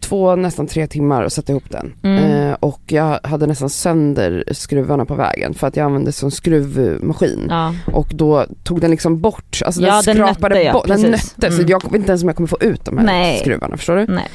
två, 0.00 0.36
nästan 0.36 0.66
tre 0.66 0.86
timmar 0.86 1.22
att 1.24 1.32
sätta 1.32 1.52
ihop 1.52 1.70
den. 1.70 1.92
Mm. 2.02 2.24
Eh, 2.48 2.56
och 2.60 2.80
jag 2.86 3.18
hade 3.22 3.46
nästan 3.46 3.70
sönder 3.70 4.44
skruvarna 4.52 5.04
på 5.04 5.14
vägen 5.14 5.54
för 5.54 5.66
att 5.66 5.76
jag 5.76 5.84
använde 5.84 6.12
som 6.12 6.30
skruvmaskin. 6.30 7.46
Ja. 7.48 7.74
Och 7.92 8.06
då 8.14 8.46
tog 8.64 8.80
den 8.80 8.90
liksom 8.90 9.20
bort, 9.20 9.62
alltså 9.64 9.80
Ja, 9.82 10.02
den 10.06 10.16
den 10.16 10.26
skrapade 10.26 10.54
nötte, 10.54 10.66
ja, 10.66 10.72
bort, 10.72 10.86
den 10.88 11.02
precis. 11.02 11.36
nötte 11.36 11.52
så 11.52 11.58
Mm. 11.60 11.70
jag 11.70 11.82
vet 11.84 11.94
inte 11.94 12.08
ens 12.10 12.22
om 12.22 12.28
jag 12.28 12.36
kommer 12.36 12.48
få 12.48 12.58
ut 12.60 12.84
de 12.84 12.98
här 12.98 13.04
Nej. 13.04 13.38
skruvarna, 13.40 13.76
förstår 13.76 13.96
du? 13.96 14.06
Nej. 14.06 14.28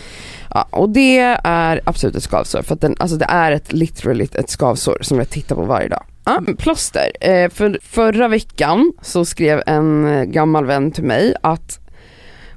Ja, 0.53 0.67
och 0.69 0.89
det 0.89 1.19
är 1.43 1.81
absolut 1.85 2.15
ett 2.15 2.23
skavsår 2.23 2.61
för 2.61 2.73
att 2.75 2.81
den, 2.81 2.95
alltså 2.99 3.17
det 3.17 3.25
är 3.29 3.51
ett 3.51 3.73
literally 3.73 4.27
ett 4.33 4.49
skavsår 4.49 4.97
som 5.01 5.17
jag 5.17 5.29
tittar 5.29 5.55
på 5.55 5.61
varje 5.63 5.87
dag. 5.87 6.03
Ja, 6.25 6.41
plåster. 6.57 7.11
Eh, 7.21 7.49
för 7.49 7.79
förra 7.83 8.27
veckan 8.27 8.93
så 9.01 9.25
skrev 9.25 9.61
en 9.65 10.07
eh, 10.07 10.23
gammal 10.23 10.65
vän 10.65 10.91
till 10.91 11.03
mig 11.03 11.33
att 11.41 11.79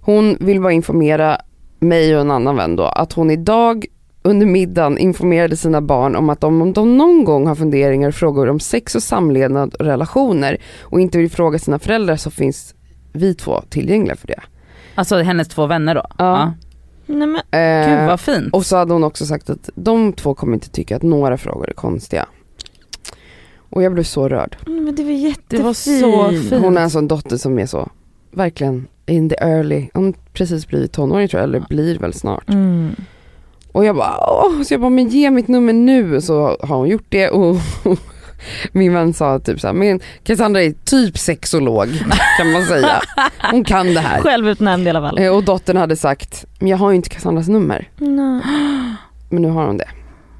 hon 0.01 0.37
vill 0.41 0.61
bara 0.61 0.73
informera 0.73 1.41
mig 1.79 2.15
och 2.15 2.21
en 2.21 2.31
annan 2.31 2.57
vän 2.57 2.77
då 2.77 2.85
att 2.85 3.13
hon 3.13 3.31
idag 3.31 3.87
under 4.23 4.47
middagen 4.47 4.99
informerade 4.99 5.57
sina 5.57 5.81
barn 5.81 6.17
om 6.17 6.31
att 6.31 6.41
de, 6.41 6.63
om 6.63 6.73
de 6.73 6.97
någon 6.97 7.25
gång 7.25 7.47
har 7.47 7.55
funderingar 7.55 8.09
och 8.09 8.15
frågor 8.15 8.49
om 8.49 8.61
sex 8.61 8.95
och 8.95 9.03
samlevnad 9.03 9.75
och 9.75 9.85
relationer 9.87 10.57
och 10.81 11.01
inte 11.01 11.19
vill 11.19 11.31
fråga 11.31 11.59
sina 11.59 11.79
föräldrar 11.79 12.17
så 12.17 12.31
finns 12.31 12.75
vi 13.13 13.35
två 13.35 13.61
tillgängliga 13.69 14.17
för 14.17 14.27
det. 14.27 14.41
Alltså 14.95 15.17
hennes 15.17 15.49
två 15.49 15.67
vänner 15.67 15.95
då? 15.95 16.07
Ja. 16.19 16.53
Nej 17.07 17.27
men, 17.27 17.37
Eh, 17.61 17.89
Gud 17.99 18.07
vad 18.09 18.21
fint. 18.21 18.55
och 18.55 18.67
så 18.67 18.77
hade 18.77 18.93
hon 18.93 19.05
också 19.05 19.27
sagt 19.27 19.51
att 19.51 19.71
de 19.75 20.13
två 20.13 20.35
kommer 20.35 20.55
inte 20.55 20.69
tycka 20.71 20.97
att 20.97 21.03
några 21.03 21.37
frågor 21.39 21.69
är 21.69 21.75
konstiga. 21.75 22.27
Och 23.71 23.83
jag 23.83 23.93
blev 23.95 24.05
så 24.05 24.29
rörd. 24.29 24.57
men 24.67 24.95
det 24.95 25.05
var 25.05 25.11
jättefint. 25.11 25.49
Det 25.49 25.63
var 25.63 25.73
så 25.73 26.29
fint. 26.31 26.63
Hon 26.63 26.77
har 26.77 26.83
alltså 26.83 26.99
en 26.99 27.09
dotter 27.09 27.37
som 27.37 27.59
är 27.59 27.67
så, 27.67 27.89
verkligen 28.31 28.87
in 29.09 29.29
the 29.29 29.37
early, 29.41 29.89
hon 29.95 30.15
precis 30.33 30.67
blivit 30.67 30.93
tonåring 30.93 31.29
tror 31.29 31.41
jag, 31.41 31.49
eller 31.49 31.61
blir 31.69 31.99
väl 31.99 32.13
snart. 32.15 32.49
Mm. 32.49 32.91
Och 33.73 33.85
jag 33.85 33.97
bara, 33.97 34.31
åh, 34.31 34.63
så 34.63 34.75
jag 34.75 34.81
bara, 34.81 34.91
men 34.91 35.09
ge 35.09 35.31
mitt 35.31 35.49
nummer 35.49 35.73
nu. 35.73 36.21
Så 36.21 36.57
har 36.63 36.77
hon 36.77 36.89
gjort 36.89 37.07
det 37.09 37.29
och 37.29 37.57
min 38.73 38.93
vän 38.95 39.15
sa 39.15 39.39
typ 39.39 39.61
såhär, 39.61 39.75
men 39.75 40.01
Cassandra 40.23 40.63
är 40.63 40.75
typ 40.85 41.19
sexolog 41.19 41.89
kan 42.39 42.53
man 42.53 42.65
säga. 42.65 43.01
Hon 43.51 43.65
kan 43.65 43.95
det 43.95 44.01
här. 44.01 44.21
Självutnämnd 44.21 44.87
i 44.87 44.91
alla 44.91 45.01
fall. 45.01 45.19
Eh, 45.19 45.29
Och 45.37 45.45
dottern 45.45 45.77
hade 45.77 45.97
sagt, 45.97 46.45
men 46.59 46.69
jag 46.69 46.77
har 46.77 46.91
ju 46.91 46.97
inte 46.97 47.09
Cassandras 47.09 47.49
nummer. 47.49 47.89
Nej. 47.97 48.41
Men 49.29 49.43
nu 49.43 49.49
har 49.49 49.67
hon 49.67 49.79
det. 49.79 49.89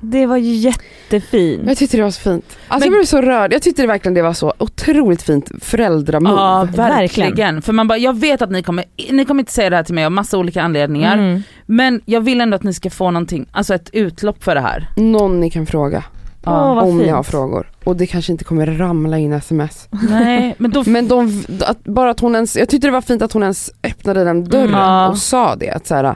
Det 0.01 0.27
var 0.27 0.37
ju 0.37 0.55
jättefint. 0.55 1.63
Jag 1.67 1.77
tyckte 1.77 1.97
det 1.97 2.03
var 2.03 2.11
så 2.11 2.21
fint. 2.21 2.45
Alltså 2.69 2.89
Men- 2.89 2.95
jag 2.95 3.01
blev 3.01 3.05
så 3.07 3.21
rörd. 3.23 3.53
Jag 3.53 3.63
tyckte 3.63 3.83
det 3.83 3.89
verkligen 3.89 4.15
det 4.15 4.23
var 4.23 4.33
så 4.33 4.55
otroligt 4.59 5.23
fint 5.23 5.51
föräldramove. 5.61 6.37
Ja 6.41 6.69
Verkligen. 6.77 7.29
verkligen. 7.31 7.63
För 7.63 7.73
man 7.73 7.89
bara, 7.89 7.99
jag 7.99 8.19
vet 8.21 8.43
att 8.43 8.51
ni 8.51 8.63
kommer, 8.63 8.85
ni 9.13 9.25
kommer 9.25 9.41
inte 9.43 9.53
säga 9.53 9.71
det 9.71 9.77
här 9.77 9.83
till 9.83 9.95
mig 9.95 10.05
av 10.05 10.13
massa 10.13 10.39
olika 10.39 10.63
anledningar. 10.63 11.19
Mm. 11.19 11.43
Men 11.67 12.01
jag 12.05 12.21
vill 12.21 12.41
ändå 12.41 12.57
att 12.57 12.63
ni 12.63 12.75
ska 12.75 12.91
få 12.91 13.11
någonting, 13.11 13.47
alltså 13.53 13.75
ett 13.75 13.91
utlopp 13.93 14.45
för 14.45 14.55
det 14.55 14.61
här. 14.61 14.89
Någon 14.97 15.41
ni 15.41 15.51
kan 15.51 15.67
fråga. 15.67 16.05
Vad 16.43 16.79
om 16.79 16.97
ni 16.99 17.05
fint. 17.05 17.17
har 17.17 17.23
frågor. 17.23 17.71
Och 17.85 17.97
det 17.97 18.07
kanske 18.07 18.33
inte 18.33 18.45
kommer 18.45 18.67
ramla 18.67 19.19
in 19.19 19.33
sms. 19.33 19.89
Nej 20.11 20.55
men 20.59 20.71
då, 20.71 20.83
Men 20.87 21.09
de, 21.09 21.45
att, 21.67 21.85
bara 21.85 22.11
att 22.11 22.21
hon 22.21 22.35
ens, 22.35 22.57
jag 22.57 22.69
tyckte 22.69 22.87
det 22.87 22.93
var 22.93 23.01
fint 23.01 23.23
att 23.23 23.33
hon 23.33 23.43
ens 23.43 23.71
öppnade 23.83 24.25
den 24.25 24.45
dörren 24.45 24.69
Mm, 24.69 24.81
ja. 24.81 25.09
och 25.09 25.19
sa 25.19 25.57
det. 25.57 25.71
Att 25.71 25.87
så 25.87 25.95
här, 25.95 26.15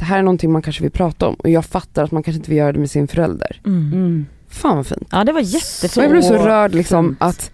det 0.00 0.04
här 0.06 0.18
är 0.18 0.22
någonting 0.22 0.52
man 0.52 0.62
kanske 0.62 0.82
vill 0.82 0.90
prata 0.90 1.28
om 1.28 1.34
och 1.34 1.50
jag 1.50 1.64
fattar 1.64 2.04
att 2.04 2.10
man 2.10 2.22
kanske 2.22 2.36
inte 2.38 2.50
vill 2.50 2.58
göra 2.58 2.72
det 2.72 2.78
med 2.78 2.90
sin 2.90 3.08
förälder. 3.08 3.60
Mm. 3.66 3.92
Mm. 3.92 4.26
Fan 4.48 4.76
vad 4.76 4.86
fint. 4.86 5.08
Ja 5.12 5.24
det 5.24 5.32
var 5.32 5.40
Och 5.40 5.46
jättefint. 5.46 5.96
jag 5.96 6.10
blev 6.10 6.22
så 6.22 6.34
rörd 6.34 6.74
liksom 6.74 7.08
fint. 7.08 7.22
att, 7.22 7.28
att 7.38 7.50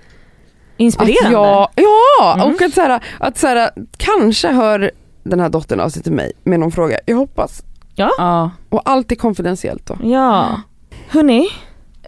Inspirerande. 0.77 1.31
jag, 1.33 1.69
ja 1.75 2.35
Mm. 2.35 2.47
och 2.55 2.63
att, 2.63 2.73
så 2.75 2.81
här, 2.81 3.01
att 3.21 3.39
så 3.39 3.47
här, 3.47 3.71
kanske 3.97 4.49
hör 4.53 4.91
den 5.23 5.41
här 5.41 5.49
dottern 5.49 5.81
av 5.81 5.89
sig 5.89 6.03
till 6.03 6.13
mig 6.13 6.33
med 6.45 6.61
någon 6.61 6.73
fråga. 6.73 6.99
Jag 7.07 7.17
hoppas. 7.17 7.63
ja. 7.95 8.51
Och 8.69 8.83
allt 8.85 9.13
är 9.13 9.17
konfidentiellt 9.17 9.87
då. 9.87 9.97
Ja. 10.03 10.61
Hörni, 11.09 11.49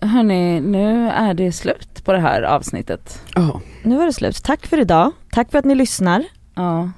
Hörni, 0.03 0.61
nu 0.61 1.09
är 1.09 1.35
det 1.35 1.53
slut 1.53 2.05
på 2.05 2.13
det 2.13 2.21
här 2.21 2.43
avsnittet. 2.43 3.23
Ja. 3.35 3.61
nu 3.83 3.97
var 3.97 4.07
det 4.07 4.13
slut. 4.13 4.43
Tack 4.45 4.67
för 4.67 4.81
idag. 4.81 5.13
Tack 5.33 5.51
för 5.51 5.59
att 5.59 5.65
ni 5.65 5.75
lyssnar. 5.75 6.25
Ja. 6.55 6.91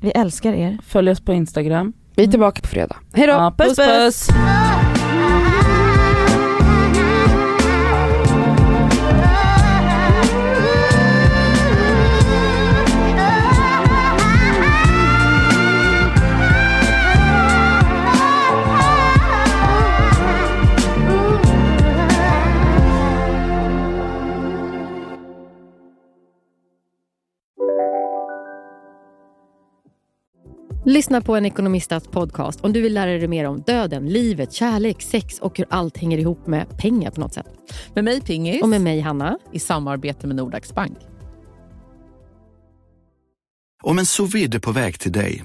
Vi 0.00 0.10
älskar 0.10 0.52
er. 0.52 0.78
Följ 0.86 1.10
oss 1.10 1.20
på 1.20 1.32
Instagram. 1.32 1.92
Vi 2.18 2.24
är 2.24 2.28
tillbaka 2.28 2.60
på 2.60 2.68
fredag. 2.68 2.96
Hej 3.12 3.26
då! 3.26 3.32
Ja, 3.32 3.54
puss 3.58 3.76
Puss, 3.76 3.76
puss. 3.76 4.28
Lyssna 30.88 31.20
på 31.20 31.36
en 31.36 31.46
ekonomistats 31.46 32.08
podcast 32.08 32.60
om 32.60 32.72
du 32.72 32.80
vill 32.80 32.94
lära 32.94 33.10
dig 33.10 33.28
mer 33.28 33.44
om 33.44 33.60
döden, 33.60 34.08
livet, 34.08 34.52
kärlek, 34.52 35.02
sex 35.02 35.38
och 35.38 35.58
hur 35.58 35.66
allt 35.70 35.96
hänger 35.96 36.18
ihop 36.18 36.46
med 36.46 36.78
pengar 36.78 37.10
på 37.10 37.20
något 37.20 37.34
sätt. 37.34 37.46
Med 37.94 38.04
mig 38.04 38.20
Pingis, 38.20 38.62
Och 38.62 38.68
med 38.68 38.80
mig 38.80 39.00
Hanna. 39.00 39.38
i 39.52 39.58
samarbete 39.58 40.26
med 40.26 40.36
Nordax 40.36 40.74
Bank. 40.74 40.98
Om 43.82 43.98
en 43.98 44.06
sous 44.06 44.60
på 44.62 44.72
väg 44.72 45.00
till 45.00 45.12
dig 45.12 45.44